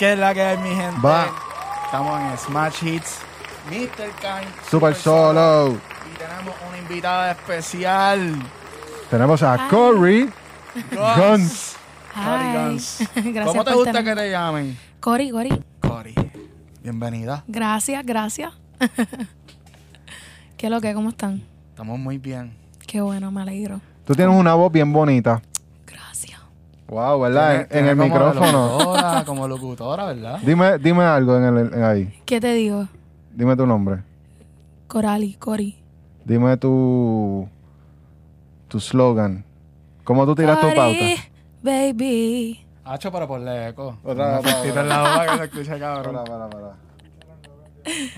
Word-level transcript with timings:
¿Qué 0.00 0.14
es 0.14 0.18
la 0.18 0.32
que 0.32 0.40
hay, 0.40 0.56
mi 0.56 0.70
gente? 0.70 0.98
Va. 1.06 1.26
Estamos 1.84 2.22
en 2.22 2.38
Smash 2.38 2.84
Hits, 2.86 3.18
Mr. 3.68 4.08
Kind, 4.18 4.64
Super 4.70 4.94
Solo. 4.94 5.72
Y 5.74 6.16
tenemos 6.16 6.54
una 6.66 6.78
invitada 6.78 7.32
especial. 7.32 8.34
Tenemos 9.10 9.42
a 9.42 9.68
Corey 9.68 10.30
Guns. 10.90 11.76
Cory 12.14 12.44
Hi. 12.44 12.56
Guns. 12.56 12.98
Gracias 13.14 13.44
¿Cómo 13.44 13.62
te 13.62 13.74
gusta 13.74 14.02
que 14.02 14.14
te 14.14 14.30
llamen? 14.30 14.78
Cori, 15.00 15.30
Cori. 15.32 15.62
Cory. 15.82 16.14
Bienvenida. 16.82 17.44
Gracias, 17.46 18.02
gracias. 18.06 18.54
¿Qué 20.56 20.70
lo 20.70 20.80
que? 20.80 20.94
¿Cómo 20.94 21.10
están? 21.10 21.42
Estamos 21.68 21.98
muy 21.98 22.16
bien. 22.16 22.56
Qué 22.86 23.02
bueno, 23.02 23.30
me 23.30 23.42
alegro. 23.42 23.82
Tú 24.06 24.14
tienes 24.14 24.34
una 24.34 24.54
voz 24.54 24.72
bien 24.72 24.90
bonita. 24.94 25.42
Wow, 26.90 27.20
¿verdad? 27.20 27.66
En- 27.70 27.86
el 27.86 27.96
como 27.96 28.08
micrófono. 28.08 28.68
locutora, 28.78 29.24
como 29.26 29.48
locutora, 29.48 30.04
¿verdad? 30.06 30.40
Dime, 30.42 30.78
dime 30.78 31.04
algo 31.04 31.36
en 31.36 31.44
el, 31.44 31.72
en 31.74 31.84
ahí. 31.84 32.20
¿Qué 32.26 32.40
te 32.40 32.52
digo? 32.52 32.88
Dime 33.32 33.56
tu 33.56 33.64
nombre. 33.64 34.02
Corali, 34.88 35.34
Cori. 35.34 35.76
Dime 36.24 36.56
tu 36.56 37.48
tu 38.66 38.80
slogan. 38.80 39.44
¿Cómo 40.04 40.26
tú 40.26 40.34
tiras 40.34 40.60
tu 40.60 40.66
pauta? 40.74 40.82
Cori, 40.98 41.16
baby. 41.62 42.66
Hacho, 42.84 43.12
para 43.12 43.26
ponle 43.28 43.68
eco. 43.68 43.98
Otra 44.02 44.40
vez, 44.40 44.64
en 44.64 44.88
la 44.88 45.00
boca 45.00 45.26
que 45.26 45.38
se 45.38 45.44
escucha 45.44 45.78
cabrón. 45.78 46.14
Para, 46.24 46.24
para, 46.24 46.50
para. 46.50 46.74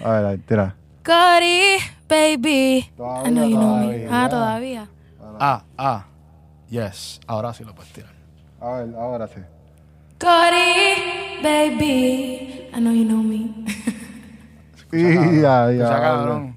A 0.04 0.10
ver, 0.16 0.26
ahí, 0.26 0.38
tira. 0.38 0.74
Cori, 1.04 1.76
baby. 2.08 2.78
I 2.78 2.92
Todavía, 2.96 3.30
know 3.30 3.44
you 3.44 3.56
know 3.58 3.76
me. 3.76 4.06
Ah, 4.10 4.28
todavía. 4.30 4.88
Ah, 5.38 5.62
ah. 5.76 6.04
Yes. 6.70 7.20
Ahora 7.26 7.52
sí 7.52 7.64
lo 7.64 7.74
puedes 7.74 7.92
tirar. 7.92 8.12
A 8.62 8.70
ver, 8.74 8.94
ahora 8.96 9.26
sí. 9.26 9.40
Cori, 10.20 11.42
baby. 11.42 12.68
I 12.74 12.78
know 12.78 12.92
you 12.92 13.04
know 13.04 13.22
me. 13.22 13.50
Y 14.94 15.40
ya, 15.40 15.72
ya. 15.72 15.88
Cabrón. 15.88 16.56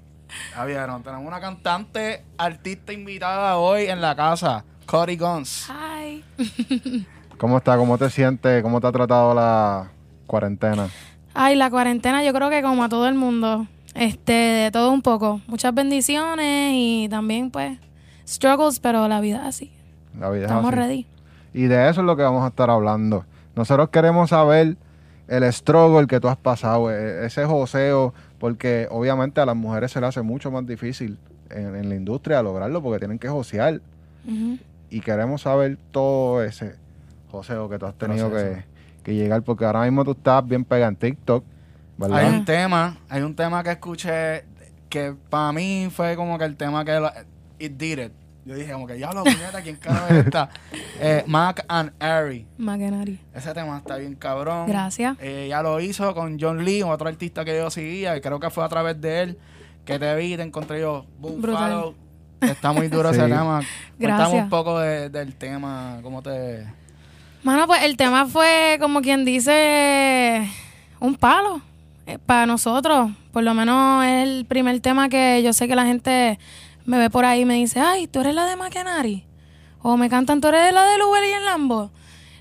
Ya 0.54 0.66
vieron, 0.66 1.02
tenemos 1.04 1.26
una 1.26 1.40
cantante, 1.40 2.26
artista 2.38 2.92
invitada 2.92 3.56
hoy 3.58 3.86
en 3.86 4.02
la 4.02 4.14
casa, 4.14 4.66
Cory 4.86 5.16
Guns. 5.16 5.70
Hi. 5.70 6.22
¿Cómo 7.38 7.58
está? 7.58 7.78
¿Cómo 7.78 7.98
te 7.98 8.10
sientes? 8.10 8.62
¿Cómo 8.62 8.82
te 8.82 8.88
ha 8.88 8.92
tratado 8.92 9.34
la 9.34 9.90
cuarentena? 10.28 10.90
Ay, 11.34 11.56
la 11.56 11.70
cuarentena 11.70 12.24
yo 12.24 12.34
creo 12.34 12.50
que 12.50 12.62
como 12.62 12.84
a 12.84 12.90
todo 12.90 13.08
el 13.08 13.16
mundo, 13.16 13.68
este, 13.94 14.34
de 14.34 14.72
todo 14.72 14.92
un 14.92 15.02
poco. 15.02 15.40
Muchas 15.48 15.74
bendiciones 15.74 16.72
y 16.74 17.08
también 17.10 17.52
pues 17.52 17.78
struggles, 18.28 18.80
pero 18.80 19.08
la 19.08 19.22
vida 19.22 19.48
así. 19.48 19.72
La 20.20 20.30
vida 20.30 20.46
es 20.46 20.52
Estamos 20.52 20.72
así. 20.74 20.76
ready. 20.76 21.08
Y 21.56 21.68
de 21.68 21.90
eso 21.90 22.02
es 22.02 22.06
lo 22.06 22.16
que 22.18 22.24
vamos 22.24 22.44
a 22.44 22.48
estar 22.50 22.70
hablando. 22.70 23.26
Nosotros 23.56 23.90
queremos 23.90 24.30
saber 24.32 24.76
el 25.28 25.44
struggle 25.54 26.06
que 26.08 26.20
tú 26.20 26.28
has 26.28 26.38
pasado, 26.38 26.92
e- 26.92 27.26
ese 27.26 27.46
joseo, 27.46 28.14
porque 28.40 28.88
obviamente 28.92 29.40
a 29.42 29.46
las 29.46 29.56
mujeres 29.56 29.92
se 29.92 30.02
le 30.02 30.08
hace 30.08 30.22
mucho 30.22 30.52
más 30.52 30.68
difícil 30.68 31.18
en, 31.50 31.76
en 31.76 31.90
la 31.90 31.96
industria 31.96 32.42
lograrlo 32.44 32.82
porque 32.84 33.00
tienen 33.00 33.18
que 33.20 33.30
josear. 33.30 33.80
Y 34.90 35.00
queremos 35.02 35.42
saber 35.44 35.78
todo 35.92 36.44
ese 36.44 36.76
joseo 37.32 37.70
que 37.70 37.80
tú 37.80 37.86
has 37.86 37.96
tenido 37.96 38.30
que, 38.30 38.64
que 39.04 39.14
llegar, 39.16 39.42
porque 39.44 39.66
ahora 39.66 39.84
mismo 39.84 40.04
tú 40.04 40.12
estás 40.12 40.46
bien 40.48 40.66
pegado 40.66 40.90
en 40.90 40.96
TikTok, 40.96 41.44
¿verdad? 41.98 42.18
Hay 42.18 42.26
un 42.40 42.46
tema, 42.46 42.98
hay 43.10 43.22
un 43.22 43.36
tema 43.36 43.64
que 43.64 43.72
escuché 43.72 44.44
que 44.90 45.14
para 45.30 45.52
mí 45.54 45.88
fue 45.92 46.16
como 46.16 46.38
que 46.38 46.46
el 46.46 46.56
tema 46.56 46.84
que 46.84 47.00
lo, 47.00 47.10
it 47.60 47.74
did 47.78 48.00
it. 48.00 48.12
Yo 48.46 48.54
dije 48.56 48.72
como 48.74 48.86
que 48.86 49.00
ya 49.00 49.12
lo 49.12 49.24
puñeta, 49.24 49.62
¿quién 49.64 49.76
carajo 49.78 50.08
es 50.14 50.26
esta? 50.26 50.50
Eh, 51.02 51.24
Mac 51.28 51.66
and 51.68 51.92
Ari. 52.02 52.46
Magenari. 52.58 53.20
Ese 53.34 53.54
tema 53.54 53.78
está 53.80 53.98
bien 53.98 54.16
cabrón. 54.16 54.66
Gracias. 54.68 55.18
Eh, 55.20 55.48
ya 55.50 55.62
lo 55.62 55.82
hizo 55.82 56.14
con 56.16 56.40
John 56.40 56.64
Lee, 56.64 56.84
otro 56.84 57.10
artista 57.10 57.44
que 57.44 57.58
yo 57.58 57.70
seguía, 57.70 58.16
y 58.16 58.22
creo 58.22 58.40
que 58.40 58.50
fue 58.50 58.64
a 58.64 58.70
través 58.70 59.02
de 59.02 59.22
él 59.24 59.38
que 59.84 60.00
te 60.00 60.16
vi, 60.16 60.38
te 60.38 60.44
encontré 60.44 60.80
yo. 60.80 61.06
Boom, 61.20 61.42
Brutal. 61.42 61.72
follow. 61.72 61.96
Está 62.40 62.72
muy 62.72 62.88
duro 62.88 63.10
ese 63.10 63.24
tema. 63.28 63.62
Cuéntame 63.98 64.20
Gracias. 64.20 64.44
un 64.44 64.50
poco 64.50 64.80
de- 64.80 65.10
del 65.10 65.36
tema, 65.36 66.00
cómo 66.02 66.22
te... 66.22 66.66
Mano, 67.44 67.68
pues 67.68 67.84
el 67.84 67.98
tema 67.98 68.26
fue 68.26 68.78
como 68.80 69.02
quien 69.02 69.26
dice 69.26 70.50
un 71.02 71.16
palo 71.16 71.62
eh, 72.08 72.18
para 72.26 72.46
nosotros. 72.46 73.12
Por 73.34 73.44
lo 73.44 73.54
menos 73.54 74.04
es 74.06 74.24
el 74.28 74.46
primer 74.46 74.80
tema 74.80 75.10
que 75.10 75.42
yo 75.44 75.52
sé 75.52 75.68
que 75.68 75.76
la 75.76 75.86
gente 75.86 76.40
me 76.86 76.98
ve 76.98 77.10
por 77.10 77.26
ahí 77.26 77.42
y 77.42 77.46
me 77.46 77.56
dice, 77.56 77.80
ay, 77.80 78.08
tú 78.08 78.22
eres 78.22 78.36
la 78.36 78.46
de 78.46 78.56
Maquenari. 78.56 79.24
O 79.82 79.98
me 79.98 80.10
cantan, 80.10 80.42
tú 80.42 80.48
eres 80.48 80.74
la 80.74 80.84
de 80.86 81.04
Uber 81.04 81.24
y 81.24 81.32
el 81.32 81.46
Lambo. 81.46 81.92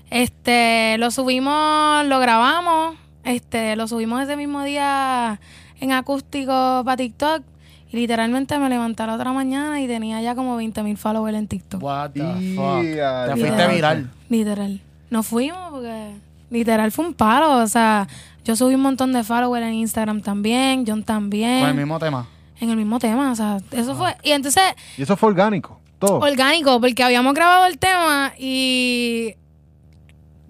Este, 0.09 0.97
lo 0.97 1.11
subimos, 1.11 2.05
lo 2.05 2.19
grabamos, 2.19 2.95
este, 3.23 3.75
lo 3.75 3.87
subimos 3.87 4.21
ese 4.21 4.35
mismo 4.35 4.63
día 4.63 5.39
en 5.79 5.91
acústico 5.91 6.81
para 6.85 6.97
TikTok. 6.97 7.43
Y 7.91 7.97
literalmente 7.97 8.57
me 8.57 8.69
levanté 8.69 9.05
la 9.05 9.15
otra 9.15 9.31
mañana 9.31 9.79
y 9.81 9.87
tenía 9.87 10.21
ya 10.21 10.35
como 10.35 10.55
20 10.55 10.83
mil 10.83 10.97
followers 10.97 11.37
en 11.37 11.47
TikTok. 11.47 11.81
What 11.83 12.11
the 12.11 12.55
fuck. 12.55 12.81
Te 12.81 13.39
fuiste 13.39 13.67
viral. 13.67 14.11
Literal. 14.29 14.81
Nos 15.09 15.27
fuimos 15.27 15.71
porque 15.71 16.15
literal 16.49 16.91
fue 16.91 17.05
un 17.05 17.13
palo. 17.13 17.63
O 17.63 17.67
sea, 17.67 18.07
yo 18.43 18.55
subí 18.55 18.75
un 18.75 18.81
montón 18.81 19.13
de 19.13 19.23
followers 19.23 19.65
en 19.65 19.73
Instagram 19.73 20.21
también, 20.21 20.83
John 20.85 21.03
también. 21.03 21.61
Con 21.61 21.69
el 21.69 21.75
mismo 21.75 21.99
tema. 21.99 22.27
En 22.59 22.69
el 22.69 22.77
mismo 22.77 22.99
tema. 22.99 23.31
O 23.31 23.35
sea, 23.35 23.57
eso 23.71 23.95
fue. 23.95 24.15
Y 24.23 24.31
entonces, 24.31 24.63
Y 24.97 25.03
eso 25.03 25.15
fue 25.17 25.29
orgánico, 25.29 25.79
todo. 25.99 26.19
orgánico, 26.19 26.79
porque 26.79 27.03
habíamos 27.03 27.33
grabado 27.33 27.65
el 27.67 27.77
tema 27.77 28.33
y 28.37 29.34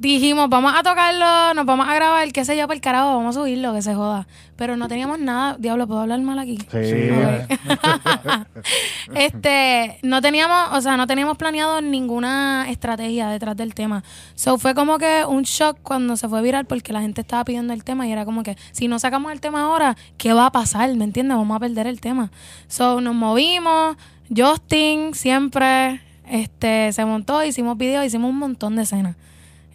dijimos, 0.07 0.49
vamos 0.49 0.73
a 0.75 0.83
tocarlo, 0.83 1.53
nos 1.53 1.65
vamos 1.65 1.87
a 1.87 1.95
grabar, 1.95 2.31
qué 2.31 2.45
sé 2.45 2.57
yo, 2.57 2.67
por 2.67 2.75
el 2.75 2.81
carajo, 2.81 3.15
vamos 3.17 3.35
a 3.35 3.39
subirlo, 3.39 3.73
que 3.73 3.81
se 3.81 3.93
joda. 3.95 4.27
Pero 4.55 4.77
no 4.77 4.87
teníamos 4.87 5.19
nada. 5.19 5.55
Diablo, 5.59 5.87
¿puedo 5.87 5.99
hablar 6.01 6.19
mal 6.21 6.39
aquí? 6.39 6.57
sí. 6.57 6.83
Sí, 6.83 7.09
Ok. 7.09 7.17
eh. 7.19 7.47
este, 9.15 9.97
no 10.01 10.21
teníamos, 10.21 10.69
o 10.73 10.81
sea, 10.81 10.97
no 10.97 11.07
teníamos 11.07 11.37
planeado 11.37 11.81
ninguna 11.81 12.65
estrategia 12.69 13.27
detrás 13.29 13.55
del 13.57 13.73
tema. 13.73 14.03
So 14.35 14.57
fue 14.57 14.73
como 14.75 14.97
que 14.97 15.23
un 15.27 15.43
shock 15.43 15.77
cuando 15.83 16.15
se 16.17 16.27
fue 16.29 16.41
viral 16.41 16.65
porque 16.65 16.93
la 16.93 17.01
gente 17.01 17.21
estaba 17.21 17.43
pidiendo 17.43 17.73
el 17.73 17.83
tema 17.83 18.07
y 18.07 18.11
era 18.11 18.25
como 18.25 18.43
que 18.43 18.57
si 18.71 18.87
no 18.87 18.99
sacamos 18.99 19.31
el 19.31 19.41
tema 19.41 19.63
ahora, 19.63 19.95
¿qué 20.17 20.33
va 20.33 20.47
a 20.47 20.51
pasar? 20.51 20.93
¿Me 20.95 21.03
entiendes? 21.03 21.37
Vamos 21.37 21.55
a 21.55 21.59
perder 21.59 21.87
el 21.87 21.99
tema. 22.01 22.31
So 22.67 23.01
nos 23.01 23.15
movimos, 23.15 23.97
Justin 24.35 25.13
siempre 25.13 26.01
este 26.29 26.91
se 26.93 27.05
montó, 27.05 27.43
hicimos 27.43 27.77
videos, 27.77 28.05
hicimos 28.05 28.29
un 28.29 28.37
montón 28.39 28.75
de 28.75 28.83
escenas. 28.83 29.15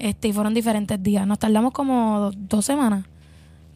Este, 0.00 0.28
y 0.28 0.32
fueron 0.32 0.54
diferentes 0.54 1.00
días. 1.02 1.26
Nos 1.26 1.38
tardamos 1.38 1.72
como 1.72 2.18
do- 2.18 2.32
dos 2.36 2.64
semanas. 2.64 3.04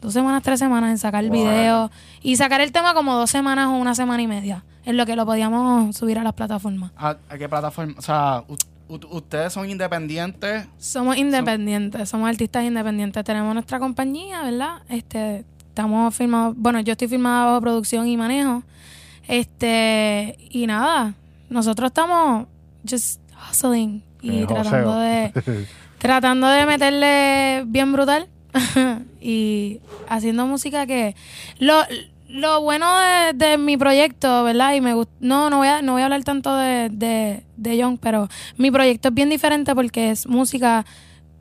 Dos 0.01 0.11
semanas, 0.13 0.41
tres 0.43 0.59
semanas 0.59 0.89
en 0.91 0.97
sacar 0.97 1.23
el 1.23 1.29
Wow. 1.29 1.39
video. 1.39 1.91
Y 2.21 2.35
sacar 2.35 2.61
el 2.61 2.71
tema 2.71 2.93
como 2.93 3.13
dos 3.15 3.29
semanas 3.29 3.67
o 3.67 3.71
una 3.77 3.93
semana 3.95 4.21
y 4.21 4.27
media. 4.27 4.63
En 4.85 4.97
lo 4.97 5.05
que 5.05 5.15
lo 5.15 5.25
podíamos 5.25 5.95
subir 5.95 6.17
a 6.19 6.23
las 6.23 6.33
plataformas. 6.33 6.91
¿A, 6.97 7.17
a 7.29 7.37
qué 7.37 7.47
plataforma? 7.47 7.93
O 7.97 8.01
sea, 8.01 8.43
ustedes 8.87 9.53
son 9.53 9.69
independientes. 9.69 10.67
Somos 10.77 11.15
independientes, 11.17 12.09
somos 12.09 12.27
artistas 12.29 12.63
independientes. 12.65 13.23
Tenemos 13.23 13.53
nuestra 13.53 13.79
compañía, 13.79 14.41
¿verdad? 14.43 14.81
Este, 14.89 15.45
estamos 15.69 16.13
firmados, 16.15 16.55
bueno, 16.57 16.79
yo 16.81 16.91
estoy 16.91 17.07
firmada 17.07 17.45
bajo 17.45 17.61
producción 17.61 18.07
y 18.07 18.17
manejo. 18.17 18.63
Este, 19.27 20.37
y 20.49 20.65
nada, 20.67 21.13
nosotros 21.49 21.87
estamos 21.87 22.47
just 22.89 23.19
hustling 23.49 24.03
y 24.21 24.39
Eh, 24.43 24.45
tratando 24.47 24.93
joseo. 24.93 24.99
de 24.99 25.67
tratando 26.05 26.47
de 26.47 26.65
meterle 26.65 27.63
bien 27.67 27.91
brutal 27.91 28.27
y 29.21 29.79
haciendo 30.07 30.45
música 30.47 30.85
que 30.85 31.15
lo, 31.59 31.75
lo 32.29 32.61
bueno 32.61 32.87
de, 33.33 33.57
mi 33.57 33.77
proyecto, 33.77 34.43
¿verdad? 34.43 34.73
Y 34.75 34.81
me 34.81 34.93
gust- 34.95 35.09
no 35.19 35.49
no 35.49 35.57
voy 35.57 35.67
a 35.67 35.81
no 35.81 35.93
voy 35.93 36.01
a 36.01 36.05
hablar 36.05 36.23
tanto 36.23 36.55
de, 36.55 36.89
de, 36.89 37.43
de 37.57 37.77
Young, 37.77 37.97
pero 37.99 38.29
mi 38.57 38.71
proyecto 38.71 39.09
es 39.09 39.13
bien 39.13 39.29
diferente 39.29 39.73
porque 39.75 40.11
es 40.11 40.27
música 40.27 40.85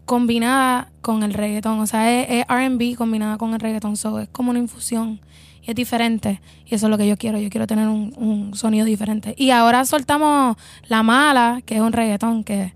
combinada 0.04 0.90
con 1.00 1.22
el 1.22 1.32
reggaetón, 1.32 1.80
o 1.80 1.86
sea, 1.86 2.10
es, 2.22 2.26
es 2.30 2.44
R&B 2.48 2.94
combinada 2.96 3.38
con 3.38 3.54
el 3.54 3.60
reggaetón, 3.60 3.96
so 3.96 4.18
es 4.18 4.28
como 4.28 4.50
una 4.50 4.58
infusión 4.58 5.20
y 5.62 5.70
es 5.70 5.74
diferente 5.76 6.40
y 6.66 6.74
eso 6.74 6.86
es 6.86 6.90
lo 6.90 6.98
que 6.98 7.08
yo 7.08 7.16
quiero, 7.16 7.38
yo 7.38 7.48
quiero 7.48 7.66
tener 7.66 7.88
un, 7.88 8.12
un 8.16 8.54
sonido 8.54 8.84
diferente. 8.84 9.34
Y 9.38 9.50
ahora 9.50 9.84
soltamos 9.86 10.56
La 10.88 11.02
Mala, 11.02 11.62
que 11.64 11.76
es 11.76 11.80
un 11.80 11.92
reggaetón 11.92 12.44
que 12.44 12.74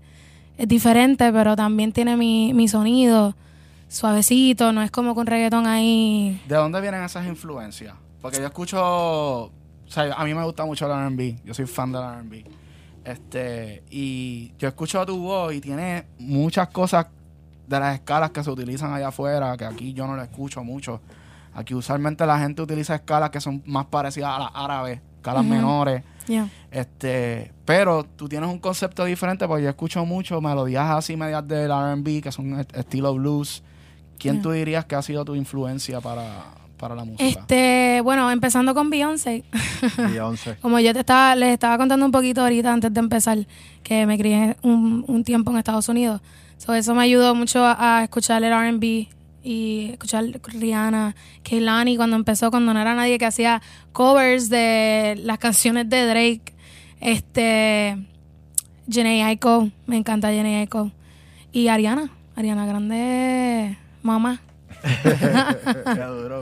es 0.59 0.67
diferente, 0.67 1.31
pero 1.31 1.55
también 1.55 1.93
tiene 1.93 2.17
mi, 2.17 2.53
mi 2.53 2.67
sonido 2.67 3.33
suavecito, 3.87 4.73
no 4.73 4.81
es 4.81 4.91
como 4.91 5.15
con 5.15 5.25
reggaetón 5.25 5.65
ahí. 5.65 6.41
¿De 6.49 6.55
dónde 6.55 6.81
vienen 6.81 7.01
esas 7.01 7.25
influencias? 7.25 7.95
Porque 8.21 8.39
yo 8.39 8.45
escucho, 8.45 8.77
o 8.81 9.51
sea, 9.87 10.13
a 10.13 10.25
mí 10.25 10.33
me 10.33 10.43
gusta 10.43 10.65
mucho 10.65 10.85
el 10.85 10.91
R&B, 10.91 11.37
yo 11.45 11.53
soy 11.53 11.65
fan 11.65 11.93
del 11.93 12.03
R&B. 12.03 12.43
Este, 13.05 13.83
y 13.89 14.51
yo 14.59 14.67
escucho 14.67 15.05
tu 15.05 15.17
voz 15.19 15.53
y 15.53 15.61
tiene 15.61 16.07
muchas 16.19 16.67
cosas 16.67 17.07
de 17.65 17.79
las 17.79 17.95
escalas 17.95 18.31
que 18.31 18.43
se 18.43 18.51
utilizan 18.51 18.91
allá 18.91 19.07
afuera, 19.07 19.55
que 19.55 19.63
aquí 19.63 19.93
yo 19.93 20.07
no 20.07 20.17
lo 20.17 20.21
escucho 20.21 20.61
mucho. 20.61 20.99
Aquí 21.53 21.73
usualmente 21.73 22.25
la 22.25 22.37
gente 22.37 22.61
utiliza 22.61 22.95
escalas 22.95 23.29
que 23.29 23.39
son 23.39 23.63
más 23.65 23.85
parecidas 23.85 24.31
a 24.35 24.39
las 24.39 24.51
árabes, 24.53 24.99
escalas 25.15 25.45
menores. 25.45 26.03
Este, 26.71 27.51
pero 27.65 28.03
tú 28.03 28.29
tienes 28.29 28.49
un 28.49 28.59
concepto 28.59 29.05
diferente 29.05 29.47
porque 29.47 29.63
yo 29.63 29.69
escucho 29.69 30.05
mucho 30.05 30.39
melodías 30.41 30.89
así 30.89 31.15
medias 31.17 31.47
del 31.47 31.71
R&B 31.71 32.21
que 32.21 32.31
son 32.31 32.59
est- 32.59 32.75
estilo 32.77 33.13
blues 33.15 33.63
¿quién 34.17 34.35
Yeah. 34.35 34.43
tú 34.43 34.51
dirías 34.51 34.85
que 34.85 34.95
ha 34.95 35.01
sido 35.01 35.23
tu 35.25 35.33
influencia 35.35 35.99
para, 36.01 36.25
para 36.77 36.93
la 36.95 37.05
música? 37.05 37.23
Este, 37.39 38.01
bueno, 38.03 38.29
empezando 38.31 38.73
con 38.73 38.89
Beyoncé. 38.89 39.43
Beyoncé. 39.97 40.57
Como 40.61 40.79
yo 40.79 40.93
te 40.93 40.99
estaba, 40.99 41.35
les 41.35 41.53
estaba 41.53 41.77
contando 41.77 42.05
un 42.05 42.11
poquito 42.11 42.41
ahorita 42.41 42.71
antes 42.73 42.93
de 42.93 42.99
empezar, 42.99 43.37
que 43.81 44.05
me 44.05 44.17
crié 44.17 44.57
un, 44.61 45.05
un 45.07 45.23
tiempo 45.23 45.51
en 45.51 45.57
Estados 45.57 45.87
Unidos. 45.89 46.21
So, 46.57 46.73
eso 46.73 46.93
me 46.93 47.03
ayudó 47.03 47.33
mucho 47.35 47.63
a, 47.65 47.99
a 47.99 48.03
escuchar 48.03 48.43
el 48.43 48.51
RB 48.53 49.07
y 49.43 49.91
escuchar 49.91 50.25
Rihanna, 50.25 51.15
Kehlani 51.43 51.97
cuando 51.97 52.15
empezó, 52.15 52.51
cuando 52.51 52.73
no 52.73 52.81
era 52.81 52.95
nadie 52.95 53.17
que 53.17 53.25
hacía 53.25 53.61
covers 53.91 54.49
de 54.49 55.19
las 55.23 55.37
canciones 55.37 55.89
de 55.89 56.05
Drake. 56.05 56.53
Este, 56.99 57.97
Janae 58.89 59.23
Aiko, 59.23 59.69
me 59.87 59.97
encanta 59.97 60.29
Janae 60.29 60.57
Aiko. 60.57 60.91
Y 61.51 61.67
Ariana, 61.67 62.11
Ariana 62.35 62.65
Grande, 62.65 63.77
mamá. 64.03 64.41
Duro. 66.21 66.39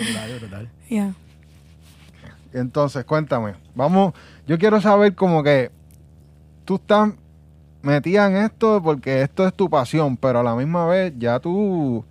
Yeah. 0.89 1.13
Entonces, 2.53 3.03
cuéntame. 3.05 3.55
Vamos, 3.75 4.13
yo 4.47 4.57
quiero 4.57 4.79
saber 4.81 5.15
como 5.15 5.43
que 5.43 5.71
tú 6.65 6.75
estás 6.75 7.09
metida 7.81 8.27
en 8.27 8.37
esto 8.37 8.81
porque 8.83 9.21
esto 9.21 9.47
es 9.47 9.53
tu 9.53 9.69
pasión, 9.69 10.17
pero 10.17 10.39
a 10.39 10.43
la 10.43 10.55
misma 10.55 10.85
vez 10.87 11.13
ya 11.17 11.39
tú 11.39 12.03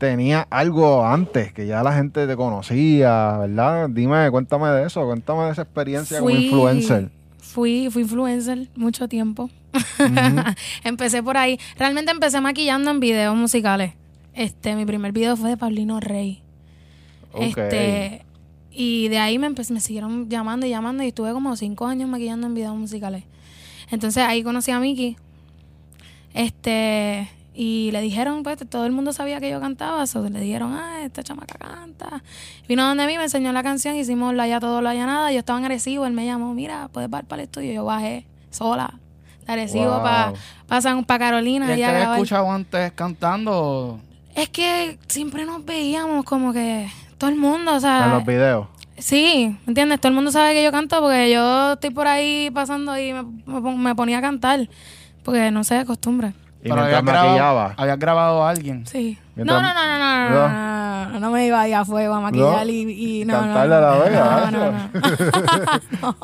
tenías 0.00 0.46
algo 0.50 1.06
antes, 1.06 1.52
que 1.52 1.66
ya 1.66 1.82
la 1.84 1.92
gente 1.92 2.26
te 2.26 2.34
conocía, 2.34 3.36
¿verdad? 3.38 3.88
Dime, 3.90 4.28
cuéntame 4.30 4.68
de 4.70 4.86
eso, 4.86 5.04
cuéntame 5.04 5.44
de 5.44 5.52
esa 5.52 5.62
experiencia 5.62 6.18
como 6.18 6.30
influencer. 6.30 7.10
Fui, 7.38 7.88
fui 7.90 8.02
influencer 8.02 8.68
mucho 8.74 9.06
tiempo. 9.08 9.50
Empecé 10.84 11.22
por 11.22 11.36
ahí. 11.36 11.58
Realmente 11.76 12.10
empecé 12.10 12.40
maquillando 12.40 12.90
en 12.90 12.98
videos 13.00 13.36
musicales. 13.36 13.92
Este, 14.34 14.74
mi 14.74 14.86
primer 14.86 15.12
video 15.12 15.36
fue 15.36 15.50
de 15.50 15.56
Paulino 15.56 16.00
Rey. 16.00 16.42
Ok. 17.32 17.42
Este, 17.58 18.24
y 18.72 19.08
de 19.08 19.18
ahí 19.18 19.38
me, 19.38 19.48
empe- 19.50 19.70
me 19.70 19.80
siguieron 19.80 20.28
llamando 20.30 20.66
y 20.66 20.70
llamando 20.70 21.02
y 21.02 21.08
estuve 21.08 21.32
como 21.32 21.54
cinco 21.56 21.86
años 21.86 22.08
maquillando 22.08 22.46
en 22.46 22.54
videos 22.54 22.76
musicales. 22.76 23.24
Entonces 23.90 24.22
ahí 24.24 24.42
conocí 24.42 24.70
a 24.70 24.80
Miki. 24.80 25.16
Este, 26.32 27.28
y 27.52 27.90
le 27.92 28.00
dijeron, 28.00 28.42
pues 28.42 28.58
todo 28.68 28.86
el 28.86 28.92
mundo 28.92 29.12
sabía 29.12 29.40
que 29.40 29.50
yo 29.50 29.60
cantaba, 29.60 30.06
so, 30.06 30.28
le 30.28 30.40
dijeron, 30.40 30.72
ah, 30.72 31.02
esta 31.04 31.22
chamaca 31.22 31.58
canta. 31.58 32.22
Vino 32.68 32.86
donde 32.86 33.06
mí, 33.06 33.16
me 33.16 33.24
enseñó 33.24 33.52
la 33.52 33.62
canción, 33.62 33.96
hicimos 33.96 34.34
la 34.34 34.46
ya 34.46 34.60
todo, 34.60 34.80
la 34.80 34.94
ya 34.94 35.06
nada. 35.06 35.32
Yo 35.32 35.40
estaba 35.40 35.58
en 35.58 35.64
Arecibo, 35.64 36.06
él 36.06 36.12
me 36.12 36.24
llamó, 36.26 36.54
mira, 36.54 36.88
puedes 36.92 37.10
bajar 37.10 37.26
para 37.26 37.42
el 37.42 37.48
estudio. 37.48 37.72
Yo 37.72 37.84
bajé 37.84 38.26
sola 38.50 38.94
de 39.46 39.52
Arecibo 39.52 39.90
Wow. 39.90 40.02
para 40.68 41.02
pa 41.06 41.18
Carolina. 41.18 41.66
¿Y 41.76 41.82
te 41.82 42.02
escuchado 42.02 42.50
antes 42.50 42.92
cantando? 42.92 44.00
Es 44.34 44.48
que 44.48 44.98
siempre 45.08 45.44
nos 45.44 45.64
veíamos 45.64 46.24
como 46.24 46.52
que 46.52 46.88
todo 47.18 47.30
el 47.30 47.36
mundo, 47.36 47.74
o 47.74 47.80
sea, 47.80 48.04
En 48.04 48.10
los 48.12 48.24
videos. 48.24 48.68
Sí, 48.96 49.56
¿me 49.66 49.70
entiendes? 49.70 49.98
Todo 49.98 50.08
el 50.08 50.14
mundo 50.14 50.30
sabe 50.30 50.52
que 50.52 50.62
yo 50.62 50.70
canto 50.70 51.00
porque 51.00 51.32
yo 51.32 51.72
estoy 51.72 51.90
por 51.90 52.06
ahí 52.06 52.50
pasando 52.50 52.98
y 52.98 53.12
me, 53.12 53.22
me 53.76 53.94
ponía 53.94 54.18
a 54.18 54.20
cantar. 54.20 54.68
Porque 55.24 55.50
no 55.50 55.64
sé, 55.64 55.76
de 55.76 55.84
costumbre. 55.84 56.32
Y 56.62 56.68
Pero 56.68 56.74
mientras 56.76 56.92
habías 56.92 57.04
grabado, 57.04 57.28
maquillaba. 57.30 57.74
habías 57.76 57.98
grabado 57.98 58.44
a 58.44 58.50
alguien. 58.50 58.86
Sí. 58.86 59.18
Mientras- 59.34 59.62
No, 59.62 59.68
no, 59.68 59.74
no, 59.74 59.98
no, 59.98 59.98
no, 59.98 60.28
no, 60.28 60.48
no, 60.48 61.08
no, 61.12 61.20
no 61.20 61.30
me 61.30 61.46
iba 61.46 61.60
ahí 61.60 61.72
a 61.72 61.84
fuego 61.84 62.14
a 62.14 62.20
maquillar 62.20 62.66
¿No? 62.66 62.70
y, 62.72 63.20
y 63.20 63.24
no, 63.24 63.34
Cantarle 63.40 63.74
a 63.76 63.80
la 63.80 63.90
no, 63.94 64.00
vega, 64.00 64.50
no, 64.50 64.60
no, 64.60 64.72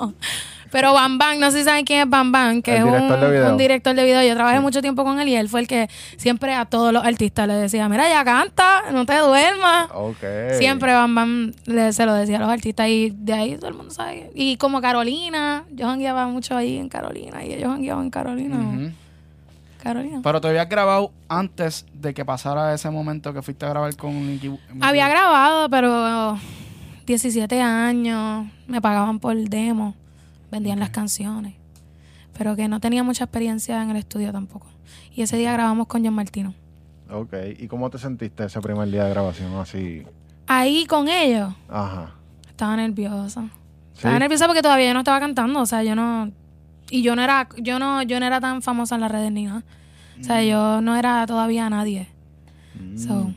no. 0.06 0.15
Pero 0.73 0.93
Bam 0.93 1.17
Bam, 1.17 1.38
no 1.38 1.50
sé 1.53 1.59
si 1.61 1.65
saben 1.65 1.85
quién 1.85 2.00
es 2.03 2.11
Bam 2.11 2.33
Bam, 2.33 2.61
que 2.61 2.73
El 2.77 2.79
es 2.79 2.85
un, 2.85 2.91
director 2.93 3.21
de 3.21 3.31
video. 3.31 3.50
un 3.53 3.56
director 3.56 3.94
de 3.94 4.05
video. 4.05 4.23
Yo 4.25 4.35
trabajé 4.35 4.61
mucho 4.61 4.83
tiempo 4.83 5.05
con 5.05 5.19
él 5.21 5.29
y 5.29 5.37
él 5.37 5.49
fue 5.49 5.61
el 5.61 5.69
que 5.69 5.88
siempre 6.17 6.53
a 6.55 6.65
todos 6.67 6.93
los 6.93 7.05
artistas 7.05 7.47
les 7.47 7.61
decía, 7.61 7.89
mira, 7.89 8.09
ya 8.09 8.25
canta, 8.25 8.82
no 8.93 9.06
te 9.06 9.17
duermas. 9.17 9.87
Ok. 9.94 10.19
Siempre 10.59 10.93
Bam 10.93 11.15
Bam 11.15 11.53
le, 11.67 11.93
se 11.93 12.05
lo 12.05 12.12
decía 12.15 12.37
a 12.39 12.41
los 12.41 12.50
artistas 12.50 12.89
y 12.89 13.11
de 13.17 13.32
ahí 13.32 13.56
todo 13.56 13.69
el 13.69 13.75
mundo 13.75 13.91
sabe. 13.94 14.31
Y 14.35 14.56
como 14.56 14.81
Carolina, 14.82 15.65
yo 15.71 15.87
jangueaba 15.87 16.27
mucho 16.27 16.56
ahí 16.56 16.77
en 16.79 16.89
Carolina 16.89 17.43
y 17.44 17.55
ellos 17.55 17.71
jangueaban 17.71 18.05
en 18.05 18.11
Carolina. 18.11 18.56
Carolina. 19.76 20.20
Pero 20.23 20.40
te 20.40 20.49
habías 20.49 20.69
grabado 20.69 21.12
antes 21.28 21.87
de 21.94 22.12
que 22.14 22.25
pasara 22.25 22.75
ese 22.75 22.90
momento 22.90 23.32
que 23.32 23.43
fuiste 23.43 23.64
a 23.67 23.69
grabar 23.70 23.94
con 23.96 24.12
Nicky. 24.26 24.49
Nicky- 24.49 24.61
Había 24.81 25.08
grabado, 25.08 25.69
pero 25.70 26.38
17 27.06 27.61
años, 27.61 28.46
me 28.67 28.81
pagaban 28.81 29.19
por 29.20 29.37
demo, 29.37 29.94
vendían 30.50 30.81
las 30.81 30.90
canciones, 30.90 31.55
pero 32.37 32.56
que 32.56 32.69
no 32.69 32.81
tenía 32.81 33.02
mucha 33.02 33.25
experiencia 33.25 33.82
en 33.82 33.90
el 33.90 33.96
estudio 33.96 34.32
tampoco. 34.32 34.67
Y 35.14 35.23
ese 35.23 35.37
día 35.37 35.52
grabamos 35.52 35.87
con 35.87 36.05
John 36.05 36.14
Martino. 36.14 36.55
Ok. 37.11 37.32
¿Y 37.58 37.69
cómo 37.69 37.88
te 37.90 37.99
sentiste 37.99 38.44
ese 38.44 38.61
primer 38.61 38.88
día 38.90 39.05
de 39.05 39.11
grabación 39.11 39.55
así? 39.56 40.02
Ahí 40.49 40.87
con 40.87 41.08
ellos, 41.08 41.55
Ajá. 41.69 42.11
estaba 42.49 42.76
nerviosa. 42.76 43.43
¿Sí? 43.93 43.99
Estaba 44.00 44.19
nerviosa 44.19 44.46
porque 44.46 44.62
todavía 44.62 44.88
yo 44.88 44.94
no 44.94 45.00
estaba 45.00 45.20
cantando, 45.20 45.61
o 45.61 45.67
sea, 45.67 45.82
yo 45.82 45.94
no 45.94 46.31
y 46.91 47.03
yo 47.03 47.17
no 47.17 47.23
era 47.23 47.49
yo 47.56 47.79
no 47.79 48.03
yo 48.03 48.21
no 48.21 48.27
era 48.27 48.41
tan 48.41 48.62
famosa 48.62 48.94
en 48.94 49.00
las 49.03 49.11
redes 49.11 49.33
ni 49.33 49.44
nada. 49.44 49.62
O 50.21 50.25
sea, 50.25 50.43
yo 50.43 50.81
no 50.81 50.97
era 50.97 51.27
todavía 51.27 51.69
nadie. 51.69 52.09
Mm. 52.75 52.99
So, 52.99 53.33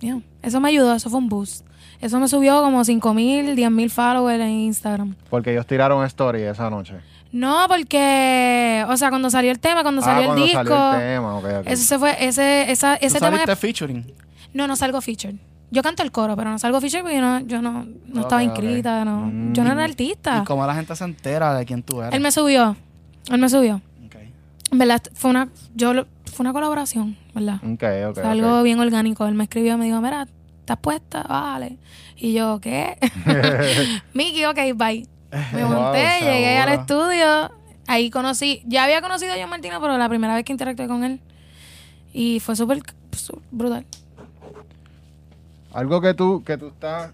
yeah. 0.00 0.20
Eso 0.42 0.60
me 0.60 0.68
ayudó, 0.68 0.94
eso 0.94 1.08
fue 1.08 1.18
un 1.18 1.28
boost. 1.28 1.66
Eso 2.00 2.18
me 2.18 2.28
subió 2.28 2.62
como 2.62 2.84
5 2.84 3.14
mil, 3.14 3.56
10 3.56 3.70
mil 3.70 3.90
followers 3.90 4.40
en 4.42 4.50
Instagram. 4.50 5.14
Porque 5.28 5.52
ellos 5.52 5.66
tiraron 5.66 6.04
story 6.06 6.42
esa 6.42 6.70
noche. 6.70 6.94
No, 7.32 7.66
porque, 7.68 8.84
o 8.88 8.96
sea, 8.96 9.10
cuando 9.10 9.30
salió 9.30 9.52
el 9.52 9.60
tema, 9.60 9.82
cuando 9.82 10.00
ah, 10.00 10.04
salió 10.04 10.34
el 10.34 10.42
disco, 10.42 10.64
salió 10.64 10.92
el 10.92 10.98
tema. 10.98 11.36
ok, 11.36 11.44
ok. 11.60 11.66
eso 11.66 11.84
se 11.84 11.98
fue, 11.98 12.16
ese, 12.26 12.70
esa, 12.70 12.96
¿Tú 12.98 13.06
ese 13.06 13.18
tema. 13.18 13.36
saliste 13.36 13.56
featuring? 13.56 14.12
No, 14.52 14.66
no 14.66 14.74
salgo 14.76 15.00
featured. 15.00 15.36
Yo 15.72 15.82
canto 15.82 16.02
el 16.02 16.10
coro, 16.10 16.34
pero 16.36 16.50
no 16.50 16.58
salgo 16.58 16.80
featured 16.80 17.02
porque 17.02 17.16
yo 17.16 17.20
no, 17.22 17.40
yo 17.40 17.62
no, 17.62 17.86
no 18.06 18.20
estaba 18.22 18.42
inscrita, 18.42 19.04
no, 19.04 19.26
Mm. 19.26 19.52
yo 19.52 19.62
no 19.64 19.72
era 19.72 19.84
artista. 19.84 20.40
¿Y 20.42 20.44
cómo 20.44 20.66
la 20.66 20.74
gente 20.74 20.96
se 20.96 21.04
entera 21.04 21.54
de 21.54 21.64
quién 21.64 21.82
tú 21.82 22.00
eres? 22.02 22.12
Él 22.14 22.20
me 22.20 22.32
subió, 22.32 22.76
él 23.30 23.38
me 23.38 23.48
subió. 23.48 23.80
Ok. 24.06 24.16
En 24.72 24.78
verdad, 24.78 25.02
fue 25.14 25.30
una, 25.30 25.48
yo, 25.74 25.92
fue 26.24 26.42
una 26.44 26.52
colaboración, 26.52 27.16
¿verdad? 27.34 27.56
Ok, 27.62 27.70
ok. 28.08 28.14
Fue 28.14 28.22
ok. 28.22 28.24
algo 28.26 28.62
bien 28.64 28.80
orgánico. 28.80 29.26
Él 29.26 29.34
me 29.34 29.44
escribió, 29.44 29.78
me 29.78 29.84
dijo, 29.84 30.00
mira, 30.00 30.26
¿estás 30.60 30.78
puesta? 30.78 31.22
Vale. 31.22 31.76
Y 32.16 32.32
yo, 32.32 32.60
¿qué? 32.60 32.98
Miki, 34.14 34.44
ok, 34.46 34.58
bye. 34.74 35.06
Me 35.54 35.62
Wow, 35.64 35.72
monté, 35.72 36.06
llegué 36.20 36.58
al 36.58 36.68
estudio. 36.80 37.52
Ahí 37.86 38.10
conocí, 38.10 38.62
ya 38.66 38.84
había 38.84 39.00
conocido 39.02 39.32
a 39.32 39.36
John 39.40 39.50
Martino, 39.50 39.80
pero 39.80 39.96
la 39.98 40.08
primera 40.08 40.34
vez 40.34 40.44
que 40.44 40.52
interactué 40.52 40.86
con 40.88 41.04
él. 41.04 41.20
Y 42.12 42.40
fue 42.40 42.56
súper 42.56 42.82
brutal. 43.52 43.86
Algo 45.72 46.00
que 46.00 46.14
tú, 46.14 46.42
que 46.44 46.56
tú 46.58 46.68
estás 46.68 47.12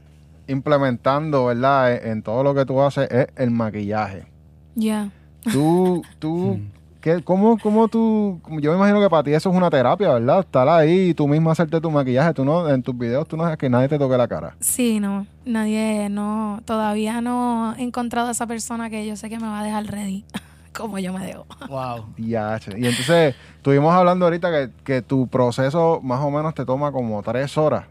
implementando, 0.48 1.46
¿verdad? 1.46 1.94
En, 1.94 2.12
en 2.12 2.22
todo 2.22 2.42
lo 2.42 2.54
que 2.54 2.64
tú 2.64 2.80
haces 2.80 3.10
es 3.10 3.26
el 3.36 3.50
maquillaje. 3.50 4.26
Ya. 4.74 5.10
Tú, 5.52 6.02
tú, 6.18 6.60
¿qué, 7.00 7.22
cómo, 7.22 7.58
cómo 7.58 7.88
tú, 7.88 8.40
yo 8.60 8.70
me 8.72 8.76
imagino 8.78 9.00
que 9.00 9.10
para 9.10 9.22
ti 9.22 9.32
eso 9.32 9.50
es 9.50 9.56
una 9.56 9.70
terapia, 9.70 10.14
¿verdad? 10.14 10.40
Estar 10.40 10.68
ahí 10.68 11.10
y 11.10 11.14
tú 11.14 11.28
mismo 11.28 11.50
hacerte 11.50 11.80
tu 11.80 11.90
maquillaje. 11.90 12.34
Tú 12.34 12.44
no, 12.44 12.68
en 12.68 12.82
tus 12.82 12.96
videos 12.96 13.26
tú 13.28 13.36
no 13.36 13.44
dejas 13.44 13.58
que 13.58 13.68
nadie 13.68 13.88
te 13.88 13.98
toque 13.98 14.16
la 14.16 14.28
cara. 14.28 14.56
Sí, 14.60 15.00
no. 15.00 15.26
Nadie, 15.44 16.08
no. 16.08 16.60
Todavía 16.64 17.20
no 17.20 17.74
he 17.76 17.82
encontrado 17.82 18.28
a 18.28 18.32
esa 18.32 18.46
persona 18.46 18.90
que 18.90 19.06
yo 19.06 19.16
sé 19.16 19.28
que 19.28 19.38
me 19.38 19.46
va 19.46 19.60
a 19.60 19.64
dejar 19.64 19.86
ready. 19.86 20.24
Como 20.72 20.98
yo 20.98 21.10
me 21.10 21.24
dejo. 21.24 21.46
Wow. 21.70 22.04
Diache. 22.18 22.72
Y 22.78 22.86
entonces, 22.86 23.34
estuvimos 23.56 23.94
hablando 23.94 24.26
ahorita 24.26 24.50
que, 24.50 24.70
que 24.84 25.00
tu 25.00 25.26
proceso 25.26 26.00
más 26.02 26.20
o 26.20 26.30
menos 26.30 26.54
te 26.54 26.66
toma 26.66 26.92
como 26.92 27.22
tres 27.22 27.56
horas. 27.56 27.86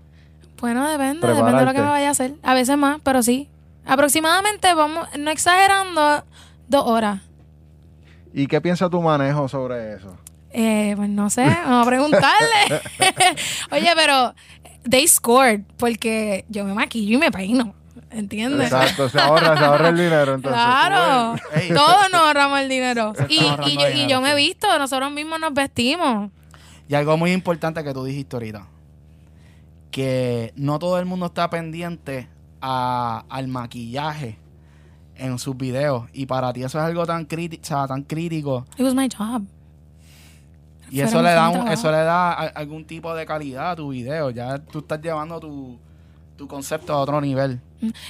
Bueno, 0.60 0.88
depende, 0.90 1.28
depende 1.28 1.60
de 1.60 1.66
lo 1.66 1.74
que 1.74 1.82
me 1.82 1.88
vaya 1.88 2.08
a 2.10 2.12
hacer. 2.12 2.34
A 2.44 2.54
veces 2.54 2.78
más, 2.78 3.00
pero 3.04 3.22
sí. 3.22 3.50
Aproximadamente, 3.86 4.74
vamos, 4.74 5.08
no 5.18 5.30
exagerando, 5.32 6.24
dos 6.68 6.86
horas. 6.86 7.22
¿Y 8.34 8.48
qué 8.48 8.60
piensa 8.62 8.90
tu 8.90 9.02
manejo 9.02 9.48
sobre 9.48 9.94
eso? 9.94 10.18
Eh, 10.52 10.94
pues 10.96 11.10
no 11.10 11.30
sé, 11.30 11.46
vamos 11.46 11.86
a 11.86 11.90
preguntarle. 11.90 12.82
Oye, 13.72 13.92
pero 13.96 14.34
they 14.90 15.08
scored 15.08 15.62
porque 15.78 16.46
yo 16.50 16.64
me 16.66 16.74
maquillo 16.74 17.16
y 17.16 17.18
me 17.18 17.32
peino. 17.32 17.74
¿Entiendes? 18.12 18.72
Exacto, 18.72 19.10
se 19.10 19.20
ahorra, 19.20 19.58
se 19.58 19.66
ahorra 19.66 19.90
el 19.90 19.98
dinero 19.98 20.36
entonces. 20.36 20.62
Claro, 20.62 21.36
todos 21.76 22.10
nos 22.12 22.22
ahorramos 22.22 22.62
el 22.62 22.70
dinero. 22.70 23.14
Y, 23.28 23.42
yo, 23.42 23.90
y 23.94 24.08
yo 24.08 24.22
me 24.22 24.32
he 24.32 24.36
visto, 24.36 24.68
nosotros 24.80 25.12
mismos 25.12 25.40
nos 25.40 25.54
vestimos. 25.54 26.32
Y 26.88 26.96
algo 26.96 27.18
muy 27.18 27.34
importante 27.34 27.84
que 27.84 27.94
tú 27.94 28.06
dijiste 28.06 28.38
ahorita. 28.38 28.68
Que 29.96 30.52
no 30.58 30.78
todo 30.78 31.00
el 31.00 31.06
mundo 31.06 31.28
está 31.28 31.50
pendiente 31.50 32.28
a- 32.62 33.24
al 33.30 33.48
maquillaje 33.48 34.38
en 35.16 35.40
sus 35.40 35.56
videos. 35.56 36.10
Y 36.12 36.26
para 36.26 36.52
ti 36.52 36.64
eso 36.64 36.78
es 36.80 36.84
algo 36.84 37.06
tan, 37.06 37.26
criti- 37.26 37.62
o 37.62 37.66
sea, 37.66 37.88
tan 37.88 38.02
crítico. 38.04 38.66
It 38.78 38.82
was 38.84 38.94
my 38.94 39.08
job. 39.08 39.44
Y 40.92 40.96
Fuera 40.98 41.08
eso 41.08 41.22
le, 41.22 41.30
da 41.32 41.50
un- 41.50 41.68
eso 41.70 41.90
le 41.92 41.98
da 42.00 42.34
a- 42.34 42.48
algún 42.48 42.84
tipo 42.84 43.16
de 43.16 43.26
calidad 43.26 43.72
a 43.72 43.76
tu 43.78 43.88
video. 43.90 44.32
Ya 44.32 44.58
tú 44.58 44.80
estás 44.80 45.00
llevando 45.02 45.40
tu, 45.40 45.78
tu 46.36 46.46
concepto 46.46 46.92
a 46.92 46.98
otro 46.98 47.22
nivel. 47.22 47.62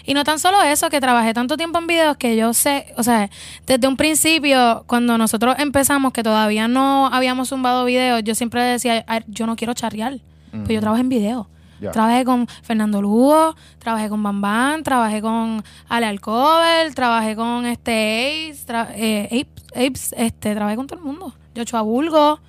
Y 0.05 0.15
no 0.15 0.23
tan 0.23 0.39
solo 0.39 0.59
eso, 0.63 0.89
que 0.89 0.99
trabajé 0.99 1.35
tanto 1.35 1.55
tiempo 1.55 1.77
en 1.77 1.85
videos 1.85 2.17
que 2.17 2.35
yo 2.35 2.51
sé, 2.55 2.93
o 2.97 3.03
sea, 3.03 3.29
desde 3.67 3.87
un 3.87 3.95
principio, 3.95 4.83
cuando 4.87 5.19
nosotros 5.19 5.55
empezamos, 5.59 6.13
que 6.13 6.23
todavía 6.23 6.67
no 6.67 7.07
habíamos 7.13 7.49
zumbado 7.49 7.85
videos, 7.85 8.23
yo 8.23 8.33
siempre 8.33 8.63
decía, 8.63 9.03
"Ay, 9.07 9.23
yo 9.27 9.45
no 9.45 9.55
quiero 9.55 9.75
charrear, 9.75 10.17
pues 10.51 10.69
yo 10.69 10.79
trabajo 10.79 10.99
en 11.01 11.09
video. 11.09 11.47
Trabajé 11.91 12.23
con 12.25 12.47
Fernando 12.63 13.01
Lugo, 13.01 13.55
trabajé 13.79 14.09
con 14.09 14.23
Bambán, 14.23 14.83
trabajé 14.83 15.21
con 15.21 15.63
Ale 15.89 16.05
Alcover, 16.05 16.93
trabajé 16.95 17.35
con 17.35 17.65
este 17.65 18.49
Ace, 18.51 18.65
tra- 18.65 18.89
eh, 18.95 19.25
Apes, 19.25 19.63
Apes, 19.75 20.15
este, 20.17 20.53
trabajé 20.55 20.75
con 20.77 20.87
todo 20.87 20.99
el 20.99 21.05
mundo. 21.05 21.33
Yocho 21.53 21.83
Bulgo, 21.83 22.39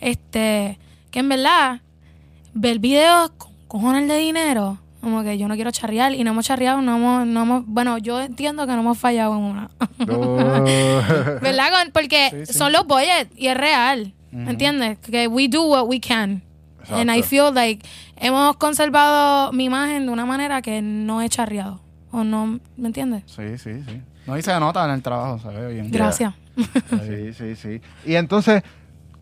este, 0.00 0.78
que 1.10 1.18
en 1.20 1.28
verdad, 1.28 1.80
ver 2.54 2.78
videos 2.78 3.30
con 3.38 3.50
cojones 3.68 4.08
de 4.08 4.18
dinero, 4.18 4.78
como 5.00 5.22
que 5.22 5.38
yo 5.38 5.48
no 5.48 5.54
quiero 5.54 5.70
charrear 5.70 6.14
y 6.14 6.22
no 6.24 6.30
hemos 6.32 6.44
charreado, 6.46 6.80
no 6.82 6.96
hemos, 6.96 7.26
no 7.26 7.42
hemos, 7.42 7.64
bueno, 7.66 7.98
yo 7.98 8.20
entiendo 8.20 8.66
que 8.66 8.72
no 8.74 8.80
hemos 8.80 8.98
fallado 8.98 9.34
en 9.36 9.42
una. 9.42 9.70
¿Verdad? 11.40 11.70
Porque 11.92 12.30
Sí, 12.30 12.46
sí. 12.46 12.52
son 12.58 12.72
los 12.72 12.86
budgets 12.86 13.30
y 13.36 13.48
es 13.48 13.56
real. 13.56 14.12
¿Me 14.32 14.50
entiendes? 14.50 14.98
Que 14.98 15.26
we 15.26 15.48
do 15.48 15.62
what 15.64 15.86
we 15.88 15.98
can. 16.00 16.42
And 16.92 17.10
I 17.10 17.18
Exacto. 17.18 17.28
feel 17.28 17.54
like 17.54 17.86
hemos 18.16 18.56
conservado 18.56 19.52
mi 19.52 19.64
imagen 19.64 20.06
de 20.06 20.12
una 20.12 20.26
manera 20.26 20.62
que 20.62 20.82
no 20.82 21.22
he 21.22 21.28
charreado. 21.28 21.80
O 22.12 22.24
no, 22.24 22.58
¿me 22.76 22.88
entiendes? 22.88 23.22
Sí, 23.26 23.56
sí, 23.58 23.82
sí. 23.86 24.02
No, 24.26 24.36
y 24.36 24.42
se 24.42 24.58
nota 24.58 24.84
en 24.84 24.90
el 24.90 25.02
trabajo, 25.02 25.38
se 25.38 25.48
ve 25.48 25.74
bien. 25.74 25.90
Gracias. 25.90 26.34
Sí, 26.56 27.32
sí, 27.32 27.56
sí. 27.56 27.80
Y 28.04 28.16
entonces, 28.16 28.62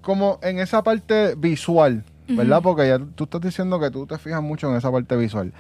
como 0.00 0.38
en 0.42 0.58
esa 0.58 0.82
parte 0.82 1.34
visual, 1.36 2.04
¿verdad? 2.26 2.60
Porque 2.62 2.88
ya 2.88 2.98
tú 2.98 3.24
estás 3.24 3.40
diciendo 3.40 3.78
que 3.78 3.90
tú 3.90 4.06
te 4.06 4.18
fijas 4.18 4.42
mucho 4.42 4.70
en 4.70 4.76
esa 4.76 4.90
parte 4.90 5.16
visual. 5.16 5.52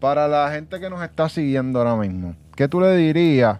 Para 0.00 0.28
la 0.28 0.50
gente 0.52 0.78
que 0.78 0.88
nos 0.88 1.02
está 1.02 1.28
siguiendo 1.28 1.80
ahora 1.80 1.96
mismo, 1.96 2.34
¿qué 2.54 2.68
tú 2.68 2.80
le 2.80 2.96
dirías 2.96 3.58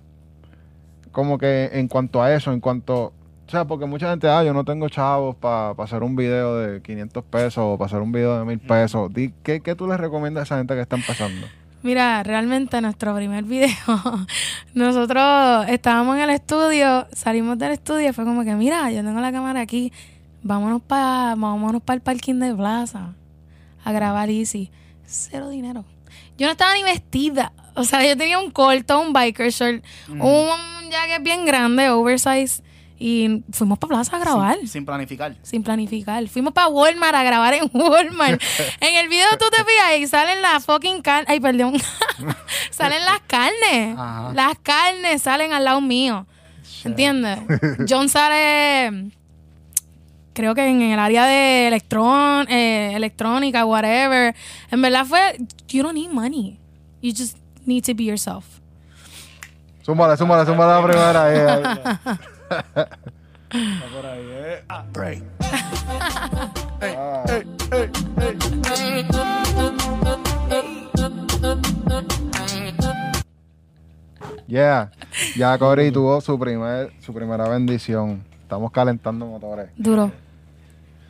como 1.12 1.38
que 1.38 1.70
en 1.72 1.88
cuanto 1.88 2.22
a 2.22 2.32
eso, 2.32 2.52
en 2.52 2.60
cuanto... 2.60 3.12
O 3.48 3.50
sea, 3.50 3.64
porque 3.64 3.86
mucha 3.86 4.10
gente, 4.10 4.28
ah, 4.28 4.44
yo 4.44 4.52
no 4.52 4.62
tengo 4.62 4.90
chavos 4.90 5.34
para 5.34 5.70
hacer 5.70 6.02
un 6.02 6.14
video 6.14 6.58
de 6.58 6.82
500 6.82 7.24
pesos 7.24 7.64
o 7.64 7.78
para 7.78 7.86
hacer 7.86 8.02
un 8.02 8.12
video 8.12 8.38
de 8.38 8.44
1000 8.44 8.58
pesos. 8.58 9.10
¿Qué, 9.42 9.62
¿Qué 9.62 9.74
tú 9.74 9.88
les 9.88 9.98
recomiendas 9.98 10.42
a 10.42 10.44
esa 10.44 10.58
gente 10.58 10.74
que 10.74 10.82
está 10.82 10.96
empezando? 10.96 11.46
Mira, 11.82 12.22
realmente 12.22 12.78
nuestro 12.82 13.14
primer 13.14 13.44
video, 13.44 13.72
nosotros 14.74 15.66
estábamos 15.66 16.16
en 16.16 16.24
el 16.24 16.30
estudio, 16.30 17.06
salimos 17.14 17.56
del 17.56 17.72
estudio 17.72 18.10
y 18.10 18.12
fue 18.12 18.26
como 18.26 18.44
que, 18.44 18.54
mira, 18.54 18.90
yo 18.90 19.02
tengo 19.02 19.18
la 19.18 19.32
cámara 19.32 19.62
aquí, 19.62 19.94
vámonos 20.42 20.82
para 20.82 21.34
vámonos 21.34 21.80
para 21.80 21.94
el 21.94 22.02
parking 22.02 22.34
de 22.40 22.54
plaza 22.54 23.14
a 23.82 23.92
grabar 23.92 24.28
Easy. 24.28 24.70
Cero 25.06 25.48
dinero. 25.48 25.86
Yo 26.36 26.46
no 26.48 26.52
estaba 26.52 26.74
ni 26.74 26.82
vestida. 26.82 27.52
O 27.74 27.84
sea, 27.84 28.06
yo 28.06 28.14
tenía 28.14 28.38
un 28.38 28.50
corto, 28.50 29.00
un 29.00 29.14
biker 29.14 29.50
shirt, 29.50 29.82
un 30.10 30.90
jacket 30.90 31.22
bien 31.22 31.46
grande, 31.46 31.88
oversize, 31.88 32.62
y 32.98 33.44
fuimos 33.52 33.78
para 33.78 33.88
plaza 33.90 34.16
a 34.16 34.18
grabar 34.18 34.56
Sin, 34.58 34.68
sin 34.68 34.86
planificar. 34.86 35.36
sin 35.42 35.62
planificar. 35.62 36.26
Fuimos 36.28 36.52
para 36.52 36.68
Walmart 36.68 37.14
a 37.14 37.22
grabar 37.22 37.54
en 37.54 37.70
Walmart. 37.72 38.42
en 38.80 38.96
el 38.96 39.08
video 39.08 39.28
tú 39.38 39.44
te 39.50 39.58
fijas 39.64 39.98
y 39.98 40.06
salen 40.06 40.42
las 40.42 40.64
fucking 40.64 41.00
carnes. 41.02 41.28
Ay, 41.28 41.38
perdón. 41.40 41.74
salen 42.70 43.04
las 43.04 43.20
carnes. 43.26 43.96
Ajá. 43.96 44.32
Las 44.34 44.58
carnes 44.58 45.22
salen 45.22 45.52
al 45.52 45.64
lado 45.64 45.80
mío. 45.80 46.26
¿Entiendes? 46.84 47.38
John 47.88 48.08
sale. 48.08 49.10
Creo 50.32 50.54
que 50.54 50.66
en 50.66 50.82
el 50.82 50.98
área 50.98 51.26
de 51.26 51.66
electrón, 51.68 52.46
eh, 52.48 52.92
electrónica, 52.94 53.64
whatever. 53.64 54.34
En 54.70 54.82
verdad 54.82 55.04
fue. 55.04 55.38
You 55.68 55.82
don't 55.82 55.94
need 55.94 56.10
money. 56.10 56.58
You 57.00 57.12
just 57.16 57.36
need 57.64 57.84
to 57.84 57.94
be 57.94 58.04
yourself. 58.04 58.44
Súmala, 59.82 60.16
súmala, 60.16 60.44
súmala 60.44 60.80
la 60.80 60.86
primera. 60.86 62.18
Ahí, 64.04 64.22
ahí. 64.68 64.84
Break. 64.92 65.22
Yeah, 74.46 74.90
ya 75.36 75.58
Cory 75.58 75.90
tuvo 75.92 76.20
su 76.22 76.38
primer, 76.38 76.92
su 77.00 77.12
primera 77.12 77.48
bendición. 77.48 78.24
Estamos 78.42 78.72
calentando 78.72 79.26
motores. 79.26 79.68
Duro. 79.76 80.10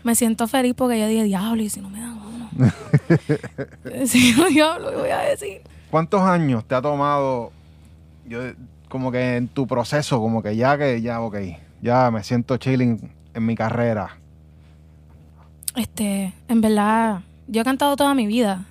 Me 0.02 0.14
siento 0.14 0.49
feliz 0.49 0.75
porque 0.75 0.99
yo 0.99 1.07
dije, 1.07 1.25
diablo, 1.25 1.62
y 1.62 1.68
si 1.68 1.80
no 1.80 1.88
me 1.88 2.00
dan 2.00 2.18
uno. 2.18 2.49
si 4.07 4.33
no, 4.33 4.49
diablo, 4.49 4.90
¿qué 4.90 4.97
voy 4.97 5.11
a 5.11 5.18
decir? 5.21 5.61
¿Cuántos 5.90 6.21
años 6.23 6.64
te 6.64 6.75
ha 6.75 6.83
tomado, 6.83 7.52
yo, 8.26 8.40
como 8.88 9.12
que 9.12 9.37
en 9.37 9.49
tu 9.49 9.66
proceso, 9.66 10.21
como 10.21 10.42
que 10.42 10.57
ya 10.57 10.76
que, 10.78 11.00
ya, 11.00 11.21
ok, 11.21 11.37
ya 11.83 12.11
me 12.11 12.23
siento 12.25 12.57
chilling 12.57 13.11
en 13.35 13.47
mi 13.47 13.54
carrera? 13.54 14.18
Este, 15.76 16.35
en 16.49 16.61
verdad, 16.61 17.21
yo 17.47 17.62
he 17.62 17.64
cantado 17.64 17.97
toda 17.97 18.14
mi 18.14 18.26
vida. 18.26 18.64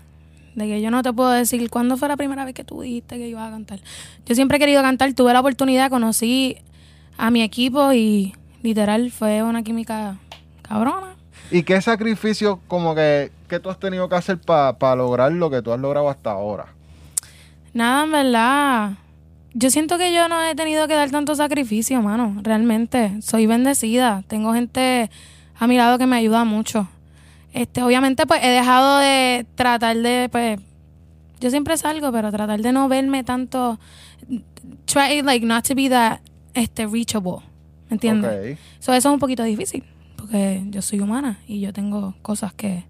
De 0.55 0.65
que 0.65 0.81
yo 0.81 0.89
no 0.89 1.03
te 1.03 1.13
puedo 1.13 1.29
decir 1.29 1.69
cuándo 1.69 1.97
fue 1.97 2.07
la 2.07 2.17
primera 2.17 2.43
vez 2.43 2.55
que 2.55 2.63
tú 2.63 2.81
dijiste 2.81 3.17
que 3.17 3.27
ibas 3.27 3.47
a 3.47 3.51
cantar. 3.51 3.79
Yo 4.25 4.33
siempre 4.33 4.57
he 4.57 4.59
querido 4.59 4.81
cantar, 4.81 5.13
tuve 5.13 5.31
la 5.31 5.39
oportunidad, 5.39 5.91
conocí 5.91 6.57
a 7.17 7.29
mi 7.29 7.43
equipo 7.43 7.93
y 7.93 8.33
literal 8.63 9.11
fue 9.11 9.43
una 9.43 9.61
química 9.61 10.17
cabrona. 10.63 11.15
¿Y 11.51 11.61
qué 11.61 11.79
sacrificio 11.79 12.59
como 12.67 12.95
que, 12.95 13.31
que 13.47 13.59
tú 13.59 13.69
has 13.69 13.79
tenido 13.79 14.09
que 14.09 14.15
hacer 14.15 14.39
para 14.39 14.95
lograr 14.95 15.31
lo 15.31 15.49
que 15.49 15.61
tú 15.61 15.71
has 15.71 15.79
logrado 15.79 16.09
hasta 16.09 16.31
ahora? 16.31 16.65
Nada, 17.73 18.03
en 18.03 18.11
verdad. 18.11 18.91
Yo 19.59 19.71
siento 19.71 19.97
que 19.97 20.13
yo 20.13 20.29
no 20.29 20.39
he 20.43 20.53
tenido 20.53 20.87
que 20.87 20.93
dar 20.93 21.09
tanto 21.09 21.33
sacrificio, 21.33 21.99
mano. 22.03 22.37
Realmente. 22.43 23.19
Soy 23.23 23.47
bendecida. 23.47 24.23
Tengo 24.27 24.53
gente 24.53 25.09
a 25.57 25.65
mi 25.65 25.77
lado 25.77 25.97
que 25.97 26.05
me 26.05 26.15
ayuda 26.15 26.45
mucho. 26.45 26.87
Este, 27.53 27.81
obviamente, 27.81 28.27
pues 28.27 28.43
he 28.43 28.49
dejado 28.49 28.99
de 28.99 29.47
tratar 29.55 29.97
de, 29.97 30.29
pues. 30.31 30.59
Yo 31.39 31.49
siempre 31.49 31.75
salgo, 31.75 32.11
pero 32.11 32.31
tratar 32.31 32.61
de 32.61 32.71
no 32.71 32.87
verme 32.87 33.23
tanto. 33.23 33.79
Try, 34.85 35.23
like, 35.23 35.43
not 35.43 35.67
to 35.67 35.73
be 35.73 35.89
that, 35.89 36.19
este, 36.53 36.85
reachable. 36.85 37.37
¿Me 37.89 37.95
entiendes? 37.95 38.53
Ok. 38.53 38.59
So, 38.77 38.93
eso 38.93 39.09
es 39.09 39.13
un 39.13 39.19
poquito 39.19 39.41
difícil. 39.41 39.83
Porque 40.17 40.61
yo 40.69 40.83
soy 40.83 40.99
humana 40.99 41.39
y 41.47 41.61
yo 41.61 41.73
tengo 41.73 42.13
cosas 42.21 42.53
que, 42.53 42.83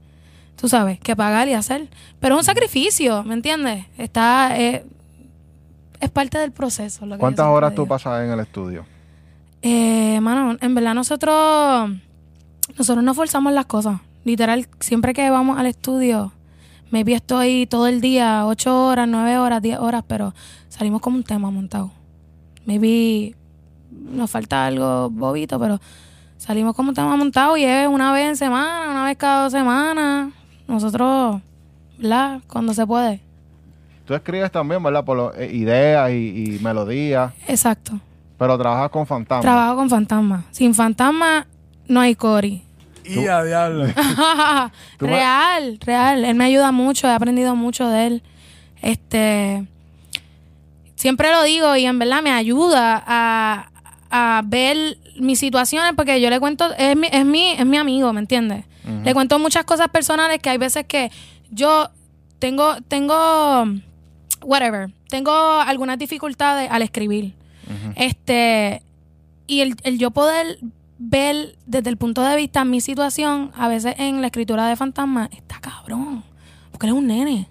tú 0.57 0.67
sabes, 0.67 0.99
que 0.99 1.15
pagar 1.15 1.47
y 1.47 1.53
hacer. 1.53 1.87
Pero 2.19 2.35
es 2.35 2.39
un 2.39 2.45
sacrificio, 2.45 3.23
¿me 3.23 3.35
entiendes? 3.35 3.85
Está, 3.97 4.59
eh, 4.59 4.85
es 5.99 6.09
parte 6.09 6.37
del 6.37 6.51
proceso. 6.51 7.05
Lo 7.05 7.15
que 7.15 7.19
¿Cuántas 7.19 7.45
horas 7.47 7.73
tú 7.73 7.83
digo. 7.83 7.87
pasas 7.87 8.23
en 8.23 8.31
el 8.31 8.39
estudio? 8.39 8.85
Eh, 9.61 10.19
mano, 10.21 10.57
en 10.61 10.75
verdad 10.75 10.93
nosotros, 10.93 11.89
nosotros 12.77 13.03
no 13.03 13.13
forzamos 13.13 13.53
las 13.53 13.65
cosas. 13.65 13.99
Literal, 14.23 14.67
siempre 14.79 15.13
que 15.13 15.29
vamos 15.29 15.57
al 15.57 15.65
estudio, 15.65 16.33
maybe 16.91 17.13
estoy 17.13 17.65
todo 17.65 17.87
el 17.87 18.01
día, 18.01 18.45
ocho 18.45 18.87
horas, 18.87 19.07
nueve 19.07 19.37
horas, 19.37 19.61
diez 19.61 19.79
horas, 19.79 20.03
pero 20.07 20.33
salimos 20.69 21.01
como 21.01 21.17
un 21.17 21.23
tema 21.23 21.49
montado. 21.49 21.91
Maybe 22.65 23.35
nos 23.91 24.29
falta 24.29 24.65
algo 24.65 25.09
bobito, 25.09 25.59
pero 25.59 25.79
salimos 26.37 26.75
como 26.75 26.89
un 26.89 26.95
tema 26.95 27.15
montado 27.15 27.57
y 27.57 27.63
es 27.63 27.87
una 27.87 28.11
vez 28.11 28.27
en 28.27 28.35
semana, 28.35 28.91
una 28.91 29.05
vez 29.05 29.17
cada 29.17 29.43
dos 29.43 29.53
semanas. 29.53 30.33
Nosotros, 30.67 31.41
¿verdad? 31.97 32.41
Cuando 32.47 32.73
se 32.73 32.85
puede. 32.85 33.21
Tú 34.07 34.15
escribes 34.15 34.49
también, 34.51 34.81
¿verdad? 34.81 35.03
Por 35.03 35.17
lo- 35.17 35.35
eh, 35.35 35.51
ideas 35.53 36.09
y, 36.11 36.55
y 36.55 36.59
melodías, 36.63 37.33
Exacto. 37.47 37.99
pero 38.39 38.57
trabajas 38.57 38.89
con 38.89 39.05
fantasmas. 39.05 39.41
Trabajo 39.43 39.75
con 39.75 39.89
fantasma. 39.89 40.45
Sin 40.51 40.73
fantasma 40.73 41.45
no 41.87 41.99
hay 41.99 42.15
Cori. 42.15 42.63
Y 43.05 43.27
a 43.27 43.43
diablo. 43.43 43.85
Real, 44.99 45.77
real. 45.85 46.25
Él 46.25 46.35
me 46.35 46.45
ayuda 46.45 46.71
mucho, 46.71 47.07
he 47.07 47.11
aprendido 47.11 47.55
mucho 47.55 47.87
de 47.89 48.07
él. 48.07 48.23
Este, 48.81 49.65
siempre 50.95 51.31
lo 51.31 51.43
digo 51.43 51.75
y 51.75 51.85
en 51.85 51.99
verdad 51.99 52.21
me 52.21 52.31
ayuda 52.31 53.03
a, 53.05 53.69
a 54.09 54.41
ver 54.45 54.97
mis 55.19 55.39
situaciones 55.39 55.93
porque 55.95 56.21
yo 56.21 56.29
le 56.29 56.39
cuento, 56.39 56.73
es 56.77 56.95
mi, 56.95 57.07
es 57.11 57.25
mi, 57.25 57.51
es 57.51 57.65
mi 57.65 57.77
amigo, 57.77 58.13
¿me 58.13 58.19
entiendes? 58.19 58.63
Le 59.03 59.13
cuento 59.13 59.37
muchas 59.37 59.65
cosas 59.65 59.89
personales 59.89 60.39
que 60.39 60.49
hay 60.49 60.57
veces 60.57 60.85
que 60.85 61.11
yo 61.51 61.89
tengo, 62.39 62.75
tengo, 62.87 63.65
whatever, 64.43 64.91
tengo 65.09 65.31
algunas 65.61 65.97
dificultades 65.97 66.69
al 66.71 66.81
escribir. 66.81 67.33
Este, 67.95 68.81
y 69.47 69.61
el, 69.61 69.75
el 69.83 69.97
yo 69.99 70.11
poder 70.11 70.59
ver 70.99 71.57
desde 71.65 71.89
el 71.89 71.97
punto 71.97 72.21
de 72.23 72.35
vista 72.35 72.63
mi 72.65 72.81
situación, 72.81 73.51
a 73.55 73.67
veces 73.67 73.95
en 73.97 74.21
la 74.21 74.27
escritura 74.27 74.67
de 74.67 74.75
Fantasma, 74.75 75.29
está 75.31 75.59
cabrón. 75.59 76.23
Porque 76.71 76.87
él 76.87 76.93
es 76.93 76.97
un 76.99 77.07
nene. 77.07 77.47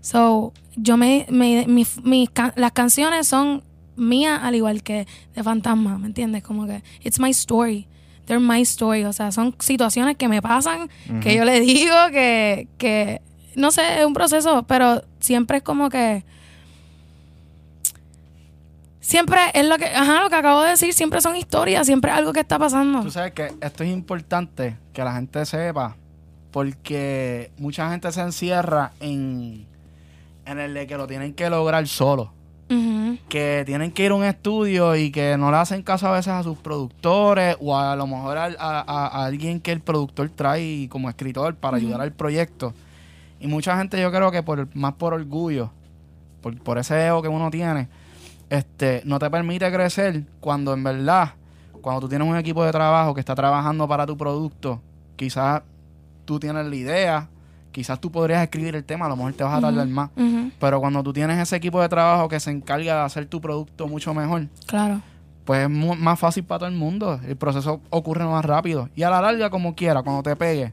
So, 0.00 0.52
yo 0.76 0.96
me, 0.96 1.26
me- 1.30 1.66
mis- 1.66 2.02
mis 2.02 2.28
las 2.56 2.72
canciones 2.72 3.26
son 3.26 3.62
mías 3.96 4.40
al 4.42 4.54
igual 4.54 4.82
que 4.82 5.06
de 5.34 5.42
Fantasma, 5.42 5.98
¿me 5.98 6.06
entiendes? 6.06 6.42
Como 6.42 6.66
que, 6.66 6.82
it's 7.02 7.18
my 7.20 7.30
story. 7.30 7.86
They're 8.26 8.40
my 8.44 8.60
story. 8.62 9.04
O 9.04 9.12
sea, 9.12 9.32
son 9.32 9.54
situaciones 9.58 10.16
que 10.16 10.28
me 10.28 10.40
pasan, 10.42 10.88
que 11.22 11.34
yo 11.34 11.44
le 11.44 11.60
digo 11.60 11.94
que, 12.12 12.68
que, 12.78 13.20
no 13.58 13.70
sé, 13.70 14.00
es 14.00 14.06
un 14.06 14.14
proceso, 14.14 14.62
pero 14.64 15.02
siempre 15.20 15.58
es 15.58 15.62
como 15.62 15.90
que, 15.90 16.24
siempre 19.00 19.38
es 19.54 19.66
lo 19.66 19.78
que, 19.78 19.86
ajá, 19.86 20.22
lo 20.22 20.28
que 20.28 20.36
acabo 20.36 20.62
de 20.62 20.70
decir, 20.70 20.92
siempre 20.92 21.20
son 21.20 21.36
historias, 21.36 21.86
siempre 21.86 22.10
es 22.10 22.16
algo 22.18 22.32
que 22.32 22.40
está 22.40 22.58
pasando. 22.58 23.02
Tú 23.02 23.10
sabes 23.10 23.32
que 23.32 23.52
esto 23.60 23.84
es 23.84 23.90
importante 23.90 24.76
que 24.92 25.02
la 25.04 25.14
gente 25.14 25.44
sepa 25.46 25.96
porque 26.50 27.50
mucha 27.58 27.90
gente 27.90 28.10
se 28.12 28.20
encierra 28.20 28.92
en, 29.00 29.66
en 30.46 30.58
el 30.58 30.74
de 30.74 30.86
que 30.86 30.96
lo 30.96 31.06
tienen 31.06 31.34
que 31.34 31.48
lograr 31.50 31.86
solo. 31.86 32.32
Que 33.30 33.62
tienen 33.64 33.92
que 33.92 34.04
ir 34.04 34.10
a 34.10 34.14
un 34.14 34.24
estudio 34.24 34.94
y 34.94 35.10
que 35.10 35.38
no 35.38 35.50
le 35.50 35.56
hacen 35.56 35.82
caso 35.82 36.06
a 36.06 36.12
veces 36.12 36.28
a 36.34 36.42
sus 36.42 36.58
productores 36.58 37.56
o 37.60 37.74
a, 37.78 37.96
lo 37.96 38.06
mejor 38.06 38.36
al- 38.36 38.56
a, 38.60 38.80
a- 38.80 39.06
a 39.06 39.24
alguien 39.24 39.58
que 39.60 39.72
el 39.72 39.80
productor 39.80 40.28
trae 40.28 40.86
como 40.90 41.08
escritor 41.08 41.54
para 41.54 41.78
ayudar 41.78 42.02
al 42.02 42.12
proyecto. 42.12 42.74
Y 43.40 43.46
mucha 43.46 43.76
gente 43.78 44.00
yo 44.00 44.10
creo 44.10 44.30
que 44.30 44.42
por 44.42 44.74
más 44.74 44.94
por 44.94 45.14
orgullo, 45.14 45.70
por, 46.42 46.56
por 46.62 46.78
ese 46.78 47.06
ego 47.06 47.22
que 47.22 47.28
uno 47.28 47.50
tiene, 47.50 47.88
este, 48.50 49.02
no 49.04 49.18
te 49.18 49.30
permite 49.30 49.70
crecer 49.72 50.24
cuando 50.40 50.72
en 50.74 50.82
verdad, 50.82 51.34
cuando 51.82 52.00
tú 52.02 52.08
tienes 52.08 52.26
un 52.26 52.36
equipo 52.36 52.64
de 52.64 52.72
trabajo 52.72 53.14
que 53.14 53.20
está 53.20 53.34
trabajando 53.34 53.86
para 53.86 54.06
tu 54.06 54.16
producto, 54.16 54.80
quizás 55.16 55.62
tú 56.24 56.38
tienes 56.40 56.66
la 56.66 56.74
idea, 56.74 57.28
quizás 57.72 58.00
tú 58.00 58.10
podrías 58.10 58.42
escribir 58.42 58.74
el 58.74 58.84
tema, 58.84 59.06
a 59.06 59.08
lo 59.08 59.16
mejor 59.16 59.32
te 59.34 59.44
vas 59.44 59.54
a 59.56 59.60
tardar 59.60 59.86
más. 59.86 60.10
Pero 60.58 60.80
cuando 60.80 61.02
tú 61.02 61.12
tienes 61.12 61.38
ese 61.38 61.56
equipo 61.56 61.80
de 61.80 61.88
trabajo 61.88 62.28
que 62.28 62.40
se 62.40 62.50
encarga 62.50 62.96
de 62.96 63.00
hacer 63.02 63.26
tu 63.26 63.40
producto 63.40 63.86
mucho 63.86 64.12
mejor, 64.14 64.46
Claro. 64.66 65.00
pues 65.44 65.62
es 65.64 65.70
más 65.70 66.18
fácil 66.18 66.44
para 66.44 66.60
todo 66.60 66.68
el 66.68 66.74
mundo. 66.74 67.20
El 67.26 67.36
proceso 67.36 67.80
ocurre 67.90 68.24
más 68.24 68.44
rápido. 68.44 68.88
Y 68.96 69.02
a 69.04 69.10
la 69.10 69.20
larga, 69.20 69.48
como 69.50 69.74
quiera, 69.74 70.02
cuando 70.02 70.22
te 70.22 70.34
pegue, 70.36 70.72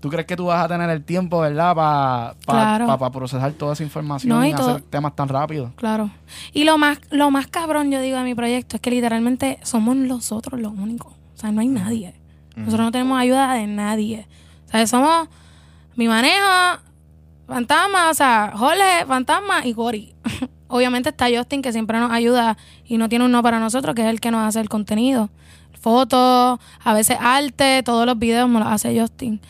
¿tú 0.00 0.08
crees 0.08 0.26
que 0.26 0.36
tú 0.36 0.46
vas 0.46 0.64
a 0.64 0.68
tener 0.68 0.88
el 0.90 1.04
tiempo, 1.04 1.40
verdad, 1.40 1.74
para 1.74 2.34
Claro. 2.44 3.10
procesar 3.12 3.52
toda 3.52 3.74
esa 3.74 3.82
información 3.84 4.30
No, 4.30 4.44
y, 4.44 4.52
hacer 4.52 4.80
temas 4.82 5.14
tan 5.14 5.28
rápido? 5.28 5.72
Claro. 5.76 6.10
Y 6.52 6.64
lo 6.64 6.78
más, 6.78 6.98
lo 7.10 7.30
más 7.30 7.46
cabrón, 7.46 7.90
yo 7.90 8.00
digo, 8.00 8.16
de 8.18 8.24
mi 8.24 8.34
proyecto 8.34 8.76
es 8.76 8.82
que 8.82 8.90
literalmente 8.90 9.58
somos 9.62 9.96
nosotros 9.96 10.60
los 10.60 10.72
únicos. 10.72 11.12
O 11.12 11.38
sea, 11.40 11.52
no 11.52 11.60
hay 11.60 11.68
nadie. 11.68 12.14
Nosotros 12.56 12.86
no 12.86 12.92
tenemos 12.92 13.18
ayuda 13.18 13.54
de 13.54 13.66
nadie. 13.66 14.26
O 14.66 14.70
sea, 14.70 14.86
somos 14.86 15.28
mi 15.96 16.08
manejo, 16.08 16.80
Fantasma, 17.46 18.10
o 18.10 18.14
sea, 18.14 18.52
Jorge, 18.54 19.04
Fantasma 19.06 19.66
y 19.66 19.72
Gori. 19.72 20.14
Obviamente 20.68 21.08
está 21.08 21.26
Justin, 21.34 21.62
que 21.62 21.72
siempre 21.72 21.98
nos 21.98 22.12
ayuda 22.12 22.56
y 22.84 22.96
no 22.96 23.08
tiene 23.08 23.24
un 23.24 23.32
no 23.32 23.42
para 23.42 23.58
nosotros, 23.58 23.94
que 23.94 24.02
es 24.02 24.08
el 24.08 24.20
que 24.20 24.30
nos 24.30 24.46
hace 24.46 24.60
el 24.60 24.68
contenido. 24.68 25.30
Fotos, 25.80 26.60
a 26.84 26.94
veces 26.94 27.16
arte, 27.20 27.82
todos 27.82 28.06
los 28.06 28.18
videos 28.18 28.48
me 28.48 28.60
los 28.60 28.68
hace 28.68 28.98
Justin. 28.98 29.40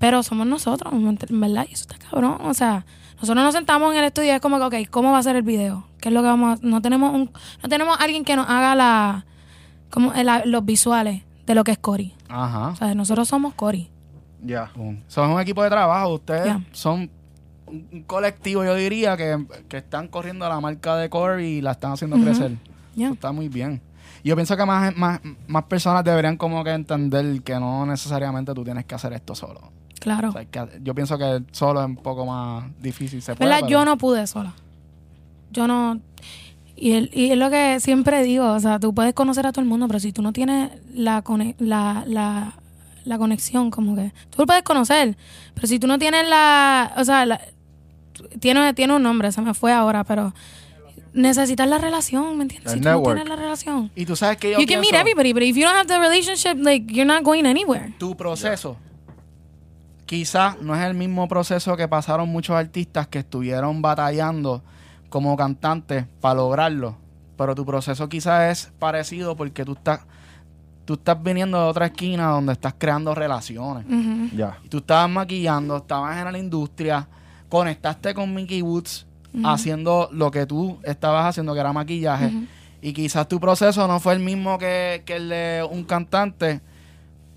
Pero 0.00 0.22
somos 0.24 0.46
nosotros, 0.48 0.92
en 0.92 1.40
verdad, 1.40 1.66
y 1.68 1.74
eso 1.74 1.82
está 1.88 1.96
cabrón. 1.98 2.38
O 2.42 2.54
sea, 2.54 2.84
nosotros 3.20 3.44
nos 3.44 3.54
sentamos 3.54 3.92
en 3.92 3.98
el 4.00 4.06
estudio 4.06 4.32
y 4.32 4.34
es 4.34 4.40
como 4.40 4.58
que, 4.58 4.64
ok, 4.82 4.88
¿cómo 4.90 5.12
va 5.12 5.18
a 5.18 5.22
ser 5.22 5.36
el 5.36 5.42
video? 5.42 5.86
¿Qué 6.00 6.08
es 6.08 6.14
lo 6.14 6.22
que 6.22 6.26
vamos 6.28 6.58
a 6.58 6.66
No 6.66 6.80
tenemos 6.82 7.14
un, 7.14 7.30
no 7.62 7.68
tenemos 7.68 7.96
alguien 8.00 8.24
que 8.24 8.34
nos 8.34 8.48
haga 8.48 8.74
la, 8.74 9.26
como 9.90 10.12
la- 10.14 10.42
los 10.44 10.64
visuales 10.64 11.22
de 11.46 11.54
lo 11.54 11.62
que 11.64 11.72
es 11.72 11.78
Cory. 11.78 12.14
Ajá. 12.28 12.68
O 12.70 12.76
sea, 12.76 12.94
nosotros 12.94 13.28
somos 13.28 13.54
Cory. 13.54 13.90
Ya. 14.42 14.70
Boom. 14.74 15.02
Son 15.06 15.30
un 15.30 15.40
equipo 15.40 15.62
de 15.62 15.68
trabajo. 15.68 16.14
Ustedes 16.14 16.56
son 16.72 17.10
un 17.66 18.02
colectivo, 18.06 18.64
yo 18.64 18.74
diría, 18.74 19.16
que, 19.18 19.44
que 19.68 19.76
están 19.76 20.08
corriendo 20.08 20.48
la 20.48 20.58
marca 20.60 20.96
de 20.96 21.10
Core 21.10 21.46
y 21.46 21.60
la 21.60 21.72
están 21.72 21.92
haciendo 21.92 22.16
crecer. 22.16 22.56
Ya. 22.96 23.06
Eso 23.06 23.14
está 23.14 23.32
muy 23.32 23.48
bien. 23.50 23.82
Yo 24.24 24.34
pienso 24.34 24.56
que 24.56 24.64
más, 24.64 24.96
más, 24.96 25.20
más 25.46 25.64
personas 25.64 26.02
deberían 26.04 26.36
como 26.38 26.64
que 26.64 26.70
entender 26.70 27.42
que 27.42 27.60
no 27.60 27.84
necesariamente 27.86 28.52
tú 28.54 28.64
tienes 28.64 28.84
que 28.86 28.94
hacer 28.94 29.12
esto 29.12 29.34
solo. 29.34 29.60
Claro. 30.00 30.30
O 30.30 30.32
sea, 30.32 30.44
que 30.44 30.66
yo 30.82 30.94
pienso 30.94 31.16
que 31.18 31.42
solo 31.52 31.80
es 31.80 31.86
un 31.86 31.96
poco 31.96 32.26
más 32.26 32.64
difícil. 32.82 33.22
Se 33.22 33.34
puede, 33.36 33.54
pero- 33.54 33.68
Yo 33.68 33.84
no 33.84 33.96
pude 33.96 34.26
sola. 34.26 34.52
Yo 35.52 35.66
no. 35.68 36.00
Y, 36.76 36.92
el- 36.92 37.10
y 37.12 37.30
es 37.30 37.38
lo 37.38 37.50
que 37.50 37.78
siempre 37.80 38.22
digo, 38.24 38.50
o 38.52 38.58
sea, 38.60 38.80
tú 38.80 38.94
puedes 38.94 39.12
conocer 39.14 39.46
a 39.46 39.52
todo 39.52 39.62
el 39.62 39.68
mundo, 39.68 39.86
pero 39.86 40.00
si 40.00 40.12
tú 40.12 40.22
no 40.22 40.32
tienes 40.32 40.70
la, 40.94 41.22
cone- 41.22 41.54
la, 41.58 42.04
la, 42.06 42.54
la 43.04 43.18
conexión, 43.18 43.70
como 43.70 43.94
que 43.94 44.12
tú 44.30 44.36
lo 44.38 44.46
puedes 44.46 44.62
conocer, 44.62 45.16
pero 45.54 45.66
si 45.66 45.78
tú 45.78 45.86
no 45.86 45.98
tienes 45.98 46.26
la, 46.28 46.92
o 46.96 47.04
sea, 47.04 47.26
la- 47.26 47.40
tiene, 48.40 48.72
tiene 48.74 48.94
un 48.96 49.02
nombre, 49.02 49.30
se 49.32 49.42
me 49.42 49.52
fue 49.52 49.72
ahora, 49.72 50.04
pero 50.04 50.32
necesitas 51.12 51.68
la 51.68 51.76
relación, 51.78 52.36
¿me 52.38 52.42
entiendes? 52.44 52.72
El 52.72 52.78
si 52.78 52.82
tú 52.82 52.88
no 52.88 52.94
network. 52.96 53.16
tienes 53.16 53.28
la 53.28 53.36
relación. 53.36 53.90
Y 53.94 54.06
tú 54.06 54.16
sabes 54.16 54.38
que 54.38 54.52
yo 54.52 54.58
You 54.60 54.66
can 54.66 54.80
meet 54.80 54.90
pienso, 54.90 55.00
everybody, 55.00 55.32
but 55.34 55.42
if 55.42 55.56
you 55.56 55.64
don't 55.64 55.76
have 55.76 55.86
the 55.88 55.98
relationship, 55.98 56.56
like, 56.64 56.86
you're 56.92 57.04
not 57.04 57.22
going 57.24 57.44
anywhere. 57.44 57.92
tu 57.98 58.16
proceso 58.16 58.76
quizás 60.10 60.60
no 60.60 60.74
es 60.74 60.82
el 60.82 60.94
mismo 60.94 61.28
proceso 61.28 61.76
que 61.76 61.86
pasaron 61.86 62.28
muchos 62.28 62.56
artistas 62.56 63.06
que 63.06 63.20
estuvieron 63.20 63.80
batallando 63.80 64.60
como 65.08 65.36
cantantes 65.36 66.04
para 66.20 66.34
lograrlo. 66.34 66.96
Pero 67.38 67.54
tu 67.54 67.64
proceso 67.64 68.08
quizás 68.08 68.50
es 68.50 68.72
parecido 68.80 69.36
porque 69.36 69.64
tú 69.64 69.74
estás, 69.74 70.00
tú 70.84 70.94
estás 70.94 71.22
viniendo 71.22 71.62
de 71.62 71.64
otra 71.68 71.86
esquina 71.86 72.26
donde 72.26 72.54
estás 72.54 72.74
creando 72.76 73.14
relaciones. 73.14 73.84
Y 74.64 74.68
tú 74.68 74.78
estabas 74.78 75.08
maquillando, 75.08 75.76
estabas 75.76 76.16
en 76.18 76.32
la 76.32 76.38
industria, 76.38 77.06
conectaste 77.48 78.12
con 78.12 78.34
Mickey 78.34 78.62
Woods 78.62 79.06
haciendo 79.44 80.08
lo 80.10 80.32
que 80.32 80.44
tú 80.44 80.80
estabas 80.82 81.24
haciendo, 81.24 81.54
que 81.54 81.60
era 81.60 81.72
maquillaje. 81.72 82.32
Y 82.82 82.92
quizás 82.94 83.28
tu 83.28 83.38
proceso 83.38 83.86
no 83.86 84.00
fue 84.00 84.14
el 84.14 84.18
mismo 84.18 84.58
que, 84.58 85.04
que 85.06 85.14
el 85.14 85.28
de 85.28 85.68
un 85.70 85.84
cantante, 85.84 86.60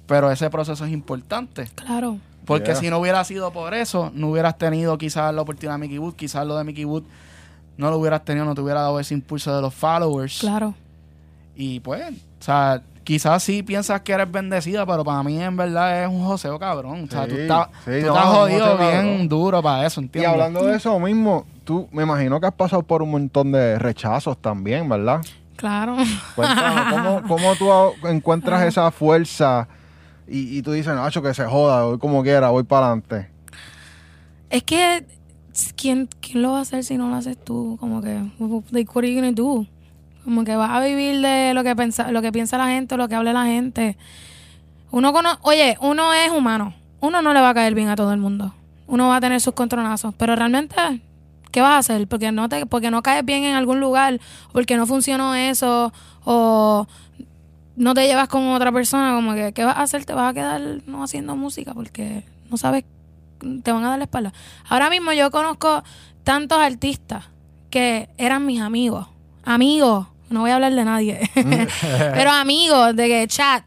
pero 0.07 0.31
ese 0.31 0.49
proceso 0.49 0.83
es 0.85 0.91
importante. 0.91 1.69
Claro. 1.75 2.17
Porque 2.45 2.71
Yeah. 2.71 2.75
si 2.75 2.89
no 2.89 2.97
hubiera 2.99 3.23
sido 3.23 3.51
por 3.51 3.73
eso, 3.73 4.11
no 4.13 4.27
hubieras 4.29 4.57
tenido 4.57 4.97
quizás 4.97 5.33
la 5.33 5.41
oportunidad 5.41 5.75
de 5.75 5.79
Mickey 5.79 5.97
Wood, 5.97 6.15
quizás 6.15 6.45
lo 6.45 6.57
de 6.57 6.63
Mickey 6.63 6.85
Wood 6.85 7.03
no 7.77 7.89
lo 7.89 7.97
hubieras 7.97 8.23
tenido, 8.25 8.45
no 8.45 8.53
te 8.53 8.61
hubiera 8.61 8.81
dado 8.81 8.99
ese 8.99 9.13
impulso 9.13 9.55
de 9.55 9.61
los 9.61 9.73
followers. 9.73 10.39
Claro. 10.39 10.73
Y 11.55 11.79
pues, 11.79 12.03
o 12.11 12.43
sea, 12.43 12.81
quizás 13.03 13.41
sí 13.43 13.63
piensas 13.63 14.01
que 14.01 14.11
eres 14.13 14.31
bendecida, 14.31 14.85
pero 14.85 15.03
para 15.03 15.23
mí 15.23 15.41
en 15.41 15.55
verdad 15.55 16.03
es 16.03 16.09
un 16.09 16.23
joseo 16.25 16.59
cabrón. 16.59 17.05
O 17.07 17.11
sea, 17.11 17.27
tú 17.27 17.35
Sí, 17.35 17.41
estás, 17.41 17.67
sí, 17.85 17.91
tú 18.01 18.07
no, 18.07 18.13
estás 18.15 18.25
un 18.25 18.31
jodido 18.35 18.77
bien 18.77 18.91
cabrón. 18.91 19.29
duro 19.29 19.61
para 19.63 19.85
eso, 19.85 20.01
Y 20.01 20.03
¿entiendes? 20.05 20.31
hablando 20.31 20.65
de 20.65 20.75
eso 20.75 20.99
mismo, 20.99 21.45
tú 21.63 21.87
me 21.91 22.03
imagino 22.03 22.39
que 22.39 22.47
has 22.47 22.53
pasado 22.53 22.83
por 22.83 23.01
un 23.01 23.11
montón 23.11 23.51
de 23.51 23.79
rechazos 23.79 24.37
también, 24.37 24.87
¿verdad? 24.89 25.21
Claro. 25.55 25.95
Cuéntame, 26.35 26.91
¿cómo, 26.91 27.21
cómo 27.27 27.55
tú 27.55 28.07
encuentras 28.07 28.63
esa 28.67 28.91
fuerza 28.91 29.67
y, 30.33 30.61
tú 30.63 30.71
dices, 30.71 30.93
Nacho, 30.95 31.21
que 31.21 31.33
se 31.33 31.45
joda, 31.45 31.83
voy 31.85 31.99
como 31.99 32.23
quiera, 32.23 32.49
voy 32.49 32.63
para 32.63 32.87
adelante? 32.87 33.29
Es 34.49 34.63
que, 34.63 35.05
¿quién, 35.75 36.09
¿quién 36.21 36.41
lo 36.41 36.53
va 36.53 36.59
a 36.59 36.61
hacer 36.61 36.83
si 36.83 36.97
no 36.97 37.09
lo 37.09 37.15
haces 37.15 37.37
tú? 37.37 37.77
Como 37.79 38.01
que, 38.01 38.19
like, 38.71 38.91
what 38.93 39.03
are 39.03 39.33
you? 39.35 39.67
Como 40.23 40.43
que 40.43 40.55
vas 40.55 40.71
a 40.71 40.79
vivir 40.79 41.21
de 41.21 41.53
lo 41.53 41.63
que 41.63 41.75
piensa, 41.75 42.11
lo 42.11 42.21
que 42.21 42.31
piensa 42.31 42.57
la 42.57 42.67
gente, 42.67 42.97
lo 42.97 43.07
que 43.07 43.15
hable 43.15 43.33
la 43.33 43.45
gente. 43.45 43.97
Uno 44.89 45.13
cono 45.13 45.37
Oye, 45.41 45.77
uno 45.81 46.13
es 46.13 46.31
humano. 46.31 46.73
Uno 46.99 47.21
no 47.21 47.33
le 47.33 47.41
va 47.41 47.49
a 47.49 47.53
caer 47.53 47.75
bien 47.75 47.89
a 47.89 47.95
todo 47.95 48.13
el 48.13 48.19
mundo. 48.19 48.55
Uno 48.87 49.09
va 49.09 49.17
a 49.17 49.21
tener 49.21 49.41
sus 49.41 49.53
contronazos. 49.53 50.15
Pero 50.15 50.35
realmente, 50.35 50.75
¿qué 51.51 51.61
vas 51.61 51.71
a 51.73 51.77
hacer? 51.79 52.07
Porque 52.07 52.31
no 52.31 52.47
te, 52.49 52.65
porque 52.65 52.89
no 52.89 53.03
caes 53.03 53.25
bien 53.25 53.43
en 53.43 53.55
algún 53.55 53.79
lugar, 53.79 54.19
porque 54.51 54.77
no 54.77 54.87
funcionó 54.87 55.35
eso, 55.35 55.91
o 56.23 56.87
no 57.75 57.93
te 57.93 58.05
llevas 58.05 58.27
con 58.27 58.47
otra 58.49 58.71
persona, 58.71 59.13
como 59.13 59.33
que, 59.33 59.53
¿qué 59.53 59.63
vas 59.63 59.77
a 59.77 59.81
hacer? 59.83 60.05
Te 60.05 60.13
vas 60.13 60.31
a 60.31 60.33
quedar 60.33 60.61
no 60.85 61.03
haciendo 61.03 61.35
música 61.35 61.73
porque 61.73 62.23
no 62.49 62.57
sabes, 62.57 62.85
te 63.63 63.71
van 63.71 63.83
a 63.83 63.89
dar 63.89 63.97
la 63.97 64.05
espalda. 64.05 64.33
Ahora 64.69 64.89
mismo 64.89 65.11
yo 65.13 65.31
conozco 65.31 65.83
tantos 66.23 66.59
artistas 66.59 67.25
que 67.69 68.09
eran 68.17 68.45
mis 68.45 68.61
amigos. 68.61 69.07
Amigos, 69.43 70.07
no 70.29 70.41
voy 70.41 70.51
a 70.51 70.55
hablar 70.55 70.73
de 70.73 70.85
nadie, 70.85 71.29
pero 72.13 72.31
amigos 72.31 72.95
de 72.95 73.07
que 73.07 73.27
chat, 73.27 73.63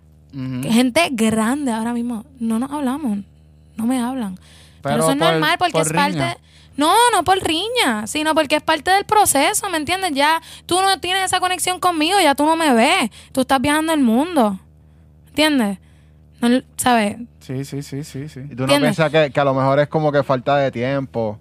gente 0.63 1.09
grande 1.13 1.73
ahora 1.73 1.93
mismo, 1.93 2.25
no 2.39 2.59
nos 2.59 2.71
hablamos, 2.71 3.19
no 3.77 3.87
me 3.87 4.01
hablan. 4.01 4.37
Pero, 4.37 4.95
Pero 4.95 4.99
eso 4.99 5.11
es 5.11 5.17
normal 5.17 5.57
porque 5.59 5.73
por 5.73 5.83
es 5.83 5.89
riña. 5.89 6.03
parte... 6.03 6.41
No, 6.77 6.95
no 7.13 7.25
por 7.25 7.39
riña, 7.39 8.07
sino 8.07 8.35
porque 8.35 8.57
es 8.57 8.63
parte 8.63 8.91
del 8.91 9.05
proceso, 9.05 9.69
¿me 9.71 9.79
entiendes? 9.79 10.13
Ya 10.13 10.41
tú 10.67 10.81
no 10.81 11.01
tienes 11.01 11.25
esa 11.25 11.41
conexión 11.41 11.81
conmigo, 11.81 12.19
ya 12.21 12.35
tú 12.35 12.45
no 12.45 12.57
me 12.57 12.73
ves, 12.75 13.11
tú 13.33 13.43
estás 13.43 13.61
viajando 13.61 13.93
el 13.93 14.01
mundo, 14.01 14.59
¿entiendes? 15.29 15.79
No, 16.41 16.63
¿Sabes? 16.77 17.17
Sí, 17.41 17.65
sí, 17.65 17.83
sí, 17.83 18.05
sí, 18.05 18.29
sí. 18.29 18.41
Y 18.51 18.57
tú 18.57 18.67
no 18.67 18.79
piensas 18.79 19.11
que, 19.11 19.31
que 19.31 19.41
a 19.41 19.45
lo 19.45 19.55
mejor 19.55 19.79
es 19.81 19.89
como 19.89 20.13
que 20.13 20.23
falta 20.23 20.57
de 20.57 20.71
tiempo. 20.71 21.39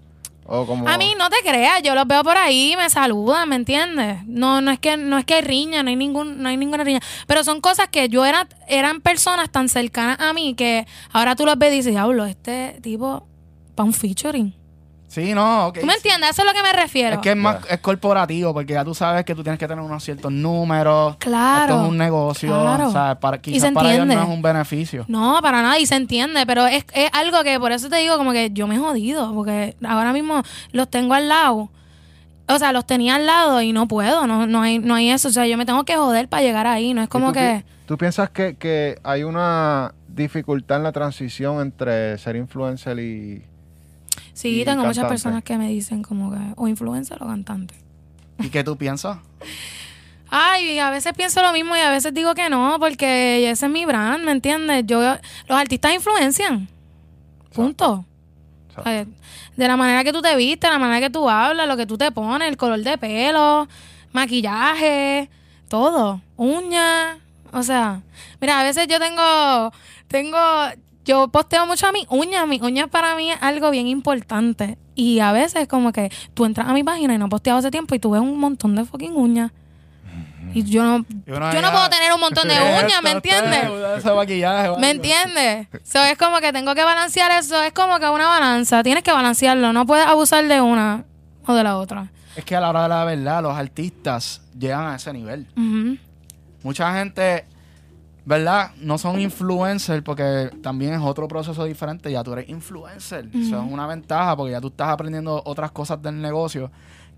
O 0.47 0.65
como... 0.67 0.87
A 0.87 0.97
mí 0.97 1.15
no 1.17 1.27
te 1.29 1.37
creas, 1.43 1.81
yo 1.81 1.95
los 1.95 2.05
veo 2.05 2.23
por 2.23 2.37
ahí, 2.37 2.75
me 2.77 2.87
saludan, 2.89 3.49
¿me 3.49 3.55
entiendes? 3.55 4.23
No, 4.27 4.61
no 4.61 4.69
es 4.69 4.77
que 4.77 4.95
no 4.95 5.17
es 5.17 5.25
que 5.25 5.33
hay 5.33 5.41
riña, 5.41 5.81
no 5.81 5.89
hay 5.89 5.95
ningún, 5.95 6.41
no 6.41 6.49
hay 6.49 6.55
ninguna 6.55 6.83
riña, 6.83 6.99
pero 7.25 7.43
son 7.43 7.61
cosas 7.61 7.87
que 7.89 8.09
yo 8.09 8.23
era, 8.25 8.47
eran 8.67 9.01
personas 9.01 9.49
tan 9.49 9.69
cercanas 9.69 10.19
a 10.19 10.33
mí 10.33 10.53
que 10.53 10.85
ahora 11.11 11.35
tú 11.35 11.47
los 11.47 11.57
ves 11.57 11.73
y 11.73 11.77
dices, 11.77 11.93
diablo, 11.93 12.25
este 12.25 12.77
tipo 12.83 13.27
para 13.73 13.87
un 13.87 13.93
featuring. 13.93 14.53
Sí, 15.15 15.33
no, 15.33 15.67
ok. 15.67 15.79
¿Tú 15.79 15.85
me 15.85 15.93
entiendes? 15.93 16.31
Eso 16.31 16.41
es 16.41 16.45
lo 16.47 16.53
que 16.53 16.61
me 16.61 16.73
refiero. 16.73 17.15
Es 17.15 17.21
que 17.21 17.29
es 17.31 17.35
más 17.37 17.57
es 17.69 17.79
corporativo, 17.79 18.53
porque 18.53 18.73
ya 18.73 18.83
tú 18.83 18.93
sabes 18.93 19.23
que 19.23 19.33
tú 19.33 19.43
tienes 19.43 19.57
que 19.57 19.65
tener 19.65 19.81
unos 19.81 20.03
ciertos 20.03 20.29
números. 20.31 21.15
Claro, 21.17 21.73
Esto 21.75 21.83
es 21.85 21.89
un 21.89 21.97
negocio. 21.97 22.49
claro. 22.49 22.89
O 22.89 22.91
sea, 22.91 23.17
para, 23.19 23.37
Y 23.37 23.39
quizás 23.39 23.69
se 23.69 23.73
para 23.73 23.93
ellos 23.93 24.05
no 24.07 24.13
es 24.21 24.27
un 24.27 24.41
beneficio. 24.41 25.05
No, 25.07 25.39
para 25.41 25.61
nada, 25.61 25.79
y 25.79 25.85
se 25.85 25.95
entiende, 25.95 26.45
pero 26.45 26.67
es, 26.67 26.85
es 26.93 27.09
algo 27.13 27.43
que 27.43 27.57
por 27.59 27.71
eso 27.71 27.87
te 27.89 27.95
digo 27.95 28.17
como 28.17 28.33
que 28.33 28.49
yo 28.51 28.67
me 28.67 28.75
he 28.75 28.79
jodido, 28.79 29.33
porque 29.33 29.77
ahora 29.87 30.11
mismo 30.11 30.43
los 30.73 30.89
tengo 30.89 31.13
al 31.13 31.29
lado. 31.29 31.69
O 32.47 32.59
sea, 32.59 32.73
los 32.73 32.85
tenía 32.85 33.15
al 33.15 33.25
lado 33.25 33.61
y 33.61 33.71
no 33.71 33.87
puedo, 33.87 34.27
no, 34.27 34.45
no, 34.45 34.61
hay, 34.63 34.79
no 34.79 34.95
hay 34.95 35.09
eso. 35.11 35.29
O 35.29 35.31
sea, 35.31 35.47
yo 35.47 35.57
me 35.57 35.65
tengo 35.65 35.83
que 35.85 35.95
joder 35.95 36.27
para 36.27 36.43
llegar 36.43 36.67
ahí, 36.67 36.93
no 36.93 37.01
es 37.01 37.07
¿Y 37.07 37.09
como 37.09 37.27
tú 37.27 37.33
que... 37.33 37.63
pi- 37.65 37.71
¿Tú 37.87 37.97
piensas 37.97 38.29
que, 38.31 38.55
que 38.57 38.99
hay 39.03 39.23
una 39.23 39.93
dificultad 40.09 40.77
en 40.77 40.83
la 40.83 40.91
transición 40.91 41.61
entre 41.61 42.17
ser 42.17 42.35
influencer 42.35 42.99
y... 42.99 43.43
Sí, 44.33 44.61
Y 44.61 44.65
tengo 44.65 44.85
muchas 44.85 45.07
personas 45.07 45.43
que 45.43 45.57
me 45.57 45.69
dicen 45.69 46.03
como 46.03 46.31
que 46.31 46.39
o 46.55 46.67
influencer 46.67 47.21
o 47.21 47.27
cantante. 47.27 47.75
¿Y 48.39 48.49
qué 48.49 48.63
tú 48.63 48.77
piensas? 48.77 49.17
Ay, 50.29 50.79
a 50.79 50.89
veces 50.89 51.13
pienso 51.13 51.41
lo 51.41 51.53
mismo 51.53 51.75
y 51.75 51.79
a 51.79 51.89
veces 51.89 52.13
digo 52.13 52.33
que 52.33 52.49
no, 52.49 52.77
porque 52.79 53.49
ese 53.49 53.65
es 53.67 53.71
mi 53.71 53.85
brand, 53.85 54.23
¿me 54.25 54.31
entiendes? 54.31 54.83
Yo, 54.85 54.99
los 55.47 55.57
artistas 55.57 55.93
influencian. 55.93 56.67
Punto. 57.53 58.05
Exacto. 58.69 59.11
De 59.55 59.67
la 59.67 59.77
manera 59.77 60.03
que 60.03 60.11
tú 60.11 60.21
te 60.21 60.35
vistes, 60.35 60.69
la 60.69 60.79
manera 60.79 60.99
que 60.99 61.09
tú 61.09 61.29
hablas, 61.29 61.67
lo 61.67 61.77
que 61.77 61.85
tú 61.85 61.97
te 61.97 62.11
pones, 62.11 62.49
el 62.49 62.57
color 62.57 62.81
de 62.81 62.97
pelo, 62.97 63.69
maquillaje, 64.11 65.29
todo, 65.69 66.21
uñas, 66.35 67.17
o 67.55 67.63
sea, 67.63 68.01
mira, 68.41 68.59
a 68.59 68.63
veces 68.63 68.87
yo 68.87 68.99
tengo, 68.99 69.71
tengo, 70.09 70.37
yo 71.05 71.27
posteo 71.29 71.65
mucho 71.65 71.87
a 71.87 71.91
mis 71.91 72.05
uñas, 72.09 72.47
mis 72.47 72.61
uñas 72.61 72.89
para 72.89 73.15
mí 73.15 73.31
es 73.31 73.37
algo 73.41 73.69
bien 73.69 73.87
importante 73.87 74.77
y 74.95 75.19
a 75.19 75.31
veces 75.31 75.67
como 75.67 75.93
que 75.93 76.11
tú 76.33 76.45
entras 76.45 76.67
a 76.67 76.73
mi 76.73 76.83
página 76.83 77.13
y 77.13 77.17
no 77.17 77.27
he 77.27 77.29
posteado 77.29 77.59
hace 77.59 77.71
tiempo 77.71 77.95
y 77.95 77.99
tú 77.99 78.11
ves 78.11 78.21
un 78.21 78.39
montón 78.39 78.75
de 78.75 78.85
fucking 78.85 79.15
uñas 79.15 79.51
y 80.55 80.63
yo 80.63 80.83
no, 80.83 81.05
yo 81.25 81.61
no 81.61 81.71
puedo 81.71 81.89
tener 81.89 82.13
un 82.13 82.19
montón 82.21 82.47
de 82.47 82.53
uñas, 82.83 83.03
¿me 83.03 83.11
entiendes? 83.11 83.69
¿Me 84.79 84.89
entiendes? 84.89 85.67
So, 85.83 86.01
es 86.01 86.17
como 86.17 86.39
que 86.39 86.53
tengo 86.53 86.73
que 86.73 86.83
balancear 86.83 87.29
eso. 87.31 87.61
Es 87.61 87.73
como 87.73 87.99
que 87.99 88.07
una 88.07 88.27
balanza. 88.27 88.81
Tienes 88.81 89.03
que 89.03 89.11
balancearlo. 89.11 89.73
No 89.73 89.85
puedes 89.85 90.07
abusar 90.07 90.47
de 90.47 90.61
una 90.61 91.03
o 91.45 91.53
de 91.53 91.61
la 91.61 91.77
otra. 91.77 92.09
Es 92.37 92.45
que 92.45 92.55
a 92.55 92.61
la 92.61 92.69
hora 92.69 92.83
de 92.83 92.89
la 92.89 93.03
verdad, 93.03 93.43
los 93.43 93.57
artistas 93.57 94.41
llegan 94.57 94.87
a 94.87 94.95
ese 94.95 95.11
nivel. 95.11 95.45
Mucha 96.63 96.93
gente, 96.97 97.45
¿verdad? 98.25 98.71
No 98.81 98.97
son 98.97 99.19
influencers 99.19 100.01
porque 100.03 100.49
también 100.61 100.93
es 100.93 101.01
otro 101.01 101.27
proceso 101.27 101.63
diferente. 101.65 102.11
Ya 102.11 102.23
tú 102.23 102.33
eres 102.33 102.49
influencer. 102.49 103.29
Eso 103.33 103.61
es 103.61 103.71
una 103.71 103.87
ventaja 103.87 104.35
porque 104.35 104.51
ya 104.51 104.61
tú 104.61 104.67
estás 104.67 104.89
aprendiendo 104.89 105.41
otras 105.45 105.71
cosas 105.71 106.01
del 106.01 106.21
negocio 106.21 106.71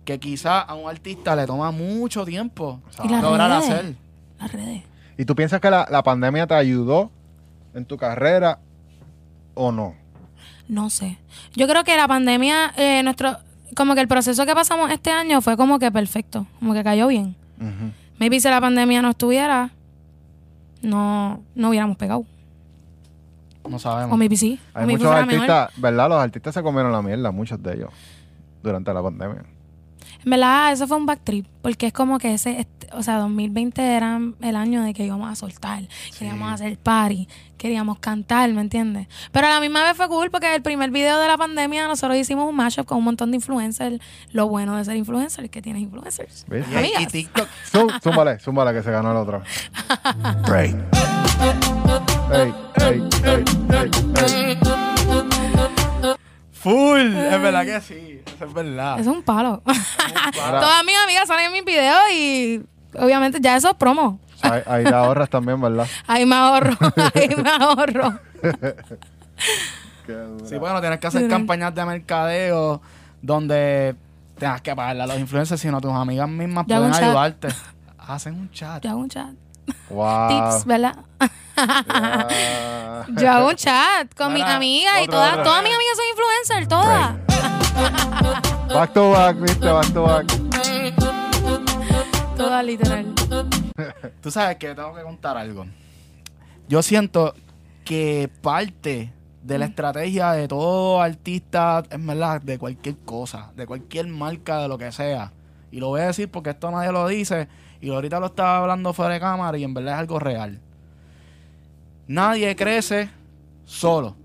que 0.06 0.20
quizá 0.20 0.62
a 0.62 0.74
un 0.74 0.90
artista 0.90 1.36
le 1.36 1.46
toma 1.46 1.72
mucho 1.72 2.24
tiempo 2.26 2.80
lograr 3.10 3.50
redes. 3.52 3.70
hacer. 3.74 3.96
Las 4.40 4.52
redes. 4.52 4.84
¿Y 5.18 5.26
tú 5.26 5.36
piensas 5.36 5.60
que 5.60 5.70
la, 5.70 5.88
la 5.90 6.04
pandemia 6.04 6.48
te 6.48 6.54
ayudó 6.54 7.10
en 7.74 7.86
tu 7.86 7.98
carrera 7.98 8.60
o 9.54 9.72
no? 9.72 9.96
No 10.70 10.90
sé. 10.90 11.18
Yo 11.56 11.68
creo 11.68 11.84
que 11.84 11.96
la 11.98 12.08
pandemia, 12.08 12.74
eh, 12.78 13.02
nuestro, 13.04 13.38
como 13.76 13.96
que 13.96 14.02
el 14.02 14.08
proceso 14.08 14.46
que 14.46 14.54
pasamos 14.54 14.92
este 14.92 15.12
año 15.12 15.42
fue 15.42 15.58
como 15.58 15.80
que 15.80 15.92
perfecto. 15.92 16.46
Como 16.60 16.74
que 16.74 16.84
cayó 16.84 17.08
bien. 17.08 17.36
Ujú. 17.60 17.92
Maybe 18.20 18.40
si 18.40 18.50
la 18.50 18.62
pandemia 18.62 19.02
no 19.02 19.10
estuviera, 19.10 19.72
no, 20.88 21.42
no 21.56 21.70
hubiéramos 21.70 21.98
pegado. 21.98 22.26
No 23.70 23.80
sabemos. 23.80 24.14
O 24.14 24.18
maybe 24.18 24.38
sí. 24.38 24.60
O 24.74 24.80
Hay 24.80 24.86
maybe 24.88 25.00
muchos 25.04 25.14
mejor. 25.14 25.34
artistas, 25.34 25.72
¿verdad? 25.82 26.10
Los 26.10 26.20
artistas 26.22 26.54
se 26.54 26.64
comieron 26.64 26.92
la 26.92 27.02
mierda, 27.02 27.32
muchos 27.32 27.62
de 27.62 27.74
ellos, 27.76 27.90
durante 28.64 28.94
la 28.94 29.04
pandemia. 29.04 29.44
En 30.24 30.32
verdad, 30.32 30.72
eso 30.72 30.88
fue 30.88 30.98
un 30.98 31.06
backtrip, 31.06 31.46
porque 31.62 31.88
es 31.88 31.94
como 31.94 32.18
que 32.20 32.34
ese, 32.34 32.60
este- 32.60 32.88
o 32.94 33.04
sea, 33.04 33.18
2020 33.18 33.82
era 33.82 34.20
el 34.42 34.56
año 34.56 34.82
de 34.84 34.94
que 34.94 35.06
íbamos 35.06 35.30
a 35.32 35.36
soltar, 35.36 35.84
queríamos 36.18 36.52
hacer 36.52 36.78
party, 36.78 37.28
queríamos 37.58 38.00
cantar, 38.00 38.50
¿me 38.54 38.62
entiendes? 38.62 39.08
Pero 39.32 39.48
a 39.48 39.50
la 39.52 39.60
misma 39.60 39.84
vez 39.84 39.98
fue 39.98 40.08
cool, 40.08 40.32
porque 40.32 40.54
el 40.56 40.62
primer 40.62 40.90
video 40.92 41.20
de 41.20 41.28
la 41.28 41.38
pandemia 41.38 41.88
nosotros 41.88 42.18
hicimos 42.18 42.50
un 42.50 42.56
mashup 42.56 42.86
con 42.86 43.00
un 43.00 43.04
montón 43.04 43.32
de 43.32 43.38
influencers. 43.38 44.00
Lo 44.32 44.48
bueno 44.48 44.76
de 44.78 44.86
ser 44.86 44.96
influencer 44.96 45.44
es 45.46 45.52
que 45.52 45.62
tienes 45.62 45.82
influencers. 45.82 46.46
¿Ves? 46.48 46.66
Y, 46.72 46.76
Amigas. 46.76 47.02
y 47.04 47.06
TikTok. 47.08 47.48
Sú- 47.72 47.92
Súmale, 48.04 48.40
súmale 48.40 48.74
que 48.74 48.84
se 48.84 48.92
ganó 48.92 49.12
el 49.12 49.18
otro. 49.18 49.42
Break. 50.48 50.76
Ey, 52.34 52.54
ey, 52.82 53.04
ey, 53.24 53.44
ey, 53.74 54.58
ey. 54.64 54.77
Full. 56.68 57.16
Es 57.16 57.42
verdad 57.42 57.66
que 57.66 57.80
sí. 57.82 58.22
Eso 58.26 58.46
es 58.46 58.54
verdad. 58.54 59.00
Eso 59.00 59.12
es 59.12 59.16
un 59.18 59.24
palo. 59.24 59.62
Ahora, 60.44 60.60
Todas 60.60 60.84
mis 60.86 60.96
amigas 60.98 61.28
salen 61.28 61.46
en 61.46 61.54
mis 61.54 61.64
videos 61.66 62.02
y 62.14 62.62
obviamente 63.00 63.40
ya 63.42 63.56
eso 63.56 63.70
es 63.70 63.76
promo. 63.76 64.20
ahí, 64.42 64.62
ahí 64.66 64.84
te 64.84 64.94
ahorras 64.94 65.30
también, 65.30 65.62
¿verdad? 65.62 65.88
Ahí 66.08 66.26
me 66.26 66.36
ahorro, 66.36 66.76
ahí 67.16 67.30
me 67.42 67.50
ahorro. 67.60 68.20
Sí, 70.46 70.58
bueno, 70.58 70.80
tienes 70.82 71.00
que 71.00 71.08
hacer 71.08 71.28
campañas 71.30 71.74
de 71.74 71.86
mercadeo 71.86 72.82
donde 73.22 73.96
tengas 74.38 74.62
que 74.62 74.76
pagarle 74.76 75.04
a 75.04 75.08
los 75.08 75.20
influencers, 75.20 75.60
sino 75.60 75.80
tus 75.82 75.92
amigas 75.92 76.30
mismas 76.30 76.66
pueden 76.66 76.94
ayudarte. 76.94 77.48
Hacen 77.98 78.36
un 78.36 78.52
chat. 78.52 78.84
Yo 78.84 78.90
hago 78.92 79.00
un 79.00 79.10
chat. 79.10 79.30
Wow. 79.90 80.30
Tips, 80.30 80.66
¿verdad? 80.66 80.96
Yo 83.18 83.32
hago 83.32 83.50
un 83.50 83.56
chat 83.56 84.14
con 84.16 84.34
mis 84.34 84.44
amigas 84.44 85.02
y 85.04 85.08
todas, 85.08 85.44
todas 85.44 85.64
mis 85.64 85.74
amigas 85.74 85.98
son 85.98 86.06
influencers, 86.12 86.68
todas. 86.68 87.16
Back 88.74 88.94
to 88.94 89.12
back, 89.12 89.40
viste, 89.40 89.68
back 89.68 89.94
to 89.94 90.04
back. 90.04 90.26
Todas, 92.36 92.66
literal. 92.66 93.06
Tú 94.22 94.30
sabes 94.30 94.58
que 94.58 94.76
tengo 94.76 94.94
que 94.94 95.02
contar 95.02 95.38
algo. 95.38 95.66
Yo 96.68 96.82
siento 96.84 97.34
que 97.86 98.30
parte 98.42 99.14
de 99.42 99.58
la 99.58 99.66
estrategia 99.66 100.34
de 100.34 100.48
todo 100.48 101.02
artista, 101.02 101.84
es 101.90 102.06
verdad, 102.06 102.42
de 102.42 102.60
cualquier 102.60 102.98
cosa, 102.98 103.52
de 103.56 103.66
cualquier 103.66 104.08
marca, 104.08 104.60
de 104.60 104.68
lo 104.68 104.78
que 104.78 104.92
sea. 104.92 105.32
Y 105.72 105.80
lo 105.80 105.88
voy 105.88 106.02
a 106.02 106.08
decir 106.08 106.30
porque 106.30 106.50
esto 106.52 106.70
nadie 106.70 106.92
lo 106.92 107.08
dice. 107.08 107.48
Y 107.80 107.90
ahorita 107.90 108.20
lo 108.20 108.28
estaba 108.28 108.58
hablando 108.58 108.94
fuera 108.94 109.14
de 109.14 109.20
cámara 109.20 109.58
y 109.58 109.64
en 109.64 109.74
verdad 109.74 109.94
es 109.94 110.00
algo 110.00 110.20
real. 110.20 110.60
Nadie 112.08 112.56
crece 112.56 113.10
solo. 113.66 114.16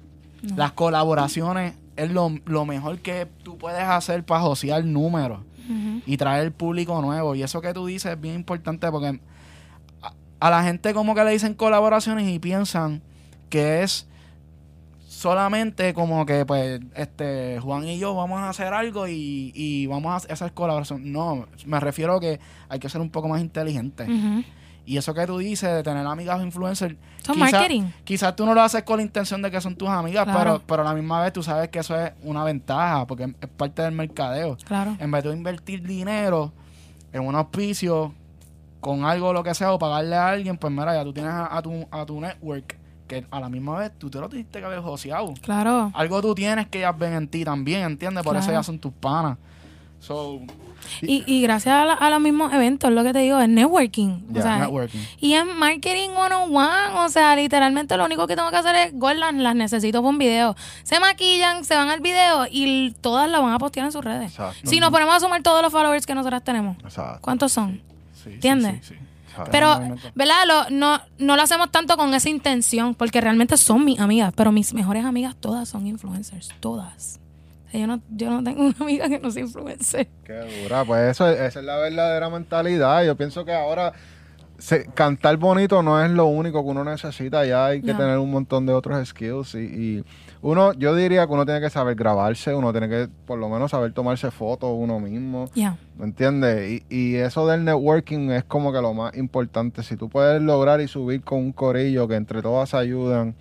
Las 0.57 0.73
colaboraciones 0.73 1.75
es 1.97 2.11
lo, 2.11 2.31
lo 2.47 2.65
mejor 2.67 2.99
que 2.99 3.29
tú 3.45 3.59
puedes 3.59 3.83
hacer 3.85 4.25
para 4.25 4.41
josear 4.43 4.85
números 4.85 5.41
y 6.07 6.17
traer 6.17 6.53
público 6.53 7.01
nuevo. 7.01 7.35
Y 7.35 7.43
eso 7.43 7.61
que 7.61 7.73
tú 7.73 7.87
dices 7.87 8.13
es 8.13 8.21
bien 8.21 8.35
importante 8.35 8.91
porque 8.91 9.21
a, 10.03 10.13
a 10.41 10.51
la 10.51 10.63
gente 10.65 10.93
como 10.95 11.15
que 11.15 11.25
le 11.25 11.31
dicen 11.31 11.55
colaboraciones 11.55 12.29
y 12.29 12.39
piensan 12.39 13.03
que 13.49 13.83
es 13.83 14.07
solamente 15.09 15.95
como 15.95 16.27
que 16.27 16.45
pues 16.45 16.81
este 16.97 17.59
Juan 17.61 17.87
y 17.87 17.99
yo 17.99 18.15
vamos 18.15 18.41
a 18.41 18.49
hacer 18.49 18.73
algo 18.75 19.07
y, 19.07 19.53
y 19.55 19.87
vamos 19.87 20.27
a 20.29 20.33
hacer 20.33 20.53
colaboración. 20.53 21.13
No, 21.13 21.47
me 21.67 21.79
refiero 21.81 22.17
a 22.17 22.21
que 22.21 22.41
hay 22.69 22.79
que 22.81 22.89
ser 22.89 23.01
un 23.01 23.11
poco 23.11 23.29
más 23.29 23.41
inteligente. 23.41 24.05
Ujú. 24.05 24.43
Y 24.85 24.97
eso 24.97 25.15
que 25.15 25.25
tú 25.27 25.39
dices 25.39 25.73
de 25.73 25.83
tener 25.83 26.05
amigas 26.07 26.43
influencers, 26.43 26.97
Son 27.23 27.37
quizá- 27.37 27.51
marketing. 27.53 27.83
Quizás 28.05 28.35
tú 28.35 28.45
no 28.45 28.53
lo 28.53 28.63
haces 28.63 28.83
con 28.83 28.97
la 28.97 29.03
intención 29.05 29.41
de 29.41 29.51
que 29.51 29.61
son 29.61 29.77
tus 29.77 29.89
amigas, 29.89 30.25
Claro. 30.25 30.39
pero, 30.41 30.63
pero 30.67 30.83
a 30.83 30.85
la 30.87 30.95
misma 30.95 31.23
vez 31.23 31.33
tú 31.33 31.43
sabes 31.43 31.69
que 31.69 31.79
eso 31.79 31.99
es 31.99 32.13
una 32.25 32.43
ventaja, 32.43 33.07
porque 33.07 33.33
es 33.41 33.49
parte 33.49 33.83
del 33.83 33.93
mercadeo. 33.93 34.57
Claro. 34.65 34.97
En 34.99 35.11
vez 35.11 35.23
de 35.23 35.33
invertir 35.33 35.87
dinero 35.87 36.53
en 37.13 37.25
un 37.27 37.35
auspicio 37.37 38.13
con 38.81 39.05
algo 39.05 39.33
lo 39.33 39.45
que 39.45 39.55
sea 39.55 39.73
o 39.73 39.79
pagarle 39.79 40.17
a 40.17 40.29
alguien, 40.31 40.57
pues 40.59 40.73
mira, 40.73 40.95
ya 40.95 41.05
tú 41.05 41.13
tienes 41.13 41.33
a, 41.33 41.57
a 41.57 41.63
tu, 41.63 41.87
a 41.91 42.05
tu 42.05 42.21
network 42.21 42.77
que 43.07 43.25
a 43.31 43.39
la 43.39 43.49
misma 43.49 43.79
vez 43.79 43.93
tú 43.99 44.11
te 44.11 44.19
lo 44.19 44.29
tuviste 44.29 44.59
que 44.59 44.65
haber 44.65 44.81
joseado. 44.81 45.33
Claro. 45.43 45.93
Algo 45.95 46.21
tú 46.21 46.35
tienes 46.35 46.67
que 46.67 46.79
ellas 46.79 46.99
ven 46.99 47.13
en 47.13 47.29
ti 47.29 47.45
también, 47.45 47.83
¿entiendes? 47.83 48.25
Por 48.25 48.35
eso 48.37 48.51
ellas 48.51 48.67
son 48.67 48.81
tus 48.81 48.93
panas. 48.93 49.39
So, 50.01 50.41
Y, 51.01 51.25
y 51.27 51.43
gracias 51.43 51.75
a, 51.75 51.85
la- 51.85 51.93
a 51.95 52.11
los 52.11 52.21
mismos 52.21 52.53
eventos, 52.53 52.91
lo 52.93 53.03
que 53.03 53.13
te 53.13 53.21
digo, 53.21 53.39
es 53.41 53.49
networking. 53.49 54.21
ya, 54.31 54.41
o 54.41 54.43
sea, 54.43 54.59
networking. 54.59 54.99
Y 55.21 55.35
es 55.35 55.45
marketing 55.47 56.11
101, 56.15 57.05
o 57.05 57.09
sea, 57.09 57.35
literalmente 57.37 57.97
lo 57.97 58.05
único 58.05 58.27
que 58.27 58.37
tengo 58.37 58.51
que 58.51 58.57
hacer 58.57 58.75
es 58.77 58.93
gordas, 58.99 59.33
las 59.35 59.55
necesito 59.55 60.01
para 60.01 60.11
un 60.11 60.19
video. 60.19 60.57
Se 60.85 61.01
maquillan, 61.01 61.65
se 61.65 61.77
van 61.77 61.89
al 61.89 62.01
video 62.01 62.47
y 62.51 62.93
todas 63.01 63.29
la 63.31 63.41
van 63.41 63.53
a 63.53 63.59
postear 63.59 63.87
en 63.87 63.93
sus 63.93 64.05
redes. 64.05 64.31
Exacto. 64.33 64.59
Si 64.69 64.81
nos 64.81 64.91
ponemos 64.91 65.15
a 65.15 65.21
sumar 65.21 65.43
todos 65.43 65.63
los 65.63 65.73
followers 65.73 66.07
que 66.07 66.15
nosotras 66.15 66.43
tenemos, 66.45 66.77
Exacto. 66.85 67.19
¿cuántos 67.23 67.53
son? 67.53 67.81
Sí, 68.15 68.23
sí, 68.25 68.31
¿Entiendes? 68.35 68.87
sí. 68.87 68.95
Pero. 69.51 69.81
¿verdad? 70.15 70.37
Lo- 70.47 70.69
no, 70.69 71.01
no 71.19 71.37
lo 71.37 71.43
hacemos 71.43 71.71
tanto 71.71 71.97
con 71.97 72.13
esa 72.13 72.29
intención, 72.29 72.95
porque 72.95 73.19
realmente 73.19 73.57
son 73.57 73.83
mis 73.83 73.99
amigas, 73.99 74.35
pero 74.37 74.53
mis 74.53 74.75
mejores 74.75 75.07
amigas 75.07 75.35
todas 75.41 75.71
son 75.71 75.87
influencers, 75.87 76.51
todas. 76.61 77.19
Yo, 77.73 77.87
no, 77.87 78.01
yo 78.11 78.31
no 78.31 78.45
tengo 78.45 78.63
una 78.67 78.77
amiga 78.81 79.09
que 79.09 79.19
no 79.19 79.31
sea 79.31 79.43
influencer. 79.43 80.09
Qué 80.25 80.63
dura, 80.63 80.85
pues 80.85 81.11
eso, 81.13 81.29
esa 81.29 81.59
es 81.61 81.65
la 81.65 81.77
verdadera 81.77 82.29
mentalidad. 82.31 83.05
Yo 83.05 83.17
pienso 83.17 83.45
que 83.45 83.53
ahora 83.55 83.93
se- 84.59 84.87
cantar 84.95 85.37
bonito 85.39 85.83
no 85.83 86.03
es 86.05 86.11
lo 86.11 86.27
único 86.27 86.63
que 86.63 86.71
uno 86.71 86.85
necesita, 86.85 87.45
ya 87.47 87.67
hay 87.67 87.81
que 87.81 87.93
No. 87.93 87.99
tener 87.99 88.19
un 88.19 88.31
montón 88.31 88.65
de 88.67 88.73
otros 88.73 89.09
skills 89.09 89.55
y, 89.57 89.59
y 89.59 90.05
uno, 90.41 90.73
yo 90.75 90.95
diría 90.95 91.27
que 91.27 91.33
uno 91.33 91.45
tiene 91.45 91.61
que 91.61 91.71
saber 91.71 91.95
grabarse, 91.97 92.55
uno 92.55 92.71
tiene 92.73 92.89
que 92.89 93.09
por 93.27 93.39
lo 93.39 93.49
menos 93.49 93.71
saber 93.73 93.93
tomarse 93.93 94.31
fotos 94.31 94.71
uno 94.73 95.01
mismo, 95.01 95.47
Ya. 95.55 95.77
¿me 95.99 96.05
entiendes? 96.05 96.83
Y, 96.89 96.95
y 96.95 97.15
eso 97.17 97.47
del 97.49 97.65
networking 97.65 98.31
es 98.31 98.45
como 98.45 98.73
que 98.73 98.81
lo 98.81 98.93
más 98.95 99.17
importante. 99.17 99.83
Si 99.83 99.97
tú 99.97 100.09
puedes 100.09 100.41
lograr 100.43 100.81
y 100.81 100.87
subir 100.89 101.23
con 101.23 101.39
un 101.39 101.53
corillo 101.53 102.07
que 102.07 102.15
entre 102.17 102.43
todas 102.43 102.69
se 102.71 102.77
ayudan 102.77 103.35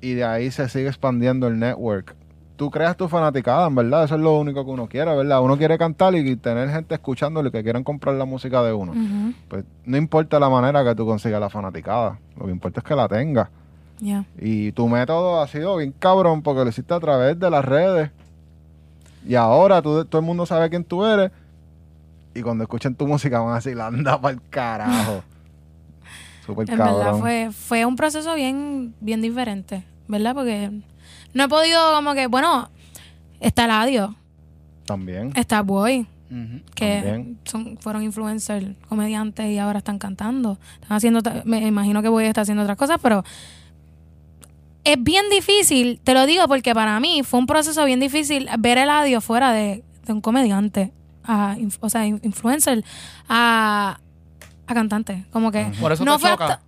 y 0.00 0.14
de 0.14 0.24
ahí 0.24 0.50
se 0.50 0.68
sigue 0.68 0.88
expandiendo 0.88 1.46
el 1.48 1.58
network. 1.58 2.14
Tú 2.60 2.70
creas 2.70 2.94
tu 2.94 3.08
fanaticada, 3.08 3.68
en 3.68 3.74
verdad, 3.74 4.04
eso 4.04 4.16
es 4.16 4.20
lo 4.20 4.38
único 4.38 4.62
que 4.66 4.70
uno 4.70 4.86
quiere, 4.86 5.16
¿verdad? 5.16 5.40
Uno 5.40 5.56
quiere 5.56 5.78
cantar 5.78 6.14
y 6.14 6.36
tener 6.36 6.68
gente 6.68 6.94
escuchándolo 6.94 7.48
y 7.48 7.52
que 7.52 7.62
quieran 7.62 7.82
comprar 7.82 8.16
la 8.16 8.26
música 8.26 8.62
de 8.62 8.74
uno. 8.74 8.92
Pues 9.48 9.64
no 9.86 9.96
importa 9.96 10.38
la 10.38 10.50
manera 10.50 10.84
que 10.84 10.94
tú 10.94 11.06
consigas 11.06 11.40
la 11.40 11.48
fanaticada, 11.48 12.18
lo 12.38 12.44
que 12.44 12.52
importa 12.52 12.80
es 12.80 12.84
que 12.84 12.94
la 12.94 13.08
tengas. 13.08 13.48
Ya. 13.98 14.26
Y 14.38 14.72
tu 14.72 14.88
método 14.88 15.40
ha 15.40 15.48
sido 15.48 15.74
bien 15.78 15.94
cabrón 15.98 16.42
porque 16.42 16.62
lo 16.62 16.68
hiciste 16.68 16.92
a 16.92 17.00
través 17.00 17.40
de 17.40 17.48
las 17.48 17.64
redes. 17.64 18.10
Y 19.26 19.36
ahora 19.36 19.80
tú- 19.80 20.04
todo 20.04 20.20
el 20.20 20.26
mundo 20.26 20.44
sabe 20.44 20.68
quién 20.68 20.84
tú 20.84 21.02
eres. 21.06 21.30
Y 22.34 22.42
cuando 22.42 22.64
escuchen 22.64 22.94
tu 22.94 23.06
música 23.06 23.40
van 23.40 23.52
a 23.52 23.56
decir, 23.56 23.80
anda 23.80 24.20
para 24.20 24.34
el 24.34 24.40
carajo. 24.50 25.22
Súper 26.44 26.70
En 26.70 26.76
verdad 26.78 26.98
cabrón. 27.00 27.20
fue, 27.20 27.48
fue 27.52 27.84
un 27.86 27.96
proceso 27.96 28.34
bien, 28.34 28.94
bien 29.00 29.22
diferente, 29.22 29.82
¿verdad? 30.08 30.34
Porque 30.34 30.70
no 31.34 31.44
he 31.44 31.48
podido 31.48 31.92
como 31.94 32.14
que, 32.14 32.26
bueno, 32.26 32.68
está 33.40 33.66
Ladio, 33.66 34.14
También. 34.84 35.32
está 35.36 35.62
Boy, 35.62 36.06
que 36.74 37.02
También. 37.02 37.38
son, 37.44 37.76
fueron 37.78 38.02
influencers, 38.02 38.66
comediantes 38.88 39.46
y 39.46 39.58
ahora 39.58 39.78
están 39.78 39.98
cantando. 39.98 40.58
Están 40.80 40.96
haciendo, 40.96 41.20
me 41.44 41.66
imagino 41.66 42.02
que 42.02 42.08
Boy 42.08 42.24
está 42.24 42.42
haciendo 42.42 42.62
otras 42.62 42.76
cosas, 42.78 42.98
pero 43.02 43.24
es 44.84 45.02
bien 45.02 45.24
difícil, 45.30 46.00
te 46.02 46.14
lo 46.14 46.26
digo 46.26 46.46
porque 46.48 46.74
para 46.74 46.98
mí 47.00 47.22
fue 47.22 47.38
un 47.40 47.46
proceso 47.46 47.84
bien 47.84 48.00
difícil 48.00 48.48
ver 48.58 48.78
el 48.78 48.88
audio 48.88 49.20
fuera 49.20 49.52
de, 49.52 49.84
de 50.06 50.12
un 50.12 50.20
comediante, 50.20 50.92
a, 51.24 51.56
inf- 51.58 51.76
o 51.80 51.90
sea, 51.90 52.06
in- 52.06 52.20
influencer, 52.22 52.82
a, 53.28 53.98
a 54.66 54.74
cantante. 54.74 55.26
Como 55.32 55.50
que 55.52 55.64
Por 55.80 55.92
eso 55.92 56.04
no 56.04 56.14
te 56.16 56.20
fue 56.22 56.30
choca. 56.30 56.44
hasta- 56.46 56.62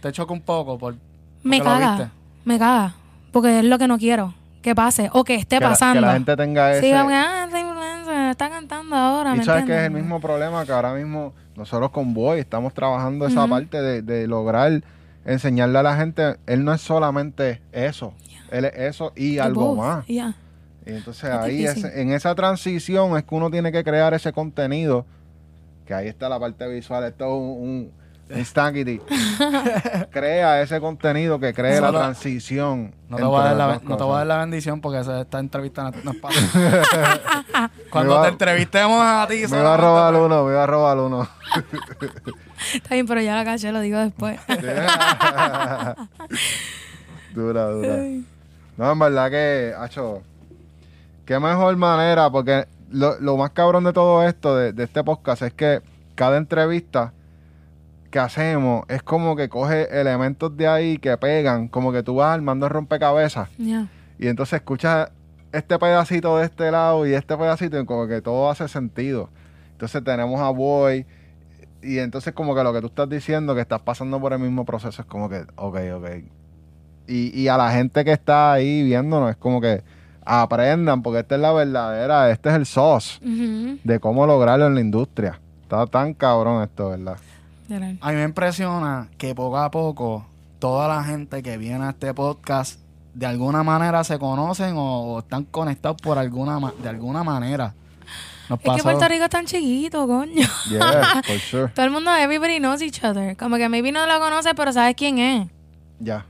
Te 0.00 0.12
choca 0.12 0.32
un 0.32 0.40
poco. 0.40 0.78
Por, 0.78 0.96
me 1.42 1.60
caga, 1.60 1.96
viste. 1.96 2.10
me 2.44 2.58
caga, 2.58 2.94
porque 3.32 3.58
es 3.60 3.64
lo 3.64 3.78
que 3.78 3.88
no 3.88 3.98
quiero 3.98 4.34
que 4.62 4.74
pase 4.74 5.08
o 5.12 5.24
que 5.24 5.34
esté 5.36 5.56
que, 5.56 5.64
la, 5.64 5.70
pasando. 5.70 6.00
que 6.00 6.06
la 6.06 6.12
gente 6.12 6.36
tenga 6.36 6.72
ese... 6.72 6.82
Sí, 6.86 6.92
como 6.92 7.08
que, 7.08 7.14
ah, 7.14 7.46
está 8.30 8.48
cantando 8.50 8.94
ahora, 8.96 9.34
y 9.34 9.38
¿me 9.38 9.44
sabes 9.44 9.64
que 9.64 9.76
es 9.76 9.82
el 9.84 9.90
mismo 9.90 10.20
problema 10.20 10.64
que 10.64 10.72
ahora 10.72 10.94
mismo 10.94 11.32
nosotros 11.56 11.90
con 11.90 12.14
Boy 12.14 12.38
estamos 12.40 12.72
trabajando 12.74 13.26
esa 13.26 13.46
parte 13.46 13.80
de, 13.80 14.02
de 14.02 14.26
lograr 14.26 14.82
enseñarle 15.24 15.78
a 15.78 15.82
la 15.82 15.96
gente. 15.96 16.36
Él 16.46 16.64
no 16.64 16.72
es 16.72 16.80
solamente 16.80 17.60
eso. 17.72 18.14
Él 18.50 18.64
es 18.66 18.72
eso 18.76 19.12
y 19.16 19.34
The 19.36 19.40
algo 19.42 19.74
both, 19.74 19.78
más. 19.78 20.08
Y 20.08 20.18
entonces 20.86 21.24
Es 21.24 21.30
ahí, 21.30 21.66
ese- 21.66 22.00
en 22.00 22.12
esa 22.12 22.34
transición 22.34 23.16
es 23.16 23.24
que 23.24 23.34
uno 23.34 23.50
tiene 23.50 23.70
que 23.72 23.84
crear 23.84 24.14
ese 24.14 24.32
contenido, 24.32 25.04
que 25.86 25.94
ahí 25.94 26.08
está 26.08 26.28
la 26.28 26.38
parte 26.40 26.66
visual, 26.68 27.04
esto 27.04 27.24
es 27.26 27.30
un, 27.30 27.68
un, 27.68 27.92
un 28.30 28.44
Stankity. 28.44 29.00
Crea 30.10 30.62
ese 30.62 30.80
contenido 30.80 31.38
que 31.40 31.52
cree 31.54 31.80
la 31.80 31.90
transición. 31.90 32.94
No 33.08 33.16
te, 33.16 33.22
voy 33.24 33.40
a 33.40 33.44
dar 33.44 33.56
la, 33.56 33.64
entre 33.64 33.74
las 33.76 33.82
no 33.84 33.96
te 33.96 34.00
dos 34.02 34.06
voy 34.08 34.14
a 34.14 34.18
dar 34.18 34.26
cosas. 34.26 34.28
la 34.28 34.38
bendición 34.38 34.80
porque 34.80 35.00
esa- 35.00 35.20
esta 35.20 35.38
entrevista 35.40 35.82
no, 35.82 35.90
no 36.04 36.10
es 36.12 36.16
para 36.18 36.34
Cuando 37.90 38.14
va- 38.16 38.22
te 38.22 38.28
entrevistemos 38.28 39.00
a 39.02 39.26
ti, 39.28 39.42
Me 39.50 39.58
iba 39.58 39.74
a 39.74 39.76
robar 39.76 40.14
uno, 40.14 40.44
me 40.44 40.52
iba 40.52 40.62
a 40.62 40.66
robar 40.66 40.98
uno. 40.98 41.28
Está 42.74 42.94
bien, 42.94 43.06
pero 43.06 43.20
ya 43.20 43.34
la 43.34 43.44
caché, 43.44 43.72
lo 43.72 43.80
digo 43.80 43.98
después. 43.98 44.38
dura, 47.34 47.66
dura. 47.70 47.96
No, 48.76 48.92
en 48.92 48.98
verdad 48.98 49.30
que, 49.30 49.74
Hacho, 49.78 50.22
qué 51.26 51.38
mejor 51.38 51.76
manera, 51.76 52.30
porque 52.30 52.66
lo, 52.90 53.18
lo 53.20 53.36
más 53.36 53.50
cabrón 53.50 53.84
de 53.84 53.92
todo 53.92 54.22
esto, 54.26 54.56
de, 54.56 54.72
de 54.72 54.84
este 54.84 55.02
podcast, 55.04 55.42
es 55.42 55.52
que 55.52 55.80
cada 56.14 56.36
entrevista 56.36 57.12
que 58.10 58.18
hacemos 58.18 58.84
es 58.88 59.02
como 59.02 59.36
que 59.36 59.48
coge 59.48 59.88
elementos 60.00 60.56
de 60.56 60.66
ahí 60.68 60.98
que 60.98 61.16
pegan, 61.16 61.68
como 61.68 61.92
que 61.92 62.02
tú 62.02 62.16
vas 62.16 62.34
armando 62.34 62.66
el 62.66 62.72
rompecabezas 62.72 63.48
y 64.18 64.26
entonces 64.28 64.54
escuchas 64.54 65.10
este 65.52 65.78
pedacito 65.78 66.36
de 66.38 66.44
este 66.44 66.70
lado 66.70 67.06
y 67.06 67.14
este 67.14 67.36
pedacito 67.36 67.80
y 67.80 67.84
como 67.86 68.06
que 68.06 68.20
todo 68.20 68.50
hace 68.50 68.68
sentido. 68.68 69.28
Entonces 69.72 70.04
tenemos 70.04 70.40
a 70.40 70.50
Boy 70.50 71.06
y 71.82 71.98
entonces 71.98 72.34
como 72.34 72.54
que 72.54 72.62
lo 72.62 72.72
que 72.72 72.80
tú 72.80 72.88
estás 72.88 73.08
diciendo, 73.08 73.54
que 73.54 73.60
estás 73.62 73.80
pasando 73.80 74.20
por 74.20 74.32
el 74.32 74.38
mismo 74.38 74.64
proceso, 74.64 75.00
es 75.02 75.08
como 75.08 75.28
que, 75.28 75.46
ok, 75.56 75.76
ok. 75.96 76.06
Y, 77.08 77.40
y 77.40 77.48
a 77.48 77.56
la 77.56 77.72
gente 77.72 78.04
que 78.04 78.12
está 78.12 78.52
ahí 78.52 78.82
viéndonos, 78.82 79.30
es 79.30 79.36
como 79.36 79.60
que 79.60 79.82
aprendan, 80.24 81.02
porque 81.02 81.20
esta 81.20 81.34
es 81.36 81.40
la 81.40 81.52
verdadera, 81.52 82.30
este 82.30 82.50
es 82.50 82.54
el 82.56 82.66
sauce 82.66 83.18
Ujú. 83.24 83.78
de 83.82 83.98
cómo 83.98 84.26
lograrlo 84.26 84.66
en 84.66 84.74
la 84.74 84.80
industria. 84.80 85.40
Está 85.62 85.86
tan 85.86 86.14
cabrón 86.14 86.62
esto, 86.62 86.90
¿verdad? 86.90 87.16
Literal. 87.70 87.98
A 88.00 88.08
mí 88.10 88.14
me 88.16 88.24
impresiona 88.24 89.08
que 89.16 89.34
poco 89.34 89.56
a 89.58 89.70
poco 89.70 90.26
toda 90.58 90.88
la 90.88 91.04
gente 91.04 91.42
que 91.42 91.56
viene 91.56 91.84
a 91.84 91.90
este 91.90 92.12
podcast 92.14 92.80
de 93.14 93.26
alguna 93.26 93.62
manera 93.62 94.02
se 94.04 94.18
conocen 94.18 94.76
o, 94.76 95.14
o 95.14 95.18
están 95.20 95.44
conectados 95.44 95.96
por 96.02 96.18
alguna 96.18 96.58
ma- 96.60 96.74
de 96.82 96.88
alguna 96.88 97.22
manera. 97.24 97.74
Nos 98.48 98.58
Es 98.64 98.76
que 98.76 98.82
Puerto 98.82 99.06
Rico 99.08 99.24
es 99.24 99.30
tan 99.30 99.46
chiquito, 99.46 100.06
coño. 100.08 100.46
Yeah, 100.68 101.22
for 101.24 101.38
sure. 101.38 101.68
Todo 101.74 101.86
el 101.86 101.92
mundo, 101.92 102.10
everybody 102.16 102.58
knows 102.58 102.82
each 102.82 103.02
other. 103.04 103.36
Como 103.36 103.56
que 103.56 103.68
maybe 103.68 103.92
no 103.92 104.06
lo 104.06 104.18
conoce, 104.18 104.54
pero 104.54 104.72
sabes 104.72 104.96
quién 104.96 105.18
es. 105.18 105.48
Ya. 106.00 106.26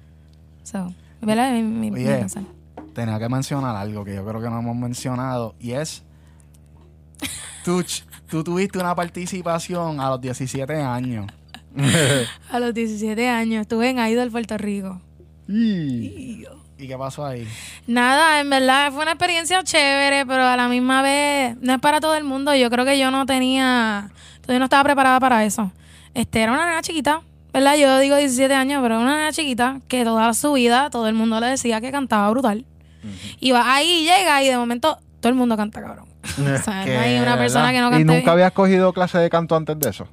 So, 0.62 0.92
¿verdad? 1.22 1.52
Mi, 1.62 1.90
Oye. 1.90 2.26
tenía 2.94 3.18
que 3.18 3.28
mencionar 3.30 3.74
algo 3.76 4.04
que 4.04 4.14
yo 4.14 4.26
creo 4.26 4.40
que 4.42 4.50
no 4.50 4.58
hemos 4.58 4.76
mencionado 4.76 5.54
y 5.58 5.72
es 5.72 6.02
tú, 7.64 7.80
ch- 7.80 8.04
tú 8.30 8.44
tuviste 8.44 8.78
una 8.78 8.94
participación 8.94 10.00
a 10.00 10.10
los 10.10 10.20
17 10.20 10.80
años. 10.80 11.26
A 12.50 12.58
los 12.58 12.74
17 12.74 13.28
años 13.28 13.60
estuve 13.62 13.90
en 13.90 13.98
Idol, 13.98 14.30
Puerto 14.30 14.58
Rico. 14.58 15.00
Y- 15.48 16.44
¿Y 16.78 16.88
qué 16.88 16.96
pasó 16.96 17.26
ahí? 17.26 17.46
Nada, 17.86 18.40
en 18.40 18.48
verdad 18.48 18.90
fue 18.90 19.02
una 19.02 19.12
experiencia 19.12 19.62
chévere, 19.62 20.24
pero 20.24 20.42
a 20.44 20.56
la 20.56 20.66
misma 20.68 21.02
vez 21.02 21.54
no 21.60 21.74
es 21.74 21.78
para 21.80 22.00
todo 22.00 22.14
el 22.16 22.24
mundo. 22.24 22.54
Yo 22.54 22.70
creo 22.70 22.86
que 22.86 22.98
yo 22.98 23.10
no 23.10 23.26
tenía, 23.26 24.10
todavía 24.40 24.60
no 24.60 24.64
estaba 24.64 24.82
preparada 24.84 25.20
para 25.20 25.44
eso. 25.44 25.70
Este 26.14 26.40
era 26.40 26.52
una 26.52 26.64
nena 26.66 26.80
chiquita, 26.80 27.20
¿verdad? 27.52 27.76
Yo 27.76 27.98
digo 27.98 28.16
17 28.16 28.54
años, 28.54 28.80
pero 28.82 28.94
era 28.94 29.04
una 29.04 29.16
nena 29.18 29.30
chiquita 29.32 29.80
que 29.88 30.04
toda 30.04 30.32
su 30.32 30.54
vida 30.54 30.88
todo 30.88 31.06
el 31.06 31.14
mundo 31.14 31.38
le 31.38 31.48
decía 31.48 31.82
que 31.82 31.92
cantaba 31.92 32.30
brutal. 32.30 32.64
Y 33.40 33.50
va 33.52 33.74
ahí 33.74 34.04
llega 34.04 34.42
y 34.42 34.48
de 34.48 34.56
momento 34.56 34.98
todo 35.20 35.28
el 35.30 35.34
mundo 35.36 35.56
canta 35.58 35.82
cabrón. 35.82 36.06
o 36.38 36.62
sea, 36.62 36.84
Que, 36.84 36.94
no 36.94 37.00
hay 37.00 37.18
una 37.18 37.36
persona 37.36 37.72
¿verdad? 37.72 37.90
que 37.90 38.04
no 38.04 38.14
¿Y 38.14 38.18
nunca 38.18 38.32
habías 38.32 38.52
cogido 38.52 38.92
clase 38.92 39.18
de 39.18 39.30
canto 39.30 39.56
antes 39.56 39.78
de 39.78 39.90
eso? 39.90 40.08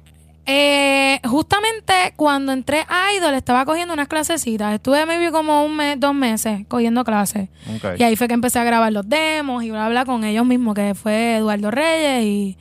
Eh, 0.50 1.20
justamente 1.28 1.92
cuando 2.16 2.52
entré 2.52 2.86
a 2.88 3.12
Idol 3.12 3.34
estaba 3.34 3.66
cogiendo 3.66 3.92
unas 3.92 4.08
clasecitas. 4.08 4.74
Estuve 4.74 5.04
maybe 5.04 5.30
como 5.30 5.62
un 5.62 5.76
mes, 5.76 6.00
dos 6.00 6.14
meses 6.14 6.64
cogiendo 6.68 7.04
clases. 7.04 7.50
Y 7.98 8.02
ahí 8.02 8.16
fue 8.16 8.28
que 8.28 8.34
empecé 8.34 8.58
a 8.58 8.64
grabar 8.64 8.90
los 8.90 9.06
demos 9.06 9.62
y 9.62 9.70
bla, 9.70 9.90
bla, 9.90 10.06
con 10.06 10.24
ellos 10.24 10.46
mismos, 10.46 10.74
que 10.74 10.94
fue 10.94 11.36
Eduardo 11.36 11.70
Reyes 11.70 12.24
y 12.24 12.56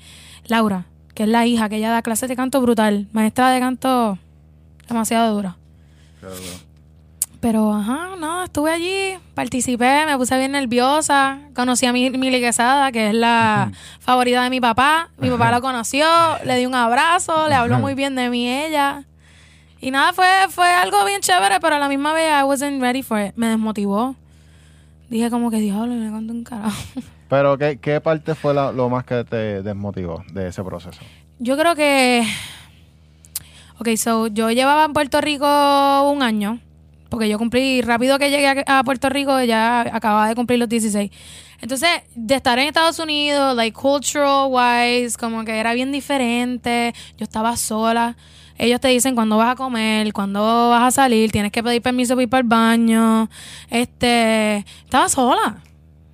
Laura, 0.48 0.84
que 1.14 1.24
es 1.24 1.30
la 1.30 1.46
hija, 1.46 1.70
que 1.70 1.78
ella 1.78 1.92
da 1.92 2.02
clases 2.02 2.28
de 2.28 2.36
canto 2.36 2.60
brutal. 2.60 3.08
Maestra 3.14 3.52
de 3.52 3.62
canto 3.62 4.20
demasiado 4.90 5.34
dura. 5.34 5.56
Pero, 7.40 7.72
ajá, 7.74 8.16
no, 8.20 8.44
estuve 8.44 8.72
allí, 8.72 9.18
participé, 9.36 10.06
me 10.08 10.18
puse 10.18 10.38
bien 10.40 10.54
nerviosa. 10.54 11.40
Conocí 11.56 11.86
a 11.86 11.94
mi 11.94 12.10
Mili 12.10 12.40
Quesada, 12.40 12.92
que 12.92 13.10
es 13.10 13.14
la 13.14 13.72
favorita 14.00 14.44
de 14.44 14.50
mi 14.50 14.60
papá. 14.60 15.10
Mi 15.20 15.30
papá 15.30 15.52
lo 15.52 15.62
conoció, 15.62 16.06
le 16.46 16.58
di 16.58 16.66
un 16.66 16.74
abrazo, 16.76 17.48
le 17.48 17.54
habló 17.56 17.78
muy 17.80 17.94
bien 17.94 18.16
de 18.16 18.30
mí 18.30 18.50
ella. 18.50 19.04
Y 19.80 19.92
nada, 19.92 20.14
fue, 20.14 20.26
fue 20.50 20.68
algo 20.74 21.06
bien 21.06 21.22
chévere, 21.22 21.60
pero 21.60 21.76
a 21.76 21.80
la 21.80 21.88
misma 21.88 22.12
vez 22.14 22.32
I 22.42 22.44
wasn't 22.44 22.82
ready 22.82 23.04
for 23.04 23.20
it. 23.22 23.34
Me 23.36 23.48
desmotivó. 23.48 24.16
Dije 25.10 25.30
como 25.30 25.52
que, 25.52 25.58
diablo, 25.58 25.94
me 25.94 26.10
conté 26.10 26.32
un 26.34 26.44
carajo. 26.44 26.76
Pero, 27.30 27.58
¿qué, 27.58 27.78
qué 27.78 28.00
parte 28.02 28.36
fue 28.36 28.54
la- 28.54 28.72
lo 28.72 28.88
más 28.90 29.04
que 29.04 29.26
te 29.26 29.62
desmotivó 29.62 30.24
de 30.32 30.48
ese 30.48 30.64
proceso? 30.64 31.00
Yo 31.40 31.58
creo 31.58 31.76
que. 31.76 32.26
Ok, 33.80 33.90
so 33.98 34.28
yo 34.28 34.50
llevaba 34.50 34.86
en 34.86 34.94
Puerto 34.94 35.20
Rico 35.22 35.46
un 36.10 36.24
año. 36.24 36.60
Porque 37.10 37.30
yo 37.30 37.38
cumplí, 37.38 37.82
rápido 37.82 38.20
que 38.20 38.30
llegué 38.30 38.64
a 38.68 38.84
Puerto 38.84 39.10
Rico, 39.10 39.42
ya 39.42 39.82
acababa 39.82 40.28
de 40.28 40.36
cumplir 40.36 40.60
los 40.60 40.70
16. 40.70 41.12
Entonces, 41.62 41.90
de 42.16 42.36
estar 42.36 42.60
en 42.60 42.68
Estados 42.68 43.00
Unidos, 43.00 43.56
like 43.56 43.74
cultural 43.74 44.48
wise, 44.50 45.18
como 45.18 45.44
que 45.44 45.58
era 45.58 45.74
bien 45.74 45.92
diferente. 45.92 46.94
Yo 47.18 47.24
estaba 47.24 47.56
sola. 47.58 48.16
Ellos 48.58 48.82
te 48.82 48.88
dicen 48.88 49.16
cuándo 49.16 49.38
vas 49.38 49.54
a 49.54 49.56
comer, 49.56 50.12
cuándo 50.14 50.70
vas 50.70 50.84
a 50.84 50.92
salir, 50.92 51.32
tienes 51.32 51.52
que 51.52 51.62
pedir 51.62 51.82
permiso 51.82 52.16
para 52.16 52.24
ir 52.24 52.30
para 52.30 52.42
el 52.42 52.48
baño. 52.48 53.30
Este, 53.70 54.66
estaba 54.84 55.10
sola. 55.10 55.62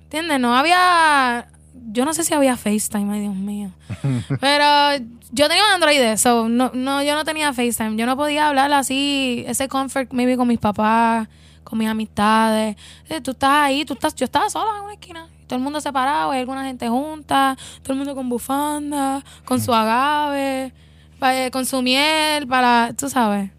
¿Entiendes? 0.04 0.40
No 0.40 0.54
había. 0.54 1.48
Yo 1.86 2.04
no 2.04 2.14
sé 2.14 2.24
si 2.24 2.34
había 2.34 2.56
FaceTime, 2.56 3.12
ay 3.12 3.20
Dios 3.20 3.34
mío. 3.34 3.70
Pero 4.40 5.04
yo 5.32 5.48
tenía 5.48 5.64
un 5.64 5.72
Android, 5.74 6.16
so 6.16 6.48
no, 6.48 6.70
no, 6.74 7.02
yo 7.02 7.14
no 7.14 7.24
tenía 7.24 7.52
FaceTime. 7.52 7.96
Yo 7.96 8.06
no 8.06 8.16
podía 8.16 8.48
hablar 8.48 8.72
así, 8.72 9.44
ese 9.46 9.68
comfort, 9.68 10.12
maybe 10.12 10.36
con 10.36 10.48
mis 10.48 10.58
papás, 10.58 11.28
con 11.64 11.78
mis 11.78 11.88
amistades. 11.88 12.76
Eh, 13.08 13.20
tú 13.20 13.32
estás 13.32 13.50
ahí, 13.50 13.84
tú 13.84 13.94
estás, 13.94 14.14
yo 14.14 14.24
estaba 14.24 14.48
sola 14.50 14.78
en 14.78 14.84
una 14.84 14.94
esquina. 14.94 15.28
Todo 15.46 15.58
el 15.58 15.62
mundo 15.62 15.80
separado, 15.80 16.30
hay 16.30 16.40
alguna 16.40 16.64
gente 16.64 16.88
junta, 16.88 17.56
todo 17.82 17.92
el 17.92 17.98
mundo 17.98 18.14
con 18.14 18.28
bufanda, 18.28 19.22
con 19.44 19.60
su 19.60 19.74
agave, 19.74 20.72
eh, 21.20 21.50
con 21.52 21.66
su 21.66 21.82
miel, 21.82 22.46
para, 22.46 22.92
tú 22.96 23.10
sabes. 23.10 23.50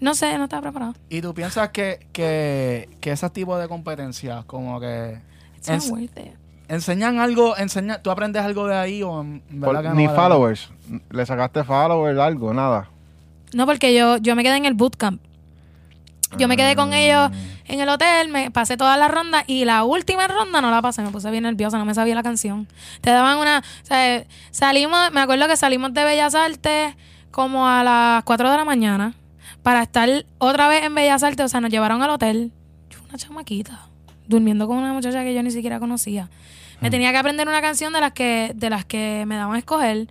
No 0.00 0.14
sé, 0.14 0.36
no 0.38 0.44
estaba 0.44 0.62
preparado. 0.62 0.94
¿Y 1.08 1.20
tú 1.20 1.34
piensas 1.34 1.70
que, 1.70 2.06
que, 2.12 2.88
que 3.00 3.12
ese 3.12 3.30
tipo 3.30 3.56
de 3.58 3.68
competencias 3.68 4.44
como 4.44 4.80
que 4.80 5.20
It's 5.56 5.68
not 5.68 5.82
worth 5.90 6.18
it. 6.18 6.43
Enseñan 6.74 7.18
algo, 7.18 7.56
enseñan, 7.56 8.02
tú 8.02 8.10
aprendes 8.10 8.42
algo 8.42 8.66
de 8.66 8.76
ahí 8.76 9.02
o 9.02 9.20
en 9.22 9.40
Por- 9.60 9.68
verdad 9.74 9.82
que 9.82 9.88
no 9.90 9.94
ni 9.94 10.06
vale 10.06 10.18
followers. 10.18 10.70
¿Le 11.10 11.26
sacaste 11.26 11.64
followers, 11.64 12.18
algo? 12.18 12.52
Nada. 12.54 12.88
No, 13.54 13.66
porque 13.66 13.94
yo, 13.94 14.16
yo 14.18 14.34
me 14.36 14.42
quedé 14.42 14.56
en 14.56 14.64
el 14.64 14.74
bootcamp. 14.74 15.20
Yo 16.36 16.48
me 16.48 16.56
quedé 16.56 16.74
con 16.74 16.92
Ah. 16.92 16.98
ellos 16.98 17.30
en 17.66 17.80
el 17.80 17.88
hotel, 17.88 18.28
me 18.28 18.50
pasé 18.50 18.76
todas 18.76 18.98
las 18.98 19.08
rondas 19.10 19.44
y 19.46 19.64
la 19.64 19.84
última 19.84 20.26
ronda 20.26 20.60
no 20.60 20.70
la 20.70 20.82
pasé, 20.82 21.00
me 21.02 21.10
puse 21.10 21.30
bien 21.30 21.44
nerviosa, 21.44 21.78
no 21.78 21.84
me 21.84 21.94
sabía 21.94 22.14
la 22.16 22.24
canción. 22.24 22.66
Te 23.00 23.10
daban 23.10 23.38
una, 23.38 23.60
o 23.82 23.86
sea, 23.86 24.24
salimos, 24.50 25.12
me 25.12 25.20
acuerdo 25.20 25.46
que 25.46 25.56
salimos 25.56 25.94
de 25.94 26.02
Bellas 26.04 26.34
Artes 26.34 26.94
como 27.30 27.68
a 27.68 27.84
las 27.84 28.24
4 28.24 28.50
de 28.50 28.56
la 28.56 28.64
mañana 28.64 29.14
para 29.62 29.82
estar 29.82 30.08
otra 30.38 30.66
vez 30.68 30.82
en 30.84 30.94
Bellas 30.94 31.22
Artes, 31.22 31.46
o 31.46 31.48
sea, 31.48 31.60
nos 31.60 31.70
llevaron 31.70 32.02
al 32.02 32.10
hotel. 32.10 32.50
Yo 32.90 32.98
una 33.08 33.16
chamaquita, 33.16 33.86
durmiendo 34.26 34.66
con 34.66 34.78
una 34.78 34.92
muchacha 34.92 35.22
que 35.22 35.34
yo 35.34 35.42
ni 35.42 35.52
siquiera 35.52 35.78
conocía. 35.78 36.28
Me 36.80 36.90
tenía 36.90 37.12
que 37.12 37.18
aprender 37.18 37.48
una 37.48 37.60
canción 37.60 37.92
de 37.92 38.00
las 38.00 38.12
que 38.12 38.52
de 38.54 38.70
las 38.70 38.84
que 38.84 39.24
me 39.26 39.36
daban 39.36 39.54
a 39.56 39.58
escoger. 39.58 40.08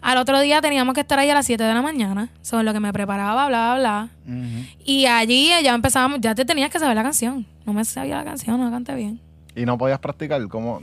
Al 0.00 0.18
otro 0.18 0.38
día 0.40 0.60
teníamos 0.60 0.94
que 0.94 1.00
estar 1.00 1.18
ahí 1.18 1.30
a 1.30 1.34
las 1.34 1.46
7 1.46 1.62
de 1.64 1.72
la 1.72 1.80
mañana, 1.80 2.28
sobre 2.42 2.62
lo 2.64 2.74
que 2.74 2.80
me 2.80 2.92
preparaba, 2.92 3.46
bla, 3.48 3.74
bla, 3.74 3.78
bla. 3.78 4.08
Y 4.84 5.06
allí 5.06 5.50
ya 5.62 5.74
empezábamos, 5.74 6.20
ya 6.20 6.34
te 6.34 6.44
tenías 6.44 6.70
que 6.70 6.78
saber 6.78 6.94
la 6.94 7.02
canción. 7.02 7.46
No 7.64 7.72
me 7.72 7.84
sabía 7.86 8.16
la 8.16 8.24
canción, 8.24 8.58
no 8.58 8.66
la 8.66 8.70
canté 8.70 8.94
bien. 8.94 9.18
Y 9.56 9.64
no 9.64 9.78
podías 9.78 9.98
practicar 10.00 10.46
como 10.48 10.82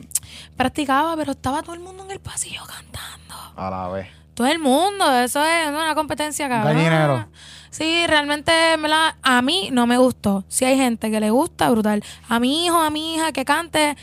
Practicaba, 0.55 1.15
pero 1.15 1.33
estaba 1.33 1.61
todo 1.61 1.75
el 1.75 1.81
mundo 1.81 2.03
en 2.05 2.11
el 2.11 2.19
pasillo 2.19 2.61
cantando. 2.65 3.35
a 3.55 3.69
la 3.69 3.87
vez. 3.89 4.07
Todo 4.33 4.47
el 4.47 4.59
mundo, 4.59 5.13
eso 5.19 5.43
es 5.45 5.67
una 5.67 5.93
competencia 5.93 6.47
cabrón. 6.47 6.73
Gallinero. 6.77 7.27
Sí, 7.69 8.05
realmente, 8.07 8.73
en 8.73 8.81
verdad, 8.81 9.15
a 9.21 9.41
mí 9.41 9.69
no 9.71 9.87
me 9.87 9.97
gustó. 9.97 10.45
Si 10.47 10.65
hay 10.65 10.77
gente 10.77 11.11
que 11.11 11.19
le 11.19 11.29
gusta, 11.29 11.69
brutal. 11.69 12.03
A 12.27 12.39
mi 12.39 12.65
hijo, 12.65 12.79
a 12.81 12.89
mi 12.89 13.15
hija 13.15 13.31
que 13.33 13.45
cante. 13.45 13.95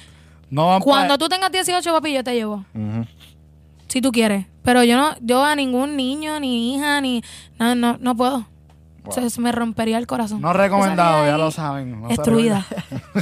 No 0.51 0.69
van 0.69 0.81
Cuando 0.81 1.15
pa- 1.15 1.19
tú 1.19 1.29
tengas 1.29 1.53
18, 1.53 1.93
papi, 1.93 2.13
yo 2.15 2.25
te 2.25 2.35
llevo. 2.35 2.65
Ujú. 2.75 3.05
Si 3.89 4.01
tú 4.01 4.13
quieres. 4.13 4.47
Pero 4.63 4.85
yo 4.85 4.97
no, 4.97 5.15
yo 5.21 5.45
a 5.45 5.55
ningún 5.55 5.97
niño, 5.97 6.39
ni 6.41 6.75
hija, 6.75 7.01
ni. 7.01 7.23
No, 7.59 7.75
no, 7.75 7.97
no 8.01 8.15
puedo. 8.17 8.47
Wow. 9.05 9.13
Se- 9.15 9.31
se 9.31 9.41
me 9.41 9.51
rompería 9.53 9.97
el 9.99 10.07
corazón. 10.07 10.41
No 10.41 10.53
recomendado, 10.53 11.25
ya 11.27 11.37
lo 11.39 11.47
ahí 11.47 11.53
saben. 11.53 12.01
no 12.03 12.09
se 12.09 12.15
Destruida. 12.17 12.67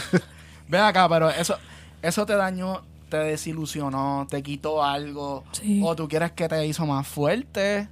Ve 0.69 0.79
acá, 0.79 1.09
pero 1.09 1.31
eso, 1.31 1.57
eso 2.03 2.27
te 2.27 2.35
dañó, 2.35 2.83
te 3.09 3.19
desilusionó, 3.19 4.27
te 4.29 4.43
quitó 4.43 4.83
algo. 4.83 5.45
Sí. 5.53 5.81
O 5.85 5.95
tú 5.95 6.09
quieres 6.09 6.33
que 6.33 6.49
te 6.49 6.67
hizo 6.67 6.85
más 6.87 7.07
fuerte 7.07 7.89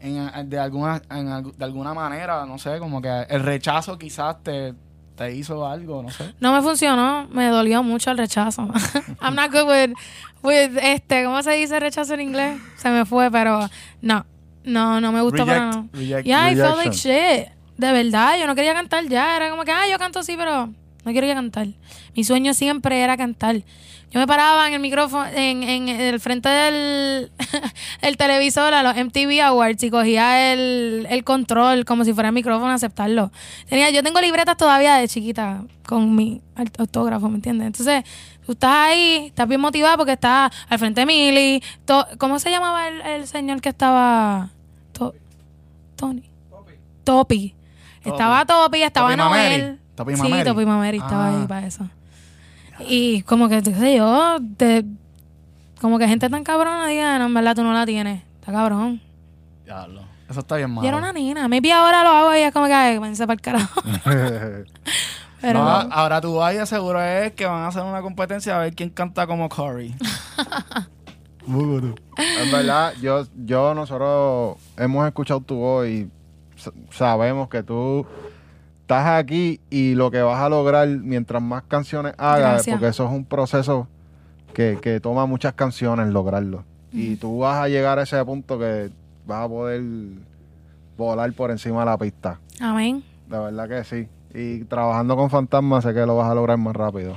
en, 0.00 0.50
de, 0.50 0.58
alguna, 0.58 1.00
en 1.10 1.28
algu- 1.28 1.54
de 1.54 1.64
alguna 1.64 1.94
manera, 1.94 2.44
no 2.44 2.58
sé, 2.58 2.78
como 2.78 3.00
que 3.00 3.22
el 3.30 3.42
rechazo 3.42 3.98
quizás 3.98 4.42
te, 4.42 4.74
te 5.20 5.34
hizo 5.36 5.66
algo, 5.66 6.02
no 6.02 6.10
sé. 6.10 6.34
No 6.40 6.54
me 6.54 6.62
funcionó, 6.62 7.28
me 7.30 7.48
dolió 7.48 7.82
mucho 7.82 8.10
el 8.10 8.16
rechazo. 8.16 8.66
I'm 9.20 9.34
not 9.34 9.52
good 9.52 9.68
with, 9.68 9.92
with 10.42 10.78
este, 10.82 11.24
¿cómo 11.24 11.42
se 11.42 11.50
dice 11.52 11.78
rechazo 11.78 12.14
en 12.14 12.22
inglés? 12.22 12.58
Se 12.78 12.88
me 12.88 13.04
fue, 13.04 13.30
pero 13.30 13.68
no, 14.00 14.24
no, 14.64 14.98
no 14.98 15.12
me 15.12 15.20
gustó 15.20 15.44
para 15.44 15.60
nada. 15.60 15.84
Reject, 15.92 15.92
reject. 15.92 16.26
Yeah, 16.26 16.50
I 16.50 16.56
felt 16.56 16.76
like 16.78 16.88
Rejection. 16.88 17.12
shit. 17.12 17.48
De 17.76 17.92
verdad, 17.92 18.38
yo 18.40 18.46
no 18.46 18.54
quería 18.54 18.72
cantar 18.72 19.06
ya. 19.08 19.36
Era 19.36 19.50
como 19.50 19.64
que, 19.64 19.72
ah, 19.72 19.86
yo 19.90 19.98
canto 19.98 20.22
sí, 20.22 20.36
pero 20.38 20.68
no 21.04 21.12
quiero 21.12 21.26
cantar. 21.34 21.66
Mi 22.16 22.24
sueño 22.24 22.54
siempre 22.54 23.02
era 23.02 23.18
cantar. 23.18 23.56
Yo 24.12 24.18
me 24.18 24.26
paraba 24.26 24.66
en 24.66 24.74
el 24.74 24.80
micrófono, 24.80 25.24
en, 25.26 25.62
en 25.62 25.88
el 25.88 26.18
frente 26.18 26.48
del 26.48 27.30
el 28.02 28.16
televisor 28.16 28.74
a 28.74 28.82
los 28.82 28.96
MTV 28.96 29.40
Awards 29.44 29.82
y 29.84 29.90
cogía 29.90 30.52
el, 30.52 31.06
el 31.08 31.22
control 31.22 31.84
como 31.84 32.04
si 32.04 32.12
fuera 32.12 32.30
el 32.30 32.34
micrófono 32.34 32.72
a 32.72 32.74
aceptarlo. 32.74 33.30
Tenía, 33.68 33.90
yo 33.90 34.02
tengo 34.02 34.20
libretas 34.20 34.56
todavía 34.56 34.96
de 34.96 35.06
chiquita 35.06 35.62
con 35.86 36.14
mi 36.16 36.40
aut- 36.56 36.80
autógrafo, 36.80 37.28
¿me 37.28 37.36
entiendes? 37.36 37.68
Entonces, 37.68 38.02
tú 38.44 38.52
estás 38.52 38.72
ahí, 38.72 39.26
estás 39.26 39.46
bien 39.46 39.60
motivada 39.60 39.96
porque 39.96 40.12
estás 40.12 40.50
al 40.68 40.78
frente 40.80 41.02
de 41.02 41.06
Milly. 41.06 41.62
To- 41.84 42.06
¿Cómo 42.18 42.40
se 42.40 42.50
llamaba 42.50 42.88
el, 42.88 43.00
el 43.02 43.26
señor 43.28 43.60
que 43.60 43.68
estaba? 43.68 44.48
To- 44.92 45.14
Tony. 45.94 46.24
Topi. 47.04 47.54
Estaba 48.04 48.44
Topi, 48.44 48.82
estaba 48.82 49.10
Topi 49.10 49.18
Mameri. 49.22 49.56
Noel. 49.62 49.78
Topi 49.94 50.16
sí, 50.16 50.22
Mameri. 50.22 50.44
Topi 50.50 50.66
Mameri 50.66 50.96
estaba 50.98 51.26
Ah. 51.28 51.40
ahí 51.40 51.46
para 51.46 51.66
eso. 51.66 51.88
Y 52.88 53.22
como 53.22 53.48
que, 53.48 53.62
qué 53.62 53.74
sé 53.74 53.96
yo, 53.96 54.38
de, 54.40 54.84
como 55.80 55.98
que 55.98 56.08
gente 56.08 56.28
tan 56.28 56.44
cabrona 56.44 56.86
diga, 56.88 57.18
no, 57.18 57.26
en 57.26 57.34
verdad 57.34 57.54
tú 57.56 57.62
no 57.62 57.72
la 57.72 57.86
tienes. 57.86 58.22
Está 58.40 58.52
cabrón. 58.52 59.00
Diablo. 59.64 60.02
Eso 60.28 60.40
está 60.40 60.56
bien 60.56 60.70
malo. 60.70 60.82
Yo 60.82 60.88
era 60.88 60.96
una 60.98 61.12
nena. 61.12 61.48
Maybe 61.48 61.72
ahora 61.72 62.02
lo 62.04 62.10
hago 62.10 62.34
y 62.36 62.38
es 62.40 62.52
como 62.52 62.66
que, 62.66 62.72
ay, 62.72 62.98
váyanse 62.98 63.26
para 63.26 63.34
el 63.34 63.40
carajo. 63.40 63.82
Pero 65.40 65.58
No, 65.58 65.64
no. 65.84 65.92
ahora 65.92 66.20
tú 66.20 66.34
vas 66.34 66.54
y 66.54 66.66
seguro 66.66 67.02
es 67.02 67.32
que 67.32 67.46
van 67.46 67.62
a 67.62 67.68
hacer 67.68 67.82
una 67.82 68.02
competencia 68.02 68.56
a 68.56 68.60
ver 68.60 68.74
quién 68.74 68.90
canta 68.90 69.26
como 69.26 69.48
Corey. 69.48 69.94
En 71.48 72.52
verdad, 72.52 72.92
yo, 73.00 73.24
yo, 73.44 73.74
nosotros 73.74 74.58
hemos 74.76 75.06
escuchado 75.06 75.40
tu 75.40 75.56
voz 75.56 75.88
y 75.88 76.08
sa- 76.56 76.70
sabemos 76.90 77.48
que 77.48 77.62
tú 77.62 78.06
estás 78.90 79.06
aquí 79.20 79.60
y 79.70 79.94
lo 79.94 80.10
que 80.10 80.20
vas 80.20 80.40
a 80.40 80.48
lograr 80.48 80.88
mientras 80.88 81.40
más 81.40 81.62
canciones 81.62 82.12
hagas, 82.18 82.54
Gracias. 82.54 82.74
porque 82.74 82.88
eso 82.88 83.06
es 83.06 83.12
un 83.12 83.24
proceso 83.24 83.86
que, 84.52 84.80
que 84.82 84.98
toma 84.98 85.26
muchas 85.26 85.52
canciones 85.52 86.08
lograrlo. 86.08 86.64
Y 86.92 87.14
tú 87.14 87.38
vas 87.38 87.62
a 87.62 87.68
llegar 87.68 88.00
a 88.00 88.02
ese 88.02 88.22
punto 88.24 88.58
que 88.58 88.90
vas 89.28 89.44
a 89.44 89.48
poder 89.48 89.80
volar 90.98 91.32
por 91.34 91.52
encima 91.52 91.80
de 91.80 91.86
la 91.86 91.98
pista. 91.98 92.40
Amén. 92.60 93.04
De 93.28 93.38
verdad 93.38 93.68
que 93.68 93.84
sí. 93.84 94.08
Y 94.34 94.64
trabajando 94.64 95.14
con 95.14 95.30
fantasmas 95.30 95.84
sé 95.84 95.94
que 95.94 96.04
lo 96.04 96.16
vas 96.16 96.28
a 96.28 96.34
lograr 96.34 96.58
más 96.58 96.74
rápido. 96.74 97.12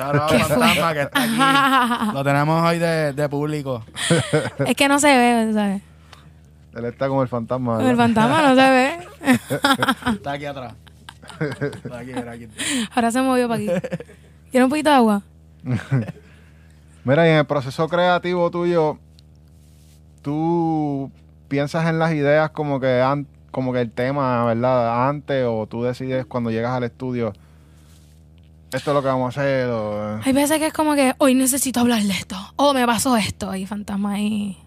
Out 0.00 0.30
Fantasma 0.30 0.94
que 0.94 1.02
está 1.02 1.22
aquí. 1.22 2.12
Lo 2.14 2.24
tenemos 2.24 2.62
hoy 2.66 2.78
de, 2.78 3.12
de 3.12 3.28
público. 3.28 3.84
es 4.64 4.74
que 4.74 4.88
no 4.88 4.98
se 4.98 5.08
ve, 5.08 5.52
¿sabes? 5.52 5.82
Él 6.74 6.84
está 6.86 7.06
como 7.08 7.20
el 7.22 7.28
fantasma. 7.28 7.80
El 7.80 7.84
¿verdad? 7.84 8.04
fantasma 8.04 8.42
no 8.42 8.54
se 8.54 8.70
ve. 8.70 8.98
Está 10.14 10.32
aquí 10.32 10.46
atrás. 10.46 10.74
Aquí, 11.92 12.12
aquí. 12.12 12.48
Ahora 12.94 13.10
se 13.10 13.20
movió 13.22 13.48
para 13.48 13.60
aquí. 13.60 13.70
¿Quiere 14.50 14.64
un 14.64 14.70
poquito 14.70 14.90
de 14.90 14.96
agua? 14.96 15.22
Mira, 17.04 17.26
y 17.26 17.30
en 17.30 17.36
el 17.38 17.46
proceso 17.46 17.88
creativo 17.88 18.50
tuyo, 18.50 18.98
tú 20.22 21.10
piensas 21.48 21.86
en 21.88 21.98
las 21.98 22.12
ideas 22.12 22.50
como 22.50 22.80
que 22.80 23.00
an- 23.00 23.26
como 23.50 23.72
que 23.72 23.80
el 23.80 23.90
tema, 23.90 24.44
¿verdad? 24.44 25.08
Antes 25.08 25.44
o 25.48 25.66
tú 25.66 25.82
decides 25.82 26.26
cuando 26.26 26.50
llegas 26.50 26.72
al 26.72 26.84
estudio, 26.84 27.32
esto 28.72 28.90
es 28.90 28.94
lo 28.94 29.00
que 29.02 29.08
vamos 29.08 29.36
a 29.36 29.40
hacer. 29.40 29.68
o- 29.70 30.20
Hay 30.22 30.32
veces 30.32 30.58
que 30.58 30.66
es 30.66 30.72
como 30.72 30.94
que 30.94 31.14
hoy 31.18 31.34
necesito 31.34 31.80
hablar 31.80 32.02
de 32.02 32.12
esto. 32.12 32.36
O 32.56 32.74
me 32.74 32.84
pasó 32.86 33.16
esto. 33.16 33.54
Y 33.54 33.64
fantasma 33.64 34.12
ahí. 34.14 34.58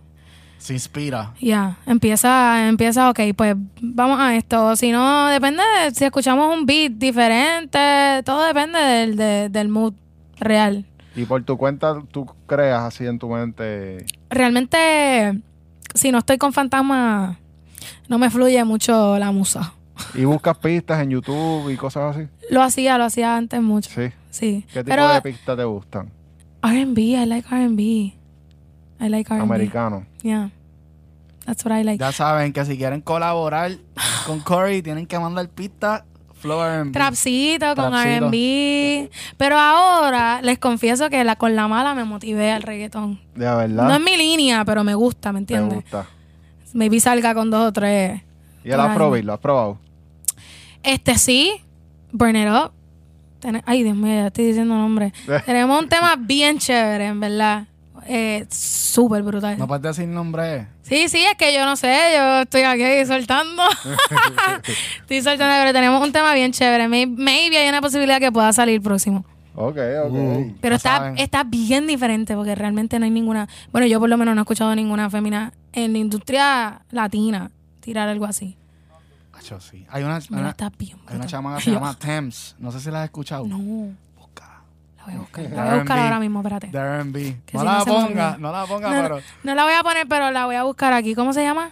Se 0.62 0.74
inspira. 0.74 1.34
Ya, 1.41 1.78
empieza, 1.88 2.67
empieza, 2.67 3.10
ok, 3.10 3.19
pues 3.36 3.56
vamos 3.82 4.19
a 4.19 4.36
esto. 4.36 4.76
Si 4.76 4.91
no, 4.91 5.26
depende 5.28 5.63
de 5.84 5.91
si 5.95 6.06
escuchamos 6.06 6.56
un 6.56 6.67
beat 6.67 6.91
diferente. 6.93 7.80
Todo 8.24 8.45
depende 8.45 8.78
del, 8.80 9.15
de- 9.17 9.50
del 9.50 9.69
mood 9.69 9.93
real. 10.39 10.86
Y 11.15 11.26
por 11.26 11.43
tu 11.43 11.58
cuenta 11.58 12.00
tú 12.12 12.28
creas 12.45 12.84
así 12.84 13.08
en 13.08 13.17
tu 13.17 13.28
mente. 13.28 14.06
Realmente, 14.30 15.41
si 15.95 16.12
no 16.12 16.19
estoy 16.19 16.38
con 16.38 16.54
fantasma, 16.54 17.39
no 18.08 18.19
me 18.19 18.30
fluye 18.30 18.63
mucho 18.63 19.17
la 19.17 19.32
musa. 19.32 19.74
Y 20.13 20.26
buscas 20.26 20.58
pistas 20.60 21.02
en 21.02 21.10
YouTube 21.10 21.69
y 21.71 21.76
cosas 21.76 22.15
así. 22.15 22.28
Lo 22.52 22.62
hacía, 22.62 22.97
lo 23.00 23.06
hacía 23.06 23.36
antes 23.36 23.62
mucho. 23.62 23.89
Sí. 23.89 24.12
Sí. 24.30 24.65
¿Qué 24.71 24.84
tipo 24.84 24.89
Pero 24.95 25.08
de 25.08 25.21
pistas 25.21 25.58
te 25.58 25.63
gustan? 25.63 26.10
R&B, 26.63 27.02
I 27.02 27.26
like 27.26 27.47
R&B. 27.50 28.13
I 29.02 29.10
like 29.10 29.30
R&B. 29.34 29.44
Americano. 29.44 30.06
Yeah. 30.22 30.50
That's 31.46 31.66
what 31.66 31.76
I 31.78 31.84
like. 31.84 31.98
Ya 32.00 32.12
saben 32.12 32.54
que 32.54 32.64
si 32.66 32.78
quieren 32.78 33.02
colaborar 33.02 33.72
con 34.28 34.40
Corey, 34.44 34.82
tienen 34.84 35.08
que 35.08 35.18
mandar 35.20 35.50
pistas 35.50 36.04
Flow 36.40 36.62
R&B. 36.64 36.92
Trapcito 36.92 37.76
con. 37.76 37.94
R&B. 37.96 39.10
Pero 39.38 39.58
ahora 39.60 40.42
les 40.42 40.58
confieso 40.60 41.10
que 41.10 41.24
la, 41.24 41.36
con 41.36 41.56
la 41.56 41.68
mala 41.68 41.94
me 41.96 42.04
motivé 42.04 42.52
al 42.52 42.62
reggaetón. 42.64 43.20
De 43.36 43.46
verdad. 43.46 43.88
No 43.88 43.94
es 43.96 44.02
mi 44.02 44.18
línea, 44.18 44.64
pero 44.66 44.84
me 44.84 44.96
gusta, 44.96 45.32
¿me 45.32 45.40
entiendes? 45.40 45.82
gusta. 45.82 46.06
Maybe 46.74 46.99
salga 46.99 47.34
con 47.34 47.49
dos 47.52 47.68
o 47.68 47.74
tres. 47.74 48.22
¿Y 48.64 48.72
el. 48.72 48.80
Afrobeat 48.80 49.26
lo 49.26 49.34
has 49.34 49.39
probado? 49.39 49.78
Este 50.84 51.18
sí, 51.18 51.52
Burn 52.12 52.36
It 52.36 52.47
Up. 52.49 52.72
Ten- 53.39 53.62
Ay, 53.66 53.84
Dios 53.84 53.95
mío, 53.95 54.14
ya 54.14 54.28
estoy 54.28 54.45
diciendo 54.45 54.76
nombre. 54.76 55.14
Tenemos 55.45 55.80
un 55.82 55.89
tema 55.89 56.16
bien 56.18 56.58
chévere, 56.60 57.08
en 57.08 57.20
verdad. 57.20 57.68
Eh, 58.08 58.45
Súper 58.49 59.24
brutal. 59.24 59.58
No 59.58 59.68
puedes 59.68 59.82
decir 59.84 60.08
nombre. 60.08 60.68
Sí, 60.82 61.08
sí, 61.08 61.24
es 61.24 61.36
que 61.38 61.54
yo 61.54 61.66
no 61.66 61.76
sé, 61.76 61.95
yo 62.18 62.41
estoy 62.41 62.62
aquí 62.64 63.06
soltando. 63.06 63.64
estoy 65.02 65.22
soltando, 65.22 65.56
pero 65.62 65.74
tenemos 65.74 66.02
un 66.04 66.12
tema 66.12 66.34
bien 66.34 66.52
chévere. 66.52 66.88
May- 66.88 67.06
Maybe 67.08 67.58
hay 67.58 67.70
una 67.70 67.82
posibilidad 67.82 68.20
que 68.20 68.32
pueda 68.32 68.52
salir 68.54 68.82
próximo. 68.82 69.26
Ok, 69.56 69.78
ok. 70.06 70.12
Uh. 70.12 70.54
Pero 70.62 70.76
está, 70.76 70.97
saben. 70.97 71.18
está 71.18 71.43
bien 71.43 71.86
diferente 71.88 72.36
porque 72.36 72.56
realmente 72.56 72.97
no 72.99 73.06
hay 73.06 73.12
ninguna. 73.12 73.47
Bueno, 73.72 73.86
yo 73.88 73.99
por 73.99 74.10
lo 74.10 74.18
menos 74.18 74.34
no 74.36 74.41
he 74.41 74.43
escuchado 74.43 74.74
ninguna 74.76 75.10
femina 75.10 75.54
en 75.74 75.93
la 75.93 75.99
industria 75.99 76.82
latina 76.91 77.52
tirar 77.82 78.08
algo 78.10 78.26
así. 78.26 78.58
Sí. 79.60 79.86
Hay 79.89 80.04
una, 80.04 80.20
Mira, 80.30 80.41
una, 80.41 80.49
está 80.52 80.70
bien. 80.78 80.91
hay 81.08 81.16
una 81.16 81.26
brutal. 81.26 81.28
chama 81.28 81.58
que 81.58 81.64
se 81.64 81.72
llama 81.72 81.95
Thames. 81.97 82.56
No 82.60 82.72
sé 82.72 82.80
si 82.80 82.91
la 82.91 82.99
has 82.99 83.06
escuchado. 83.06 83.47
No. 83.47 83.89
La 85.02 85.06
voy 85.06 85.16
a 85.16 85.20
buscar. 85.20 85.43
La 85.52 85.64
voy 85.64 85.72
a 85.74 85.76
buscar 85.78 85.97
R&B. 85.97 86.04
ahora 86.08 86.20
mismo, 86.20 86.39
espérate. 86.39 86.68
De 86.68 86.78
R&B. 86.80 87.38
Que 87.45 87.54
No 87.58 87.60
si 87.60 87.66
la 87.66 87.74
no 87.74 87.84
se 87.84 87.89
me 87.89 87.95
ponga, 87.95 88.06
olvida. 88.08 88.38
no 88.39 88.52
la 88.52 88.66
ponga, 88.66 88.89
No, 88.95 89.02
pero... 89.04 89.20
no 89.43 89.56
la 89.56 89.64
voy 89.64 89.74
a 89.74 89.84
poner, 89.84 90.08
pero 90.08 90.32
la 90.32 90.45
voy 90.45 90.56
a 90.56 90.64
buscar 90.64 90.93
aquí. 90.93 91.16
¿Cómo 91.16 91.34
se 91.34 91.43
llama? 91.43 91.70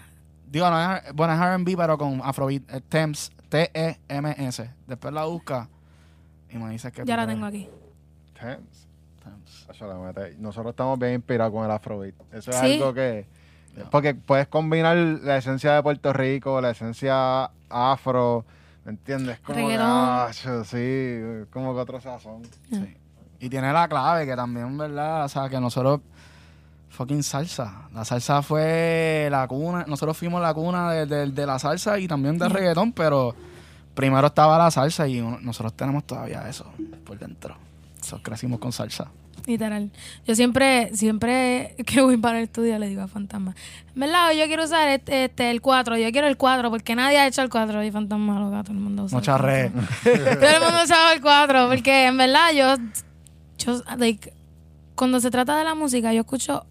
Digo, 0.51 0.69
no 0.69 0.95
es, 0.95 1.13
bueno, 1.13 1.33
es 1.33 1.39
R&B, 1.39 1.75
pero 1.77 1.97
con 1.97 2.21
Afrobeat. 2.23 2.63
eh, 2.73 2.81
Thames. 2.89 3.31
T-E-M-S. 3.49 4.69
Después 4.87 5.13
la 5.13 5.25
busca 5.25 5.67
y 6.51 6.57
me 6.57 6.69
dices 6.71 6.91
que 6.91 7.03
Ya 7.05 7.17
la 7.17 7.25
tengo 7.27 7.45
aquí. 7.45 7.67
Thames. 8.39 8.87
La. 9.79 10.29
Nosotros 10.39 10.71
estamos 10.71 10.97
bien 10.99 11.13
inspirados 11.15 11.53
con 11.53 11.63
el 11.65 11.71
Afrobeat. 11.71 12.15
Eso 12.33 12.51
es 12.51 12.57
Sí. 12.57 12.73
algo 12.75 12.93
que. 12.93 13.25
Porque 13.91 14.13
puedes 14.15 14.47
combinar 14.47 14.97
la 14.97 15.37
esencia 15.37 15.73
de 15.73 15.83
Puerto 15.83 16.11
Rico, 16.11 16.59
la 16.59 16.71
esencia 16.71 17.49
afro, 17.69 18.43
¿me 18.83 18.91
entiendes? 18.91 19.39
Como 19.39 19.55
que, 19.55 19.61
Reggaetón. 19.63 19.85
ah, 19.87 20.29
sí, 20.65 21.19
como 21.51 21.73
que 21.75 21.79
otro 21.79 22.01
sazón. 22.01 22.41
Sí. 22.71 22.97
Y 23.39 23.49
tiene 23.49 23.71
la 23.71 23.87
clave 23.87 24.25
que 24.25 24.35
también, 24.35 24.77
¿verdad? 24.77 25.25
O 25.25 25.29
sea, 25.29 25.49
que 25.49 25.59
nosotros. 25.59 26.01
Fucking 26.89 27.23
salsa. 27.23 27.83
La 27.93 28.03
salsa 28.03 28.41
fue 28.41 29.29
la 29.31 29.47
cuna. 29.47 29.85
Nosotros 29.87 30.17
fuimos 30.17 30.41
la 30.41 30.53
cuna 30.53 30.91
de, 30.91 31.05
de- 31.05 31.31
de 31.31 31.45
la 31.45 31.57
salsa 31.59 31.97
y 31.99 32.07
también 32.07 32.37
del 32.37 32.49
reggaetón, 32.49 32.91
pero 32.91 33.33
primero 33.93 34.27
estaba 34.27 34.57
la 34.57 34.69
salsa 34.71 35.07
y 35.07 35.21
nosotros 35.21 35.73
tenemos 35.73 36.03
todavía 36.05 36.49
eso 36.49 36.65
por 37.05 37.17
dentro. 37.17 37.55
Nosotros 37.99 38.21
crecimos 38.23 38.59
con 38.59 38.71
salsa. 38.73 39.07
Literal. 39.45 39.89
Yo 40.27 40.35
siempre, 40.35 40.93
siempre 40.93 41.75
que 41.85 42.01
voy 42.01 42.17
para 42.17 42.39
el 42.39 42.45
estudio 42.45 42.77
le 42.79 42.87
digo 42.89 43.03
a 43.03 43.07
Fantasma, 43.07 43.55
¿verdad? 43.95 44.31
Yo 44.33 44.45
quiero 44.47 44.65
usar 44.65 44.89
este, 44.89 45.25
este, 45.25 45.51
el 45.51 45.61
4, 45.61 45.95
yo 45.97 46.11
quiero 46.11 46.27
el 46.27 46.35
4, 46.37 46.69
porque 46.69 46.95
nadie 46.95 47.19
ha 47.19 47.27
hecho 47.27 47.41
el 47.43 47.49
4 47.49 47.81
y 47.83 47.91
Fantasma 47.91 48.39
loca, 48.39 48.63
todo 48.63 48.73
el 48.73 48.79
mundo 48.79 49.03
usa. 49.05 49.17
Mucha 49.17 49.37
red. 49.37 49.71
4. 50.03 50.13
Todo 50.39 50.49
el 50.49 50.61
mundo 50.63 50.83
usaba 50.83 51.13
el 51.13 51.21
4, 51.21 51.67
porque 51.69 52.07
en 52.07 52.17
verdad 52.17 52.51
yo, 52.53 52.75
yo 53.59 53.81
like, 53.97 54.33
cuando 54.95 55.19
se 55.19 55.29
trata 55.31 55.57
de 55.57 55.63
la 55.63 55.75
música, 55.75 56.13
yo 56.13 56.21
escucho 56.21 56.65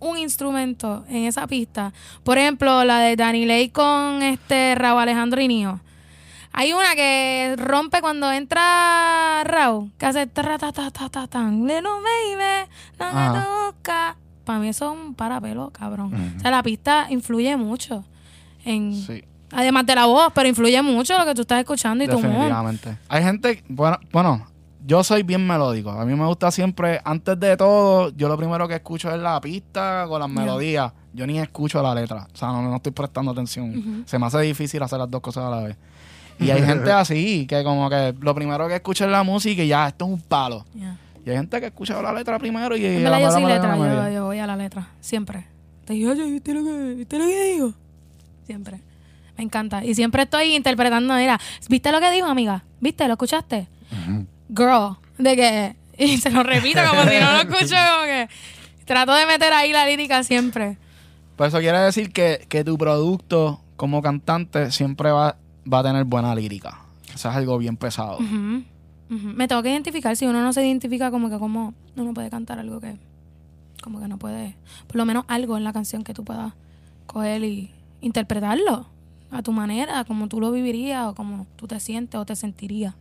un 0.00 0.18
instrumento 0.18 1.04
en 1.08 1.24
esa 1.24 1.46
pista. 1.46 1.92
Por 2.22 2.38
ejemplo, 2.38 2.84
la 2.84 2.98
de 3.00 3.16
Danny 3.16 3.46
Lake 3.46 3.72
con 3.72 4.22
este 4.22 4.74
Raúl 4.74 5.00
Alejandro 5.02 5.40
y 5.40 5.48
Nio. 5.48 5.80
Hay 6.52 6.72
una 6.72 6.94
que 6.94 7.56
rompe 7.58 8.00
cuando 8.00 8.30
entra 8.30 9.42
Raúl, 9.44 9.90
que 9.98 10.06
hace 10.06 10.26
ta 10.28 10.56
ta 10.56 10.70
ta 10.72 10.90
ta 10.90 11.08
ta 11.08 11.26
tan, 11.26 11.62
little 11.66 11.82
baby, 11.82 12.70
Ajá. 12.98 13.44
toca. 13.74 14.16
Para 14.44 14.58
mí 14.60 14.68
eso 14.68 14.92
es 14.92 14.98
un 15.00 15.14
parapelo, 15.14 15.70
cabrón. 15.70 16.34
O 16.36 16.40
sea, 16.40 16.50
la 16.50 16.62
pista 16.62 17.06
influye 17.10 17.56
mucho 17.56 18.04
en 18.64 18.94
Sí. 18.94 19.24
además 19.50 19.86
de 19.86 19.94
la 19.96 20.04
voz, 20.06 20.30
pero 20.34 20.48
influye 20.48 20.80
mucho 20.82 21.18
lo 21.18 21.24
que 21.24 21.34
tú 21.34 21.40
estás 21.40 21.58
escuchando 21.60 22.04
y 22.04 22.08
tu. 22.08 22.16
Definitivamente. 22.16 22.98
Hay 23.08 23.22
gente, 23.24 23.64
bueno, 23.68 23.98
bueno, 24.12 24.46
yo 24.86 25.02
soy 25.02 25.22
bien 25.22 25.46
melódico. 25.46 25.90
A 25.90 26.04
mí 26.04 26.14
me 26.14 26.26
gusta 26.26 26.50
siempre, 26.50 27.00
antes 27.04 27.40
de 27.40 27.56
todo, 27.56 28.10
yo 28.10 28.28
lo 28.28 28.36
primero 28.36 28.68
que 28.68 28.74
escucho 28.74 29.10
es 29.10 29.20
la 29.20 29.40
pista 29.40 30.04
con 30.08 30.20
las 30.20 30.28
melodías. 30.28 30.92
Yo 31.12 31.26
ni 31.26 31.38
escucho 31.38 31.82
la 31.82 31.94
letra. 31.94 32.26
O 32.32 32.36
sea, 32.36 32.48
no, 32.48 32.62
no 32.62 32.76
estoy 32.76 32.92
prestando 32.92 33.30
atención. 33.30 34.04
Se 34.06 34.18
me 34.18 34.26
hace 34.26 34.40
difícil 34.40 34.82
hacer 34.82 34.98
las 34.98 35.10
dos 35.10 35.22
cosas 35.22 35.44
a 35.44 35.50
la 35.50 35.60
vez. 35.62 35.76
Y 36.38 36.50
hay 36.50 36.62
gente 36.66 36.92
así, 36.92 37.46
que 37.46 37.64
como 37.64 37.88
que 37.88 38.14
lo 38.20 38.34
primero 38.34 38.68
que 38.68 38.74
escucha 38.74 39.06
es 39.06 39.10
la 39.10 39.22
música 39.22 39.62
y 39.62 39.68
ya, 39.68 39.88
esto 39.88 40.04
es 40.04 40.10
un 40.10 40.20
palo. 40.20 40.66
Y 41.24 41.30
hay 41.30 41.36
gente 41.36 41.60
que 41.60 41.66
escucha 41.66 42.00
la 42.02 42.12
letra 42.12 42.38
primero 42.38 42.76
y... 42.76 42.84
En 42.84 43.04
la 43.04 43.10
verdad 43.10 43.20
yo 43.20 43.30
soy 43.30 43.44
melodía 43.44 43.76
letra, 43.76 44.12
yo, 44.12 44.24
voy 44.26 44.38
a 44.38 44.46
la 44.46 44.56
letra, 44.56 44.88
siempre. 45.00 45.46
Te 45.86 45.94
digo, 45.94 46.10
oye, 46.10 46.30
¿viste 46.30 46.52
lo 46.52 46.62
que, 46.62 46.94
¿viste 46.94 47.18
lo 47.18 47.24
que 47.24 47.44
digo? 47.52 47.72
Siempre. 48.46 48.80
Me 49.38 49.44
encanta. 49.44 49.82
Y 49.82 49.94
siempre 49.94 50.24
estoy 50.24 50.54
interpretando, 50.54 51.14
mira, 51.14 51.40
¿viste 51.68 51.90
lo 51.90 52.00
que 52.00 52.10
dijo, 52.10 52.26
amiga? 52.26 52.64
¿Viste? 52.80 53.06
¿Lo 53.06 53.14
escuchaste? 53.14 53.68
Girl. 54.48 54.96
De 55.18 55.36
que... 55.36 55.76
Y 55.96 56.18
se 56.18 56.30
lo 56.30 56.42
repito 56.42 56.80
como 56.88 57.02
si 57.04 57.20
no 57.20 57.32
lo 57.32 57.38
escucho, 57.50 57.76
como 57.92 58.04
que... 58.04 58.28
Trato 58.84 59.14
de 59.14 59.26
meter 59.26 59.52
ahí 59.52 59.72
la 59.72 59.86
lírica 59.86 60.22
siempre. 60.22 60.76
Por 61.36 61.46
eso 61.48 61.58
quiere 61.58 61.78
decir 61.78 62.12
que, 62.12 62.44
que 62.48 62.64
tu 62.64 62.76
producto 62.76 63.60
como 63.76 64.02
cantante 64.02 64.70
siempre 64.70 65.10
va, 65.10 65.36
va 65.72 65.78
a 65.78 65.82
tener 65.82 66.04
buena 66.04 66.34
lírica. 66.34 66.80
Eso 67.14 67.30
es 67.30 67.36
algo 67.36 67.58
bien 67.58 67.76
pesado. 67.76 68.18
Me 69.08 69.48
tengo 69.48 69.62
que 69.62 69.70
identificar. 69.70 70.16
Si 70.16 70.26
uno 70.26 70.42
no 70.42 70.52
se 70.52 70.66
identifica, 70.66 71.10
como 71.10 71.30
que 71.30 71.38
como 71.38 71.74
uno 71.96 72.14
puede 72.14 72.30
cantar 72.30 72.58
algo 72.58 72.80
que... 72.80 72.96
Como 73.82 74.00
que 74.00 74.08
no 74.08 74.18
puede... 74.18 74.56
Por 74.86 74.96
lo 74.96 75.04
menos 75.04 75.24
algo 75.28 75.56
en 75.56 75.64
la 75.64 75.72
canción 75.72 76.04
que 76.04 76.14
tú 76.14 76.24
puedas 76.24 76.52
coger 77.06 77.44
y 77.44 77.70
interpretarlo 78.00 78.86
a 79.30 79.42
tu 79.42 79.52
manera, 79.52 80.04
como 80.04 80.28
tú 80.28 80.40
lo 80.40 80.50
vivirías 80.52 81.06
o 81.06 81.14
como 81.14 81.46
tú 81.56 81.66
te 81.66 81.80
sientes 81.80 82.20
o 82.20 82.24
te 82.24 82.36
sentirías. 82.36 82.94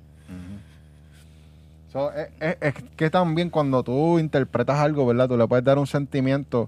So, 1.93 2.11
es, 2.11 2.27
es- 2.39 2.57
es 2.59 2.73
que 2.97 3.09
también 3.09 3.49
cuando 3.49 3.83
tú 3.83 4.17
interpretas 4.19 4.79
algo, 4.79 5.05
¿verdad? 5.05 5.27
Tú 5.29 5.37
le 5.37 5.47
puedes 5.47 5.63
dar 5.63 5.77
un 5.77 5.87
sentimiento 5.87 6.67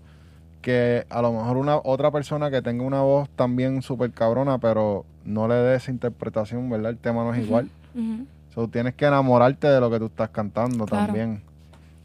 que 0.61 1.05
a 1.09 1.21
lo 1.21 1.32
mejor 1.34 1.57
una 1.57 1.78
otra 1.78 2.11
persona 2.11 2.49
que 2.51 2.61
tenga 2.61 2.84
una 2.84 3.01
voz 3.01 3.28
también 3.36 3.82
súper 3.82 4.11
cabrona, 4.11 4.57
pero 4.59 5.03
no 5.26 5.47
le 5.47 5.55
dé 5.55 5.76
esa 5.76 5.91
interpretación, 5.91 6.69
¿verdad? 6.69 6.91
El 6.91 6.97
tema 6.97 7.23
no 7.23 7.34
es 7.34 7.43
igual. 7.43 7.69
Ujú. 7.95 8.26
So, 8.53 8.67
tienes 8.67 8.93
que 8.95 9.05
enamorarte 9.05 9.67
de 9.67 9.80
lo 9.80 9.89
que 9.91 9.99
tú 9.99 10.05
estás 10.05 10.30
cantando 10.30 10.86
Claro. 10.86 11.05
también. 11.07 11.41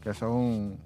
Que 0.02 0.10
eso 0.10 0.26
es 0.26 0.32
un... 0.32 0.76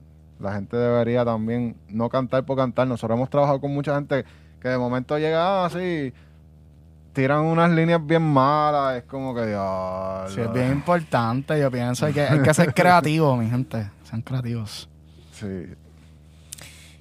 La 0.40 0.52
gente 0.54 0.76
debería 0.76 1.24
también 1.24 1.76
no 1.88 2.08
cantar 2.10 2.44
por 2.44 2.56
cantar. 2.56 2.86
Nosotros 2.88 3.16
hemos 3.16 3.30
trabajado 3.30 3.60
con 3.60 3.72
mucha 3.72 3.94
gente 3.94 4.24
que 4.60 4.68
de 4.68 4.76
momento 4.78 5.16
llega 5.18 5.64
así, 5.64 6.12
tiran 7.14 7.40
unas 7.44 7.70
líneas 7.70 8.04
bien 8.04 8.22
malas, 8.22 8.98
es 8.98 9.04
como 9.04 9.34
que... 9.34 9.46
diablo. 9.46 10.28
Sí, 10.28 10.40
es 10.40 10.52
bien 10.52 10.72
importante, 10.72 11.58
yo 11.58 11.70
pienso. 11.70 12.04
Hay 12.04 12.12
que, 12.12 12.20
hay 12.22 12.42
que 12.42 12.52
ser 12.52 12.74
creativo, 12.74 13.36
mi 13.36 13.48
gente. 13.48 13.88
Sean 14.04 14.20
creativos. 14.20 14.88
Sí. 15.32 15.46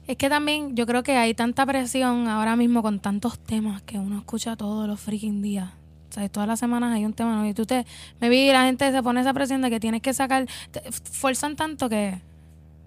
Es 0.07 0.18
que 0.18 0.30
también 0.30 0.76
yo 0.76 0.86
creo 0.86 1.01
que 1.03 1.18
hay 1.18 1.34
tanta 1.34 1.66
presión 1.66 2.28
ahora 2.28 2.55
mismo 2.55 2.82
con 2.82 2.99
tantos 2.99 3.39
temas 3.39 3.82
que 3.82 3.97
uno 3.99 4.18
escucha 4.18 4.55
todos 4.55 4.88
los 4.88 4.99
freaking 4.99 5.41
días. 5.41 5.70
O 6.09 6.14
sea, 6.14 6.30
todas 6.30 6.47
las 6.47 6.59
semanas 6.59 6.93
hay 6.93 7.05
un 7.05 7.14
tema 7.14 7.34
nuevo. 7.34 7.49
Y 7.49 7.53
tú 7.53 7.66
te... 7.66 7.86
Me 8.22 8.30
vi 8.30 8.51
la 8.51 8.66
gente 8.66 8.91
se 8.91 9.01
pone 9.01 9.22
esa 9.22 9.34
presión 9.34 9.61
de 9.61 9.70
que 9.70 9.80
tienes 9.80 10.01
que 10.01 10.14
sacar... 10.14 10.45
te- 10.72 10.91
fuerzan 10.91 11.55
tanto 11.55 11.89
que 11.89 12.22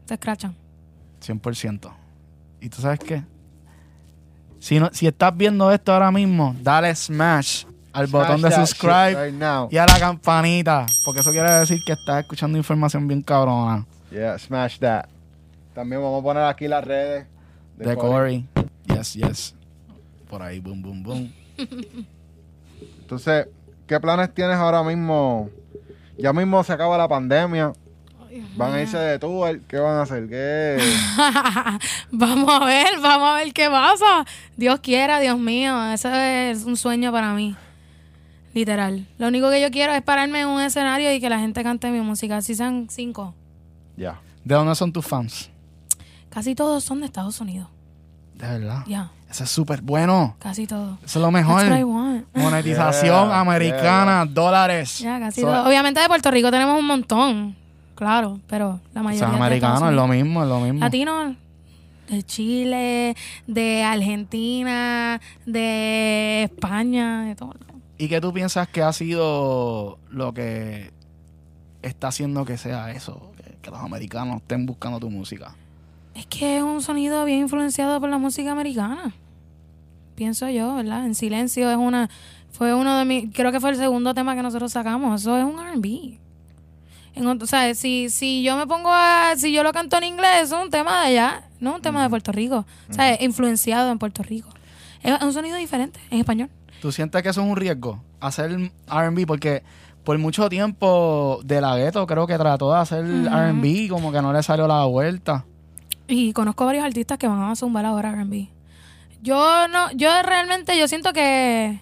te 0.06 0.14
escrachan. 0.14 0.54
100%. 1.26 1.90
¿Y 2.60 2.68
tú 2.68 2.80
sabes 2.82 3.00
qué? 3.00 3.22
Si, 4.58 4.80
no, 4.80 4.90
si 4.92 5.06
estás 5.06 5.36
viendo 5.36 5.70
esto 5.70 5.92
ahora 5.92 6.10
mismo, 6.10 6.54
dale 6.62 6.94
smash 6.94 7.64
al 7.92 8.06
botón 8.08 8.42
de 8.42 8.50
subscribe 8.50 9.10
shit 9.10 9.18
right 9.18 9.34
now. 9.34 9.68
y 9.70 9.76
a 9.76 9.86
la 9.86 9.98
campanita. 9.98 10.86
Porque 11.04 11.20
eso 11.20 11.30
quiere 11.30 11.50
decir 11.52 11.78
que 11.84 11.92
estás 11.92 12.20
escuchando 12.20 12.58
información 12.58 13.06
bien 13.08 13.22
cabrona 13.22 13.86
Yeah, 14.10 14.38
smash 14.38 14.78
that. 14.78 15.06
También 15.74 16.00
vamos 16.00 16.20
a 16.20 16.22
poner 16.22 16.42
aquí 16.44 16.68
las 16.68 16.84
redes 16.84 17.26
de 17.76 17.96
Corey. 17.96 18.46
Yes, 18.86 19.14
yes. 19.14 19.54
Por 20.28 20.42
ahí, 20.42 20.60
boom, 20.60 20.82
boom, 20.82 21.02
boom. 21.02 21.32
Entonces, 23.00 23.46
¿qué 23.86 24.00
planes 24.00 24.32
tienes 24.32 24.56
ahora 24.56 24.82
mismo? 24.82 25.50
Ya 26.18 26.32
mismo 26.32 26.62
se 26.64 26.72
acaba 26.72 26.96
la 26.96 27.08
pandemia. 27.08 27.72
Van 28.56 28.72
a 28.74 28.82
irse 28.82 28.98
de 28.98 29.18
tour. 29.18 29.60
¿Qué 29.68 29.78
van 29.78 29.96
a 29.96 30.02
hacer? 30.02 30.28
¿Qué? 30.28 30.78
vamos 32.10 32.48
a 32.62 32.64
ver, 32.64 33.00
vamos 33.02 33.28
a 33.28 33.34
ver 33.34 33.52
qué 33.52 33.68
pasa. 33.70 34.24
Dios 34.56 34.80
quiera, 34.80 35.20
Dios 35.20 35.38
mío, 35.38 35.92
eso 35.92 36.12
es 36.12 36.64
un 36.64 36.76
sueño 36.76 37.12
para 37.12 37.32
mí. 37.34 37.54
Literal. 38.54 39.06
Lo 39.18 39.28
único 39.28 39.50
que 39.50 39.60
yo 39.60 39.70
quiero 39.70 39.92
es 39.92 40.02
pararme 40.02 40.40
en 40.40 40.48
un 40.48 40.60
escenario 40.62 41.12
y 41.12 41.20
que 41.20 41.28
la 41.28 41.38
gente 41.38 41.62
cante 41.62 41.90
mi 41.90 42.00
música. 42.00 42.40
Si 42.40 42.54
sean 42.54 42.86
cinco. 42.90 43.34
Ya. 43.96 44.18
¿De 44.44 44.54
dónde 44.54 44.74
son 44.74 44.92
tus 44.92 45.04
fans? 45.06 45.50
Casi 46.30 46.54
todos 46.54 46.82
son 46.84 47.00
de 47.00 47.06
Estados 47.06 47.40
Unidos. 47.40 47.68
De 48.34 48.46
verdad. 48.46 48.82
Ya, 48.86 49.10
Eso 49.30 49.44
es 49.44 49.50
súper 49.50 49.80
bueno. 49.82 50.36
casi 50.38 50.66
todos. 50.66 50.98
Eso 51.04 51.18
es 51.18 51.22
lo 51.22 51.30
mejor. 51.30 51.60
That's 51.62 51.70
what 51.70 51.78
I 51.80 51.84
want. 51.84 52.26
Monetización 52.34 53.28
Yeah, 53.28 53.40
americana, 53.40 54.24
dólares. 54.28 54.98
Ya, 54.98 55.18
casi 55.18 55.40
So- 55.40 55.46
todos. 55.48 55.66
Obviamente 55.66 56.00
de 56.00 56.08
Puerto 56.08 56.30
Rico 56.30 56.50
tenemos 56.50 56.78
un 56.78 56.86
montón. 56.86 57.56
Claro, 57.96 58.38
pero 58.46 58.78
la 58.94 59.00
O 59.00 59.04
mayoría 59.04 59.26
sea, 59.26 59.36
es 59.36 59.42
americano, 59.42 59.90
lo 59.90 60.06
mismo, 60.06 60.42
es 60.42 60.48
lo 60.48 60.60
mismo. 60.60 60.80
Latinos 60.80 61.34
de 62.08 62.22
Chile, 62.22 63.16
de 63.46 63.82
Argentina, 63.82 65.20
de 65.44 66.44
España, 66.44 67.22
de 67.22 67.34
todo. 67.34 67.54
¿Y 67.98 68.08
qué 68.08 68.20
tú 68.20 68.32
piensas 68.32 68.68
que 68.68 68.82
ha 68.82 68.92
sido 68.92 69.98
lo 70.10 70.34
que 70.34 70.92
está 71.82 72.08
haciendo 72.08 72.44
que 72.44 72.58
sea 72.58 72.92
eso? 72.92 73.32
Que, 73.38 73.56
que 73.62 73.70
los 73.70 73.80
americanos 73.80 74.36
estén 74.36 74.66
buscando 74.66 75.00
tu 75.00 75.10
música. 75.10 75.54
Es 76.14 76.26
que 76.26 76.58
es 76.58 76.62
un 76.62 76.82
sonido 76.82 77.24
bien 77.24 77.40
influenciado 77.40 77.98
por 78.00 78.10
la 78.10 78.18
música 78.18 78.52
americana. 78.52 79.14
Pienso 80.14 80.48
yo, 80.50 80.74
¿verdad? 80.74 81.06
En 81.06 81.14
silencio 81.14 81.70
es 81.70 81.76
una. 81.76 82.08
Fue 82.50 82.74
uno 82.74 82.96
de 82.98 83.04
mis. 83.04 83.34
Creo 83.34 83.52
que 83.52 83.60
fue 83.60 83.70
el 83.70 83.76
segundo 83.76 84.14
tema 84.14 84.34
que 84.36 84.42
nosotros 84.42 84.72
sacamos. 84.72 85.22
Eso 85.22 85.36
es 85.36 85.44
un 85.44 85.56
RB. 85.58 86.18
En 87.16 87.26
o 87.26 87.46
sea, 87.46 87.74
si, 87.74 88.10
si 88.10 88.42
yo 88.42 88.56
me 88.56 88.66
pongo 88.66 88.90
a. 88.92 89.32
Si 89.36 89.50
yo 89.50 89.62
lo 89.62 89.72
canto 89.72 89.96
en 89.96 90.04
inglés, 90.04 90.42
es 90.44 90.52
un 90.52 90.70
tema 90.70 91.00
de 91.00 91.06
allá, 91.06 91.48
no 91.60 91.76
un 91.76 91.82
tema 91.82 92.02
de 92.02 92.10
Puerto 92.10 92.30
Rico. 92.30 92.66
O 92.90 92.92
sea, 92.92 93.14
es 93.14 93.22
influenciado 93.22 93.90
en 93.90 93.98
Puerto 93.98 94.22
Rico. 94.22 94.50
Es 95.02 95.22
un 95.22 95.32
sonido 95.32 95.56
diferente 95.56 95.98
en 96.10 96.18
español. 96.20 96.50
¿Tú 96.80 96.92
sientes 96.92 97.22
que 97.22 97.30
eso 97.30 97.40
es 97.42 97.48
un 97.48 97.56
riesgo? 97.56 98.02
Hacer 98.20 98.50
RB, 98.86 99.26
porque 99.26 99.62
por 100.04 100.18
mucho 100.18 100.48
tiempo 100.48 101.40
De 101.42 101.60
La 101.60 101.76
Ghetto 101.76 102.06
creo 102.06 102.26
que 102.26 102.36
trató 102.36 102.72
de 102.72 102.78
hacer 102.78 103.04
Ujú. 103.04 103.28
RB 103.28 103.64
y 103.64 103.88
como 103.88 104.12
que 104.12 104.20
no 104.22 104.32
le 104.32 104.42
salió 104.42 104.68
la 104.68 104.84
vuelta. 104.84 105.44
Y 106.06 106.32
conozco 106.32 106.66
varios 106.66 106.84
artistas 106.84 107.18
que 107.18 107.26
van 107.26 107.42
a 107.42 107.56
zumbar 107.56 107.84
ahora 107.86 108.10
R&B. 108.10 108.48
Yo 109.22 109.66
no, 109.68 109.90
yo 109.92 110.10
realmente, 110.22 110.78
yo 110.78 110.86
siento 110.86 111.12
que 111.12 111.80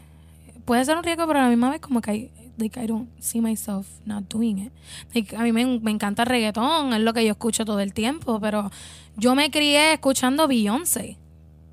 puede 0.65 0.85
ser 0.85 0.97
un 0.97 1.03
riesgo, 1.03 1.27
pero 1.27 1.41
a 1.41 1.43
la 1.43 1.49
misma 1.49 1.71
vez 1.71 1.81
como 1.81 2.01
que 2.01 2.15
I, 2.15 2.31
like, 2.59 2.79
I 2.81 2.87
don't 2.87 3.09
see 3.21 3.41
myself 3.41 3.87
not 4.07 4.25
doing 4.29 4.59
it. 4.59 4.73
Like, 5.15 5.35
a 5.37 5.41
mí 5.43 5.53
me, 5.53 5.65
me 5.81 5.91
encanta 5.91 6.23
el 6.23 6.29
reggaetón, 6.29 6.93
es 6.93 7.01
lo 7.01 7.13
que 7.13 7.25
yo 7.25 7.33
escucho 7.33 7.65
todo 7.65 7.81
el 7.81 7.93
tiempo, 7.93 8.41
pero 8.41 8.71
yo 9.17 9.35
me 9.35 9.51
crié 9.51 9.93
escuchando 9.95 10.47
Beyoncé. 10.49 11.17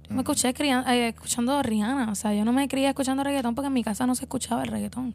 Yo 0.09 0.15
me 0.15 0.21
escuché 0.21 0.53
cría- 0.53 0.83
eh, 0.93 1.09
escuchando 1.09 1.61
Rihanna. 1.63 2.11
O 2.11 2.15
sea, 2.15 2.33
yo 2.33 2.43
no 2.45 2.51
me 2.53 2.67
crié 2.67 2.89
escuchando 2.89 3.23
reggaetón 3.23 3.55
porque 3.55 3.67
en 3.67 3.73
mi 3.73 3.83
casa 3.83 4.05
no 4.05 4.15
se 4.15 4.25
escuchaba 4.25 4.63
el 4.63 4.69
reggaetón. 4.69 5.13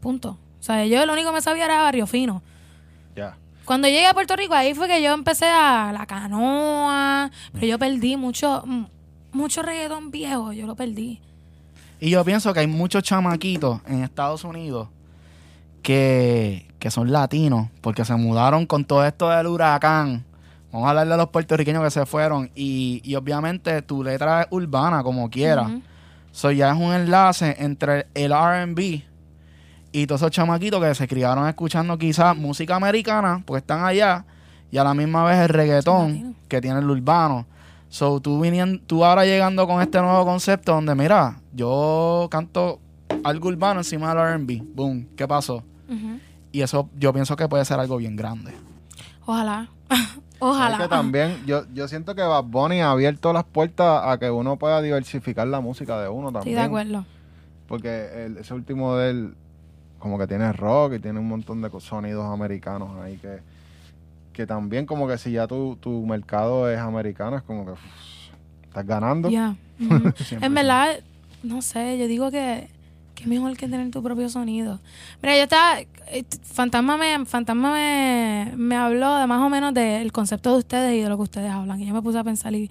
Punto. 0.00 0.38
O 0.58 0.62
sea, 0.62 0.86
yo 0.86 1.04
lo 1.04 1.12
único 1.12 1.28
que 1.28 1.34
me 1.34 1.42
sabía 1.42 1.66
era 1.66 1.82
Barrio 1.82 2.06
Fino. 2.06 2.42
Ya. 3.14 3.36
Cuando 3.64 3.88
llegué 3.88 4.06
a 4.06 4.14
Puerto 4.14 4.34
Rico, 4.36 4.54
ahí 4.54 4.74
fue 4.74 4.86
que 4.88 5.02
yo 5.02 5.12
empecé 5.12 5.46
a 5.46 5.90
la 5.92 6.06
canoa, 6.06 7.30
pero 7.52 7.66
yo 7.66 7.78
perdí 7.78 8.16
mucho, 8.16 8.64
mucho 9.32 9.62
reggaetón 9.62 10.10
viejo, 10.10 10.52
yo 10.52 10.66
lo 10.66 10.76
perdí. 10.76 11.20
Y 12.00 12.10
yo 12.10 12.24
pienso 12.24 12.52
que 12.52 12.60
hay 12.60 12.66
muchos 12.66 13.02
chamaquitos 13.02 13.80
en 13.86 14.02
Estados 14.02 14.44
Unidos 14.44 14.88
que, 15.82 16.66
que 16.78 16.90
son 16.90 17.10
latinos 17.10 17.68
porque 17.80 18.04
se 18.04 18.14
mudaron 18.14 18.66
con 18.66 18.84
todo 18.84 19.04
esto 19.04 19.30
del 19.30 19.46
huracán. 19.46 20.24
Vamos 20.72 20.86
a 20.86 20.90
hablar 20.90 21.08
de 21.08 21.16
los 21.16 21.28
puertorriqueños 21.28 21.82
que 21.82 21.90
se 21.90 22.04
fueron. 22.04 22.50
Y, 22.54 23.00
y 23.04 23.14
obviamente 23.14 23.80
tu 23.82 24.04
letra 24.04 24.42
es 24.42 24.48
urbana, 24.50 25.02
como 25.02 25.30
quiera. 25.30 25.80
So 26.32 26.50
ya 26.50 26.70
es 26.70 26.76
un 26.76 26.92
enlace 26.92 27.56
entre 27.58 28.08
el 28.14 28.32
RB 28.32 29.02
y 29.96 30.06
todos 30.06 30.20
esos 30.20 30.30
chamaquitos 30.30 30.82
que 30.82 30.94
se 30.94 31.08
criaron 31.08 31.48
escuchando 31.48 31.96
quizás 31.96 32.36
música 32.36 32.76
americana, 32.76 33.42
porque 33.46 33.60
están 33.60 33.82
allá, 33.82 34.26
y 34.70 34.76
a 34.76 34.84
la 34.84 34.92
misma 34.92 35.24
vez 35.24 35.38
el 35.38 35.48
reggaetón 35.48 36.36
que 36.48 36.60
tiene 36.60 36.80
el 36.80 36.90
urbano. 36.90 37.46
So 37.96 38.20
tú, 38.20 38.38
viniendo, 38.42 38.78
tú 38.86 39.02
ahora 39.06 39.24
llegando 39.24 39.66
con 39.66 39.80
este 39.80 39.98
nuevo 40.02 40.22
concepto 40.26 40.72
donde, 40.74 40.94
mira, 40.94 41.40
yo 41.54 42.28
canto 42.30 42.78
algo 43.24 43.48
urbano 43.48 43.80
encima 43.80 44.14
del 44.14 44.38
RB. 44.38 44.62
Boom, 44.74 45.08
¿qué 45.16 45.26
pasó? 45.26 45.62
Y 46.52 46.60
eso 46.60 46.90
yo 46.98 47.10
pienso 47.14 47.36
que 47.36 47.48
puede 47.48 47.64
ser 47.64 47.80
algo 47.80 47.96
bien 47.96 48.14
grande. 48.14 48.52
Ojalá. 49.24 49.70
Es 50.36 50.42
Ojalá. 50.42 50.76
que 50.76 50.88
también, 50.88 51.42
yo, 51.46 51.62
yo 51.72 51.88
siento 51.88 52.14
que 52.14 52.20
Bad 52.20 52.44
Bunny 52.44 52.82
ha 52.82 52.90
abierto 52.90 53.32
las 53.32 53.44
puertas 53.44 54.02
a 54.04 54.18
que 54.18 54.30
uno 54.30 54.58
pueda 54.58 54.82
diversificar 54.82 55.46
la 55.48 55.60
música 55.62 55.98
de 55.98 56.10
uno 56.10 56.30
también. 56.30 56.56
de 56.56 56.60
acuerdo. 56.62 57.06
Porque 57.66 58.26
el- 58.26 58.36
ese 58.36 58.52
último 58.52 58.96
de 58.96 59.08
él, 59.10 59.34
como 59.98 60.18
que 60.18 60.26
tiene 60.26 60.52
rock 60.52 60.92
y 60.96 60.98
tiene 60.98 61.20
un 61.20 61.28
montón 61.28 61.62
de 61.62 61.70
sonidos 61.80 62.26
americanos 62.30 62.90
ahí 63.02 63.16
que, 63.16 63.38
que 64.36 64.46
también 64.46 64.84
como 64.84 65.08
que 65.08 65.16
si 65.16 65.32
ya 65.32 65.46
tu, 65.46 65.76
tu 65.76 66.04
mercado 66.04 66.70
es 66.70 66.78
americano, 66.78 67.38
es 67.38 67.42
como 67.42 67.64
que 67.64 67.72
estás 68.64 68.86
ganando. 68.86 69.30
Ya. 69.30 69.56
En 70.42 70.54
verdad, 70.54 71.00
no 71.42 71.62
sé, 71.62 71.96
yo 71.98 72.06
digo 72.06 72.30
que 72.30 72.68
que 73.14 73.26
mejor 73.26 73.56
que 73.56 73.66
tener 73.66 73.90
tu 73.90 74.02
propio 74.02 74.28
sonido. 74.28 74.78
Mira, 75.22 75.36
yo 75.38 75.44
estaba. 75.44 75.80
eh, 75.80 76.24
Fantasma 76.42 76.98
me, 76.98 77.24
Fantasma 77.24 77.72
me, 77.72 78.52
me 78.56 78.76
habló 78.76 79.16
de 79.16 79.26
más 79.26 79.40
o 79.40 79.48
menos 79.48 79.72
del 79.72 80.12
concepto 80.12 80.52
de 80.52 80.58
ustedes 80.58 80.92
y 80.94 81.00
de 81.00 81.08
lo 81.08 81.16
que 81.16 81.22
ustedes 81.22 81.50
hablan. 81.50 81.80
Y 81.80 81.86
yo 81.86 81.94
me 81.94 82.02
puse 82.02 82.18
a 82.18 82.24
pensar 82.24 82.54
y 82.54 82.70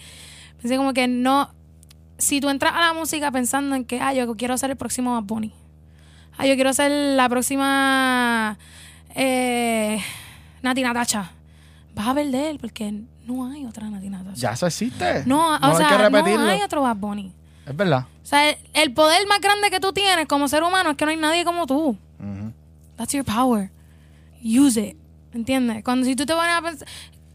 pensé 0.61 0.77
como 0.77 0.93
que 0.93 1.07
no. 1.07 1.49
Si 2.19 2.41
tú 2.41 2.49
entras 2.49 2.73
a 2.75 2.79
la 2.81 2.93
música 2.93 3.31
pensando 3.31 3.75
en 3.75 3.85
que, 3.85 3.99
ah, 3.99 4.13
yo 4.13 4.35
quiero 4.37 4.55
ser 4.59 4.69
el 4.69 4.77
próximo 4.77 5.13
Bad 5.15 5.23
Bunny. 5.23 5.51
Ah, 6.37 6.45
yo 6.45 6.53
quiero 6.53 6.71
ser 6.73 6.91
la 6.91 7.27
próxima. 7.27 8.59
Eh, 9.15 9.99
Nati 10.61 10.83
Natacha. 10.83 11.31
Vas 11.95 12.07
a 12.09 12.13
perder 12.13 12.59
porque 12.59 12.93
no 13.25 13.49
hay 13.49 13.65
otra 13.65 13.89
Nati 13.89 14.09
Natacha. 14.09 14.35
Ya 14.35 14.51
eso 14.51 14.67
existe. 14.67 15.23
No, 15.25 15.55
o 15.55 15.59
hay 15.61 15.75
sea, 15.77 15.87
que 15.89 15.97
repetirlo. 15.97 16.43
no 16.45 16.49
hay 16.51 16.61
otro 16.61 16.81
Bad 16.81 16.97
Bunny. 16.97 17.31
Es 17.65 17.75
verdad. 17.75 18.05
O 18.21 18.25
sea, 18.25 18.49
el, 18.49 18.57
el 18.73 18.93
poder 18.93 19.25
más 19.27 19.39
grande 19.41 19.71
que 19.71 19.79
tú 19.79 19.91
tienes 19.93 20.27
como 20.27 20.47
ser 20.47 20.61
humano 20.63 20.91
es 20.91 20.97
que 20.97 21.05
no 21.05 21.11
hay 21.11 21.17
nadie 21.17 21.43
como 21.45 21.65
tú. 21.65 21.97
That's 22.97 23.13
your 23.13 23.25
power. 23.25 23.71
Use 24.43 24.79
it. 24.79 24.97
¿Entiendes? 25.33 25.83
Cuando 25.83 26.05
si 26.05 26.15
tú 26.15 26.25
te 26.25 26.33
pones 26.33 26.51
a 26.53 26.61
pens- 26.61 26.85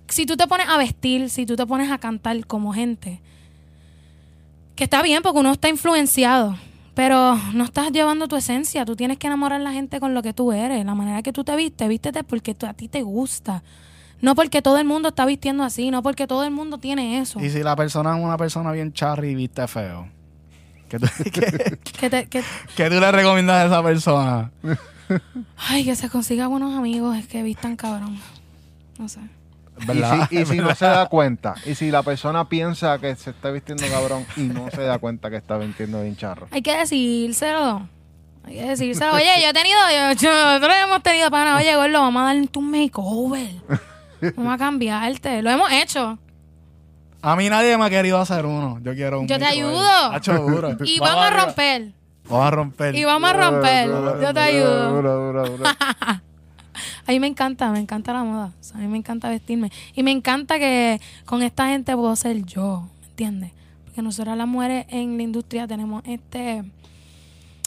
si 0.09 0.27
tú 0.27 0.37
te 0.37 0.47
pones 0.47 0.69
a 0.69 0.77
vestir, 0.79 1.29
si 1.31 1.47
tú 1.47 1.57
te 1.57 1.67
pones 1.67 1.91
a 1.91 1.99
cantar 1.99 2.47
como 2.47 2.73
gente, 2.73 3.21
que 4.75 4.85
está 4.85 5.03
bien 5.03 5.23
porque 5.23 5.39
uno 5.41 5.53
está 5.53 5.69
influenciado, 5.69 6.57
pero 6.95 7.37
no 7.55 7.65
estás 7.65 7.91
llevando 7.93 8.27
tu 8.29 8.37
esencia. 8.37 8.85
Tú 8.85 8.97
tienes 8.97 9.19
que 9.19 9.27
enamorar 9.27 9.61
a 9.61 9.65
la 9.65 9.73
gente 9.73 10.01
con 10.01 10.15
lo 10.15 10.23
que 10.23 10.33
tú 10.33 10.53
eres. 10.53 10.85
La 10.85 10.95
manera 10.95 11.23
que 11.23 11.33
tú 11.33 11.45
te 11.45 11.55
vistes, 11.57 11.89
vístete 11.89 12.25
porque 12.25 12.55
tú- 12.55 12.67
a 12.67 12.73
ti 12.75 12.89
te 12.89 13.03
gusta. 13.03 13.63
No 14.21 14.35
porque 14.35 14.61
todo 14.63 14.79
el 14.79 14.85
mundo 14.85 15.09
está 15.09 15.25
vistiendo 15.27 15.63
así, 15.65 15.91
no 15.91 16.03
porque 16.03 16.27
todo 16.27 16.45
el 16.45 16.51
mundo 16.51 16.79
tiene 16.79 17.19
eso. 17.21 17.41
Y 17.41 17.51
si 17.51 17.63
la 17.63 17.75
persona 17.77 18.17
es 18.17 18.23
una 18.23 18.37
persona 18.37 18.71
bien 18.73 18.93
charry 18.93 19.31
y 19.31 19.35
viste 19.35 19.67
feo, 19.67 20.09
¿qué 20.89 20.99
tú, 20.99 21.07
qué- 22.01 22.11
te- 22.11 22.27
que- 22.29 22.43
qué 22.77 22.91
tú 22.91 23.01
le 23.01 23.13
recomiendas 23.13 23.63
a 23.63 23.67
esa 23.67 23.83
persona? 23.83 24.51
Ay, 25.57 25.85
que 25.85 25.97
se 25.97 26.09
consiga 26.09 26.47
buenos 26.49 26.75
amigos, 26.77 27.17
es 27.17 27.27
que 27.27 27.43
vistan 27.43 27.77
cabrón. 27.77 28.19
No 28.99 29.09
sé. 29.09 29.21
¿Verdad? 29.87 30.29
Y 30.31 30.37
si, 30.37 30.43
y 30.43 30.47
si 30.57 30.57
no 30.59 30.75
se 30.75 30.85
da 30.85 31.07
cuenta, 31.07 31.55
y 31.65 31.75
si 31.75 31.91
la 31.91 32.03
persona 32.03 32.49
piensa 32.49 32.99
que 32.99 33.17
se 33.17 33.31
está 33.31 33.51
vistiendo 33.51 33.85
cabrón 33.91 34.27
y 34.37 34.43
no 34.43 34.69
se 34.71 34.83
da 34.83 34.99
cuenta 34.99 35.31
que 35.31 35.37
está 35.37 35.57
vistiendo 35.57 36.03
bien 36.03 36.17
charro. 36.17 36.47
Hay 36.51 36.61
que 36.63 36.77
decírselo. 36.77 37.89
Hay 38.45 38.55
que 38.55 38.63
decírselo. 38.69 39.15
Oye, 39.15 39.31
yo 39.43 39.49
he 39.49 39.53
tenido, 39.55 39.79
yo, 39.91 40.13
yo- 40.21 40.31
nosotros 40.53 40.77
hemos 40.85 41.03
tenido 41.03 41.31
pana. 41.31 41.57
Oye, 41.57 41.75
gordo, 41.75 42.01
vamos 42.03 42.23
a 42.23 42.35
darte 42.35 42.59
un 42.59 42.71
makeover. 42.71 43.51
Vamos 44.37 44.55
a 44.55 44.59
cambiarte. 44.59 45.43
Lo 45.43 45.51
hemos 45.51 45.71
hecho. 45.73 46.19
A 47.23 47.37
mí 47.37 47.49
nadie 47.51 47.77
me 47.77 47.85
ha 47.85 47.91
querido 47.91 48.19
hacer 48.19 48.47
uno. 48.47 48.81
Yo 48.83 48.95
quiero 48.95 49.21
un 49.21 49.29
Yo 49.29 49.39
te 49.39 49.45
ayudo. 49.45 50.13
Hacho, 50.13 50.35
duro. 50.39 50.77
Y 50.85 50.99
vamos 50.99 51.25
a 51.25 51.31
romper. 51.31 51.93
Vamos 52.29 52.47
a 52.47 52.51
romper. 52.51 52.95
Y 52.95 53.05
vamos 53.05 53.31
a 53.31 53.33
romper. 53.33 53.89
Yo 53.89 54.35
te 54.35 54.41
ayudo. 54.41 54.95
duro, 54.95 55.27
duro, 55.27 55.49
duro. 55.49 55.65
A 57.07 57.13
mí 57.13 57.21
me 57.21 57.27
encanta, 57.27 57.71
me 57.71 57.81
encanta 57.81 58.13
la 58.13 58.25
moda. 58.25 58.53
O 58.59 58.63
sea, 58.63 58.77
a 58.77 58.81
mí 58.81 58.87
me 58.87 58.97
encanta 58.97 59.29
vestirme. 59.29 59.71
Y 59.95 60.03
me 60.03 60.13
encanta 60.13 60.59
que 60.59 61.01
con 61.25 61.43
esta 61.43 61.69
gente 61.69 61.95
puedo 61.95 62.15
ser 62.17 62.45
yo, 62.45 62.89
¿me 63.01 63.09
entiendes? 63.09 63.51
Porque 63.85 64.01
nosotras 64.01 64.37
las 64.37 64.47
mujeres 64.47 64.87
en 64.89 65.17
la 65.17 65.25
industria 65.25 65.67
tenemos 65.67 66.03
este 66.07 66.63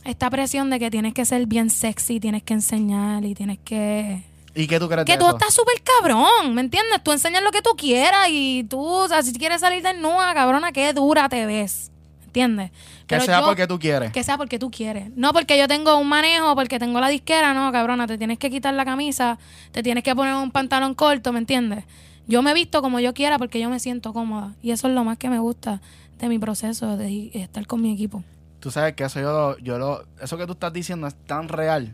esta 0.06 0.30
presión 0.30 0.70
de 0.70 0.80
que 0.80 0.92
tienes 0.92 1.14
que 1.14 1.26
ser 1.26 1.46
bien 1.46 1.70
sexy, 1.70 2.20
tienes 2.20 2.44
que 2.44 2.54
enseñar 2.54 3.24
y 3.24 3.36
tienes 3.36 3.60
que... 3.64 4.24
¿Y 4.56 4.68
qué 4.68 4.80
tú 4.80 4.88
crees 4.88 5.06
Que 5.06 5.14
de 5.14 5.18
tú 5.18 5.26
eso? 5.26 5.36
estás 5.38 5.54
súper 5.54 5.76
cabrón, 5.82 6.54
¿me 6.54 6.62
entiendes? 6.62 7.02
Tú 7.04 7.12
enseñas 7.12 7.42
lo 7.44 7.52
que 7.52 7.62
tú 7.62 7.72
quieras 7.76 8.28
y 8.30 8.64
tú, 8.70 8.80
o 8.86 9.08
sea, 9.08 9.24
si 9.24 9.34
quieres 9.34 9.62
salir 9.62 9.82
desnuda, 9.84 10.34
cabrona, 10.34 10.72
qué 10.72 10.94
dura 10.94 11.28
te 11.28 11.46
ves, 11.48 11.92
¿me 12.20 12.26
entiendes? 12.26 12.72
Que 13.08 13.16
Pero 13.16 13.26
sea 13.26 13.40
yo- 13.40 13.46
porque 13.48 13.66
tú 13.68 13.80
quieres. 13.80 14.12
que 14.12 14.24
sea 14.24 14.38
porque 14.38 14.60
tú 14.60 14.70
quieres. 14.70 15.10
No 15.16 15.34
porque 15.34 15.58
yo 15.58 15.68
tengo 15.68 15.98
un 15.98 16.08
manejo, 16.08 16.54
porque 16.56 16.78
tengo 16.80 17.00
la 17.00 17.10
disquera, 17.10 17.54
no, 17.56 17.72
cabrona, 17.72 18.06
te 18.06 18.18
tienes 18.18 18.38
que 18.38 18.50
quitar 18.52 18.74
la 18.76 18.86
camisa, 18.86 19.40
te 19.72 19.82
tienes 19.82 20.04
que 20.04 20.16
poner 20.16 20.36
un 20.36 20.52
pantalón 20.52 20.94
corto, 20.94 21.34
¿me 21.34 21.40
entiendes? 21.40 21.84
Yo 22.28 22.42
me 22.42 22.54
visto 22.54 22.82
como 22.82 23.00
yo 23.00 23.14
quiera 23.14 23.38
porque 23.40 23.60
yo 23.60 23.70
me 23.70 23.80
siento 23.80 24.14
cómoda. 24.14 24.54
Y 24.62 24.72
eso 24.72 24.88
es 24.88 24.94
lo 24.94 25.04
más 25.04 25.18
que 25.18 25.30
me 25.30 25.40
gusta 25.40 25.82
de 26.20 26.30
mi 26.30 26.40
proceso 26.40 26.96
de 26.96 27.32
estar 27.34 27.66
con 27.68 27.82
mi 27.82 27.92
equipo. 27.92 28.24
Tú 28.62 28.72
sabes 28.72 28.94
que 28.94 29.04
eso 29.04 29.20
yo 29.20 29.32
lo, 29.34 29.58
yo 29.58 29.78
lo, 29.78 30.06
eso 30.22 30.38
que 30.38 30.46
tú 30.46 30.54
estás 30.54 30.72
diciendo 30.72 31.06
es 31.08 31.16
tan 31.26 31.50
real. 31.50 31.94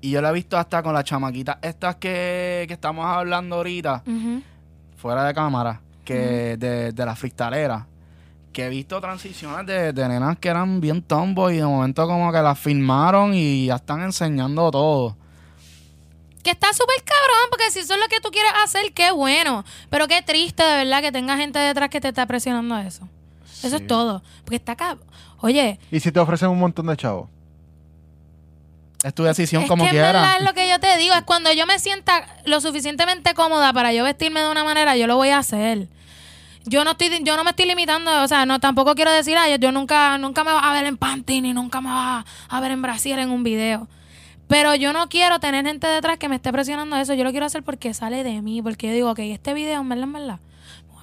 Y 0.00 0.10
yo 0.10 0.22
lo 0.22 0.28
he 0.28 0.32
visto 0.32 0.56
hasta 0.56 0.82
con 0.82 0.94
las 0.94 1.04
chamaquitas 1.04 1.58
estas 1.62 1.96
que, 1.96 2.64
que 2.66 2.74
estamos 2.74 3.04
hablando 3.04 3.56
ahorita, 3.56 4.02
fuera 4.96 5.24
de 5.24 5.34
cámara, 5.34 5.80
que 6.04 6.56
de, 6.58 6.92
de 6.92 7.06
la. 7.06 7.86
Que 8.52 8.66
he 8.66 8.68
visto 8.68 9.00
transiciones 9.00 9.64
de, 9.66 9.92
de 9.92 10.08
nenas 10.08 10.38
que 10.38 10.48
eran 10.48 10.80
bien 10.80 11.02
tomboy 11.02 11.54
y 11.54 11.58
de 11.58 11.64
momento 11.64 12.06
como 12.06 12.32
que 12.32 12.42
las 12.42 12.58
filmaron 12.58 13.32
y 13.34 13.66
ya 13.66 13.76
están 13.76 14.02
enseñando 14.02 14.70
todo. 14.70 15.16
Que 16.42 16.50
está 16.50 16.72
súper 16.72 16.96
cabrón, 17.04 17.48
porque 17.50 17.70
si 17.70 17.80
eso 17.80 17.94
es 17.94 18.00
lo 18.00 18.08
que 18.08 18.20
tú 18.20 18.30
quieres 18.30 18.52
hacer, 18.64 18.92
qué 18.92 19.12
bueno. 19.12 19.64
Pero 19.90 20.08
qué 20.08 20.22
triste, 20.22 20.62
de 20.62 20.84
verdad, 20.84 21.02
que 21.02 21.12
tenga 21.12 21.36
gente 21.36 21.58
detrás 21.58 21.90
que 21.90 22.00
te 22.00 22.08
está 22.08 22.26
presionando 22.26 22.74
a 22.74 22.86
eso. 22.86 23.06
Eso 23.62 23.76
es 23.76 23.86
todo. 23.86 24.22
Porque 24.44 24.56
está 24.56 24.74
cabrón. 24.74 25.06
Oye, 25.42 25.78
Y 25.90 26.00
si 26.00 26.10
te 26.10 26.18
ofrecen 26.18 26.48
un 26.48 26.58
montón 26.58 26.86
de 26.86 26.96
chavos. 26.96 27.28
Es 29.02 29.14
tu 29.14 29.24
decisión 29.24 29.62
es 29.62 29.68
como 29.68 29.84
que 29.84 29.90
en 29.90 29.96
verdad 29.96 30.22
quieras. 30.22 30.36
es 30.40 30.44
lo 30.44 30.52
que 30.52 30.68
yo 30.68 30.78
te 30.78 30.96
digo, 30.98 31.14
es 31.14 31.22
cuando 31.22 31.52
yo 31.52 31.66
me 31.66 31.78
sienta 31.78 32.26
lo 32.44 32.60
suficientemente 32.60 33.32
cómoda 33.34 33.72
para 33.72 33.92
yo 33.92 34.04
vestirme 34.04 34.40
de 34.40 34.50
una 34.50 34.62
manera, 34.62 34.96
yo 34.96 35.06
lo 35.06 35.16
voy 35.16 35.30
a 35.30 35.38
hacer. 35.38 35.88
Yo 36.66 36.84
no 36.84 36.90
estoy, 36.90 37.08
yo 37.24 37.36
no 37.36 37.44
me 37.44 37.50
estoy 37.50 37.64
limitando, 37.64 38.22
o 38.22 38.28
sea, 38.28 38.44
no 38.44 38.60
tampoco 38.60 38.94
quiero 38.94 39.10
decir, 39.10 39.38
ay, 39.38 39.56
yo 39.58 39.72
nunca, 39.72 40.18
nunca 40.18 40.44
me 40.44 40.52
vas 40.52 40.64
a 40.64 40.72
ver 40.74 40.84
en 40.84 40.98
panty 40.98 41.40
ni 41.40 41.54
nunca 41.54 41.80
me 41.80 41.88
vas 41.88 42.26
a 42.48 42.60
ver 42.60 42.72
en 42.72 42.82
Brasil 42.82 43.18
en 43.18 43.30
un 43.30 43.42
video. 43.42 43.88
Pero 44.50 44.74
yo 44.74 44.92
no 44.92 45.08
quiero 45.08 45.38
tener 45.38 45.64
gente 45.64 45.86
detrás 45.86 46.18
que 46.18 46.28
me 46.28 46.34
esté 46.34 46.52
presionando 46.52 46.96
eso. 46.96 47.14
Yo 47.14 47.22
lo 47.22 47.30
quiero 47.30 47.46
hacer 47.46 47.62
porque 47.62 47.94
sale 47.94 48.24
de 48.24 48.42
mí. 48.42 48.60
Porque 48.60 48.88
yo 48.88 48.92
digo, 48.92 49.10
ok, 49.12 49.20
este 49.20 49.54
video, 49.54 49.80
en 49.80 49.88
verdad, 49.88 50.04
en 50.04 50.12
verdad, 50.12 50.38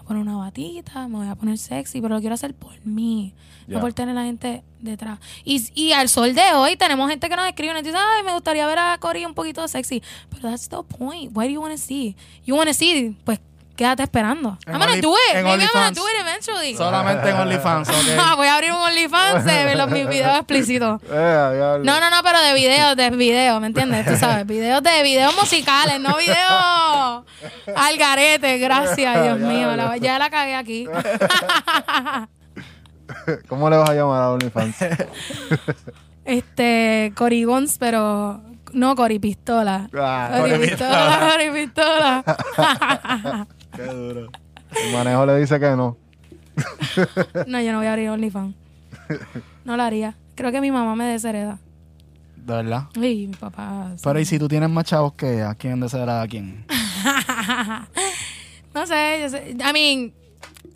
poner 0.08 0.24
una 0.24 0.38
batita, 0.38 1.08
me 1.08 1.18
voy 1.18 1.28
a 1.28 1.36
poner 1.36 1.58
sexy, 1.58 2.02
pero 2.02 2.16
lo 2.16 2.22
quiero 2.22 2.36
hacer 2.36 2.54
por 2.54 2.74
mí. 2.86 3.34
No 3.68 3.82
por 3.82 3.92
tener 3.92 4.16
la 4.16 4.24
gente 4.24 4.64
detrás. 4.80 5.20
Y, 5.44 5.70
y 5.76 5.92
al 5.92 6.08
sol 6.08 6.34
de 6.34 6.54
hoy 6.56 6.78
tenemos 6.78 7.10
gente 7.10 7.28
que 7.28 7.36
nos 7.36 7.46
escribe 7.48 7.72
y 7.72 7.74
nos 7.74 7.84
dice, 7.84 7.98
ay, 7.98 8.24
me 8.24 8.32
gustaría 8.32 8.66
ver 8.66 8.80
a 8.80 8.98
Cory 8.98 9.26
un 9.26 9.34
poquito 9.34 9.68
sexy. 9.68 10.02
Pero 10.30 10.44
that's 10.44 10.70
the 10.70 10.78
point. 10.84 11.36
What 11.36 11.46
do 11.46 11.50
you 11.50 11.60
want 11.60 11.74
to 11.74 11.78
see? 11.78 12.16
You 12.46 12.56
want 12.56 12.70
to 12.70 12.74
see, 12.74 13.18
pues, 13.26 13.40
quédate 13.78 14.04
esperando. 14.04 14.58
En 14.66 14.74
I'm 14.74 14.80
gonna 14.80 14.92
Only- 14.94 15.02
do 15.02 15.14
it. 15.30 15.36
en 15.38 15.44
Maybe 15.46 15.64
I'm 15.64 15.70
gonna 15.72 15.92
do 15.92 16.02
it 16.10 16.20
eventually. 16.20 16.76
Solamente 16.76 17.30
en 17.30 17.36
OnlyFans, 17.40 17.88
Ah, 18.20 18.32
ok. 18.34 18.38
Voy 18.38 18.48
a 18.48 18.56
abrir 18.56 18.72
un 18.74 18.78
OnlyFans 18.82 19.46
de 19.46 19.76
los, 19.76 19.90
mis 19.90 20.10
videos 20.10 20.36
explícitos. 20.36 21.02
Eh. 21.10 21.80
No, 21.84 22.00
no, 22.02 22.10
no, 22.10 22.24
pero 22.24 22.42
de 22.42 22.54
videos, 22.54 22.98
de 22.98 23.10
videos, 23.12 23.62
¿me 23.62 23.68
entiendes? 23.68 24.06
Tú 24.06 24.18
sabes, 24.18 24.46
videos 24.56 24.84
de 24.84 25.04
videos 25.04 25.34
musicales, 25.38 26.02
no 26.02 26.18
videos 26.18 27.24
al 27.76 27.98
garete, 27.98 28.58
gracias, 28.58 29.24
Dios 29.24 29.40
mío. 29.40 29.76
la- 29.78 29.96
ya 29.98 30.20
la 30.20 30.30
cagué 30.30 30.56
aquí. 30.56 30.88
¿Cómo 33.48 33.70
le 33.70 33.78
vas 33.78 33.90
a 33.90 33.94
llamar 33.94 34.22
a 34.24 34.30
OnlyFans? 34.32 34.76
Este, 36.26 37.14
Corigons, 37.16 37.78
pero 37.78 38.42
no 38.74 38.96
Cori 38.96 39.18
Pistola. 39.20 39.88
Ah, 39.98 40.30
Cori 40.40 40.58
Pistola, 40.60 41.30
Cori 41.32 41.50
Pistola. 41.52 43.48
Qué 43.78 43.84
duro. 43.86 44.28
el 44.86 44.94
manejo 44.94 45.26
le 45.26 45.38
dice 45.40 45.60
que 45.60 45.70
no. 45.76 45.96
No, 47.48 47.62
yo 47.62 47.72
no 47.72 47.78
voy 47.78 47.88
a 47.88 47.92
abrir 47.94 48.10
OnlyFans. 48.10 48.56
No 49.64 49.78
lo 49.78 49.84
haría. 49.84 50.16
Creo 50.36 50.52
que 50.52 50.60
mi 50.62 50.72
mamá 50.72 50.96
me 50.96 51.06
deshereda. 51.06 51.60
De 52.36 52.54
verdad. 52.54 52.88
Y 52.96 53.28
mi 53.28 53.36
papá. 53.40 53.92
sí. 53.96 54.02
Pero 54.04 54.20
y 54.20 54.26
si 54.26 54.40
tú 54.40 54.48
tienes 54.48 54.70
más 54.70 54.86
chavos 54.86 55.14
que 55.14 55.36
ella, 55.36 55.54
¿quién 55.56 55.80
deseará 55.80 56.22
a 56.22 56.28
quién? 56.28 56.66
No 58.74 58.86
sé, 58.86 59.20
yo 59.22 59.30
sé. 59.30 59.56
I 59.60 59.74
mean, 59.74 60.14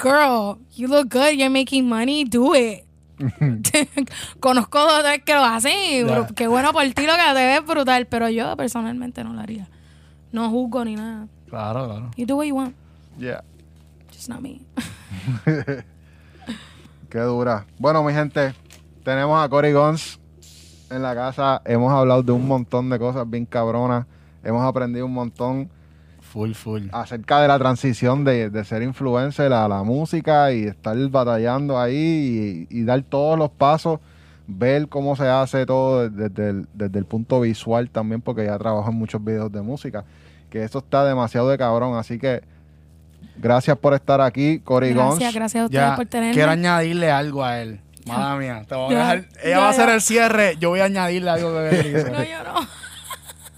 girl, 0.02 0.58
you 0.76 0.88
look 0.88 1.10
good, 1.12 1.34
you're 1.36 1.50
making 1.50 1.88
money, 1.88 2.24
do 2.26 2.56
it. 2.56 2.84
Conozco 4.40 4.80
dos 4.80 5.00
o 5.00 5.04
tres 5.04 5.22
que 5.24 5.34
lo 5.36 5.44
hacen 5.44 5.72
y 5.72 6.00
Ya. 6.00 6.08
bru- 6.28 6.34
qué 6.34 6.48
bueno 6.48 6.74
por 6.74 6.82
ti 6.84 7.06
lo 7.06 7.14
que 7.14 7.34
te 7.36 7.46
ves 7.46 7.66
brutal, 7.66 8.08
pero 8.08 8.28
yo 8.30 8.56
personalmente 8.58 9.24
no 9.24 9.34
lo 9.34 9.40
haría. 9.42 9.68
No 10.32 10.50
juzgo 10.50 10.84
ni 10.84 10.96
nada. 10.96 11.28
Claro, 11.50 11.86
claro. 11.86 12.12
You 12.18 12.26
do 12.26 12.38
what 12.38 12.46
you 12.46 12.56
want, 12.56 12.74
Yeah. 13.18 13.42
just 14.12 14.30
not 14.30 14.42
me. 14.42 14.62
Qué 17.10 17.20
dura. 17.20 17.66
Bueno, 17.78 18.04
mi 18.04 18.14
gente, 18.14 18.54
tenemos 19.04 19.44
a 19.44 19.50
Cory 19.50 19.74
Gons 19.74 20.20
en 20.90 21.02
la 21.02 21.14
casa. 21.14 21.62
Hemos 21.66 21.92
hablado 21.92 22.24
de 22.24 22.32
un 22.32 22.48
montón 22.48 22.90
de 22.90 22.98
cosas 23.00 23.30
bien 23.30 23.46
cabronas. 23.46 24.06
Hemos 24.44 24.64
aprendido 24.64 25.06
un 25.06 25.14
montón 25.14 25.70
Full, 26.22 26.54
full. 26.54 26.84
acerca 26.94 27.42
de 27.42 27.48
la 27.50 27.60
transición 27.60 28.24
de, 28.24 28.50
de 28.50 28.64
ser 28.64 28.82
influencer 28.84 29.52
a 29.52 29.68
la 29.68 29.84
música 29.84 30.54
y 30.54 30.64
estar 30.64 30.98
batallando 31.10 31.78
ahí 31.78 32.68
y, 32.70 32.80
y 32.80 32.84
dar 32.86 33.02
todos 33.04 33.38
los 33.38 33.50
pasos, 33.52 34.00
ver 34.48 34.88
cómo 34.88 35.18
se 35.18 35.28
hace 35.28 35.66
todo 35.66 36.10
desde 36.10 36.50
el, 36.50 36.68
desde 36.74 37.00
el 37.00 37.06
punto 37.06 37.42
visual 37.42 37.90
también, 37.90 38.22
porque 38.22 38.46
ya 38.46 38.58
trabajo 38.58 38.90
en 38.90 38.96
muchos 38.96 39.22
videos 39.24 39.52
de 39.52 39.62
música, 39.62 40.06
que 40.50 40.64
eso 40.64 40.80
está 40.80 41.04
demasiado 41.06 41.50
de 41.50 41.58
cabrón. 41.58 41.98
Así 41.98 42.18
que 42.18 42.42
gracias 43.38 43.78
por 43.78 43.94
estar 43.94 44.22
aquí, 44.22 44.60
Cory 44.60 44.94
Gons. 44.94 45.16
Gracias, 45.20 45.34
gracias 45.34 45.62
a 45.62 45.66
ustedes 45.66 45.84
Ya, 45.90 45.96
por 45.96 46.06
tenerme. 46.06 46.34
quiero 46.34 46.52
añadirle 46.52 47.12
algo 47.12 47.44
a 47.44 47.60
él. 47.60 47.80
Madre 48.08 48.40
mía, 48.40 48.66
te 48.68 48.76
voy 48.76 48.94
a 48.96 48.98
Ya, 48.98 49.00
dejar. 49.00 49.18
Ella 49.44 49.50
ya, 49.50 49.60
va 49.60 49.68
a 49.68 49.70
hacer 49.70 49.90
el 49.90 50.02
cierre, 50.02 50.58
yo 50.60 50.70
voy 50.70 50.80
a 50.80 50.86
añadirle 50.86 51.30
algo 51.30 51.54
que 51.54 51.70
él 51.80 51.88
hizo. 51.96 52.10
No, 52.12 52.24
yo 52.24 52.44
no. 52.44 52.68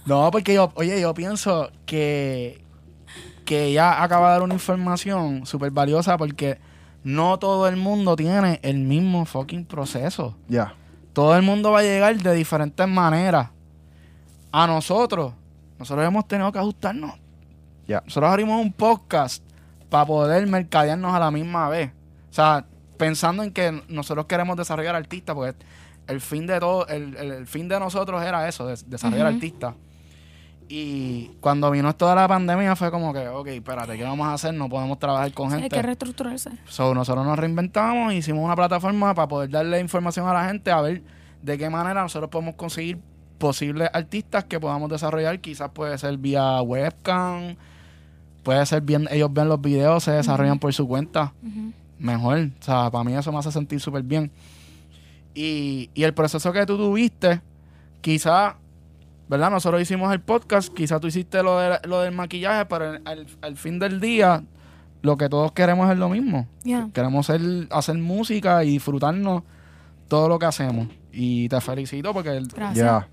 No, 0.06 0.30
porque 0.30 0.52
yo, 0.54 0.70
oye, 0.74 1.00
yo 1.00 1.14
pienso 1.14 1.70
que, 1.86 2.62
que 3.46 3.64
ella 3.64 4.02
acaba 4.02 4.28
de 4.28 4.32
dar 4.34 4.42
una 4.42 4.54
información 4.54 5.46
súper 5.46 5.70
valiosa 5.70 6.18
porque 6.18 6.58
no 7.04 7.38
todo 7.38 7.68
el 7.68 7.76
mundo 7.76 8.14
tiene 8.16 8.60
el 8.62 8.78
mismo 8.78 9.24
fucking 9.24 9.64
proceso. 9.64 10.36
Ya. 10.48 10.74
Todo 11.14 11.36
el 11.36 11.42
mundo 11.42 11.70
va 11.70 11.78
a 11.78 11.82
llegar 11.82 12.16
de 12.16 12.34
diferentes 12.34 12.86
maneras. 12.88 13.48
A 14.52 14.66
nosotros, 14.66 15.32
nosotros 15.78 16.06
hemos 16.06 16.26
tenido 16.28 16.50
que 16.52 16.58
ajustarnos. 16.58 17.12
Ya. 17.86 18.02
Nosotros 18.04 18.30
abrimos 18.30 18.60
un 18.60 18.72
podcast 18.72 19.42
para 19.94 20.06
poder 20.06 20.44
mercadearnos 20.48 21.14
a 21.14 21.20
la 21.20 21.30
misma 21.30 21.68
vez. 21.68 21.92
O 22.30 22.32
sea, 22.32 22.64
pensando 22.96 23.44
en 23.44 23.52
que 23.52 23.80
nosotros 23.86 24.26
queremos 24.26 24.56
desarrollar 24.56 24.96
artistas, 24.96 25.36
porque 25.36 25.54
el 26.08 26.20
fin 26.20 26.48
de 26.48 26.58
todo, 26.58 26.84
el, 26.88 27.16
el- 27.16 27.30
el 27.30 27.46
fin 27.46 27.68
de 27.68 27.78
nosotros 27.78 28.20
era 28.20 28.48
eso, 28.48 28.66
des- 28.66 28.90
desarrollar 28.90 29.28
artistas. 29.28 29.74
Y 30.68 31.26
cuando 31.40 31.70
vino 31.70 31.94
toda 31.94 32.16
la 32.16 32.26
pandemia 32.26 32.74
fue 32.74 32.90
como 32.90 33.12
que, 33.12 33.28
ok, 33.28 33.46
espérate, 33.48 33.96
¿qué 33.96 34.02
vamos 34.02 34.26
a 34.26 34.32
hacer? 34.34 34.52
No 34.54 34.68
podemos 34.68 34.98
trabajar 34.98 35.30
con 35.32 35.52
Hay 35.52 35.60
gente. 35.60 35.76
que 35.76 35.82
reestructurarse. 35.82 36.50
So, 36.66 36.92
nosotros 36.92 37.24
nos 37.24 37.38
reinventamos, 37.38 38.12
hicimos 38.14 38.44
una 38.44 38.56
plataforma 38.56 39.14
para 39.14 39.28
poder 39.28 39.50
darle 39.50 39.78
información 39.78 40.26
a 40.26 40.32
la 40.32 40.48
gente, 40.48 40.72
a 40.72 40.80
ver 40.80 41.04
de 41.40 41.56
qué 41.56 41.70
manera 41.70 42.02
nosotros 42.02 42.30
podemos 42.30 42.56
conseguir 42.56 42.98
posibles 43.38 43.90
artistas 43.92 44.42
que 44.44 44.58
podamos 44.58 44.90
desarrollar. 44.90 45.38
Quizás 45.40 45.70
puede 45.70 45.96
ser 45.98 46.16
vía 46.16 46.60
webcam, 46.62 47.54
puede 48.44 48.64
ser 48.66 48.82
bien, 48.82 49.08
ellos 49.10 49.32
ven 49.32 49.48
los 49.48 49.60
videos, 49.60 50.04
se 50.04 50.12
desarrollan 50.12 50.58
por 50.60 50.72
su 50.72 50.86
cuenta. 50.86 51.32
Mejor, 51.98 52.38
o 52.60 52.62
sea, 52.62 52.90
para 52.90 53.02
mí 53.04 53.14
eso 53.14 53.32
me 53.32 53.38
hace 53.38 53.50
sentir 53.50 53.80
súper 53.80 54.02
bien. 54.02 54.30
Y, 55.34 55.90
y 55.94 56.04
el 56.04 56.14
proceso 56.14 56.52
que 56.52 56.64
tú 56.66 56.76
tuviste, 56.76 57.40
quizás, 58.00 58.54
¿verdad? 59.28 59.50
Nosotros 59.50 59.80
hicimos 59.82 60.12
el 60.12 60.20
podcast, 60.20 60.72
quizás 60.72 61.00
tú 61.00 61.06
hiciste 61.08 61.42
lo, 61.42 61.58
de- 61.58 61.78
lo 61.84 62.00
del 62.00 62.14
maquillaje, 62.14 62.66
pero 62.66 62.98
al, 63.04 63.56
fin 63.56 63.78
del 63.78 64.00
día, 64.00 64.44
lo 65.02 65.16
que 65.16 65.28
todos 65.28 65.52
queremos 65.52 65.90
es 65.90 65.98
lo 65.98 66.08
mismo. 66.08 66.46
Yeah. 66.62 66.88
Queremos 66.92 67.26
ser- 67.26 67.66
hacer 67.70 67.96
música 67.98 68.62
y 68.64 68.70
disfrutarnos 68.70 69.42
todo 70.08 70.28
lo 70.28 70.38
que 70.38 70.46
hacemos. 70.46 70.88
Y 71.12 71.48
te 71.48 71.60
felicito 71.60 72.12
porque 72.12 72.30
el- 72.36 72.48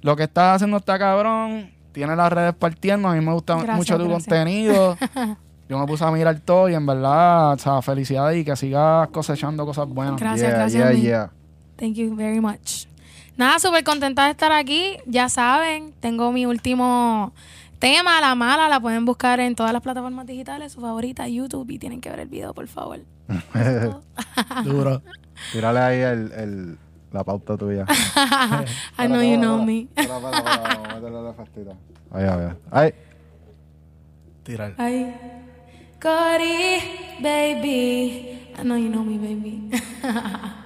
lo 0.02 0.16
que 0.16 0.24
estás 0.24 0.58
haciendo 0.58 0.78
está 0.78 1.00
cabrón. 1.00 1.72
Tiene 1.92 2.16
las 2.16 2.32
redes 2.32 2.54
partiendo. 2.56 3.08
A 3.10 3.14
mí 3.14 3.24
me 3.26 3.34
gusta 3.34 3.56
Gracias, 3.56 3.78
mucho 3.78 3.98
tu 3.98 4.06
gracias. 4.10 4.28
contenido. 4.28 4.98
Yo 5.70 5.80
me 5.80 5.86
puse 5.86 6.04
a 6.04 6.12
mirar 6.12 6.40
todo 6.40 6.68
y 6.70 6.74
en 6.76 6.86
verdad, 6.86 7.54
o 7.54 7.58
sea, 7.58 7.82
felicidades 7.82 8.38
y 8.42 8.44
que 8.46 8.56
sigas 8.58 9.08
cosechando 9.10 9.66
cosas 9.66 9.88
buenas. 9.88 10.20
Gracias, 10.20 10.50
yeah, 10.50 10.58
gracias. 10.58 10.92
yeah, 10.94 11.02
yeah. 11.02 11.32
Thank 11.78 11.96
you 11.96 12.14
very 12.16 12.42
much. 12.42 12.86
Nada, 13.38 13.58
súper 13.60 13.84
contenta 13.84 14.26
de 14.26 14.32
estar 14.32 14.52
aquí. 14.52 14.98
Ya 15.06 15.30
saben, 15.30 15.94
tengo 16.02 16.32
mi 16.34 16.46
último 16.46 17.32
tema, 17.80 18.20
La 18.20 18.36
Mala. 18.36 18.68
La 18.68 18.80
pueden 18.82 19.06
buscar 19.06 19.40
en 19.40 19.56
todas 19.56 19.72
las 19.72 19.82
plataformas 19.82 20.26
digitales, 20.28 20.74
su 20.74 20.82
favorita, 20.82 21.28
YouTube. 21.30 21.70
Y 21.72 21.80
tienen 21.80 22.02
que 22.02 22.10
ver 22.10 22.20
el 22.20 22.28
video, 22.28 22.54
por 22.54 22.68
favor. 22.68 23.00
Duro. 24.66 25.02
Tírale 25.54 25.80
ahí 25.80 26.00
el, 26.02 26.32
el- 26.34 26.78
la 27.12 27.24
pauta 27.24 27.58
tuya. 27.58 27.86
I 28.98 29.08
know 29.08 29.22
you 29.22 29.38
know 29.38 29.64
me. 29.64 29.88
Espera, 29.96 30.18
espera, 30.18 30.38
espera, 30.38 30.60
vamos 30.62 30.88
a 30.90 30.96
meterle 30.96 31.22
la 31.22 31.34
fastita. 31.34 31.72
Ahí, 32.12 32.26
a 32.26 32.36
ver. 32.36 32.58
Ay. 32.72 32.94
Tirar. 34.44 34.74
Ay. 34.78 35.16
Cody, 36.00 36.80
baby. 37.22 38.54
I 38.58 38.64
know 38.64 38.76
you 38.76 38.90
know 38.90 39.04
me, 39.04 39.18
baby. 39.18 39.70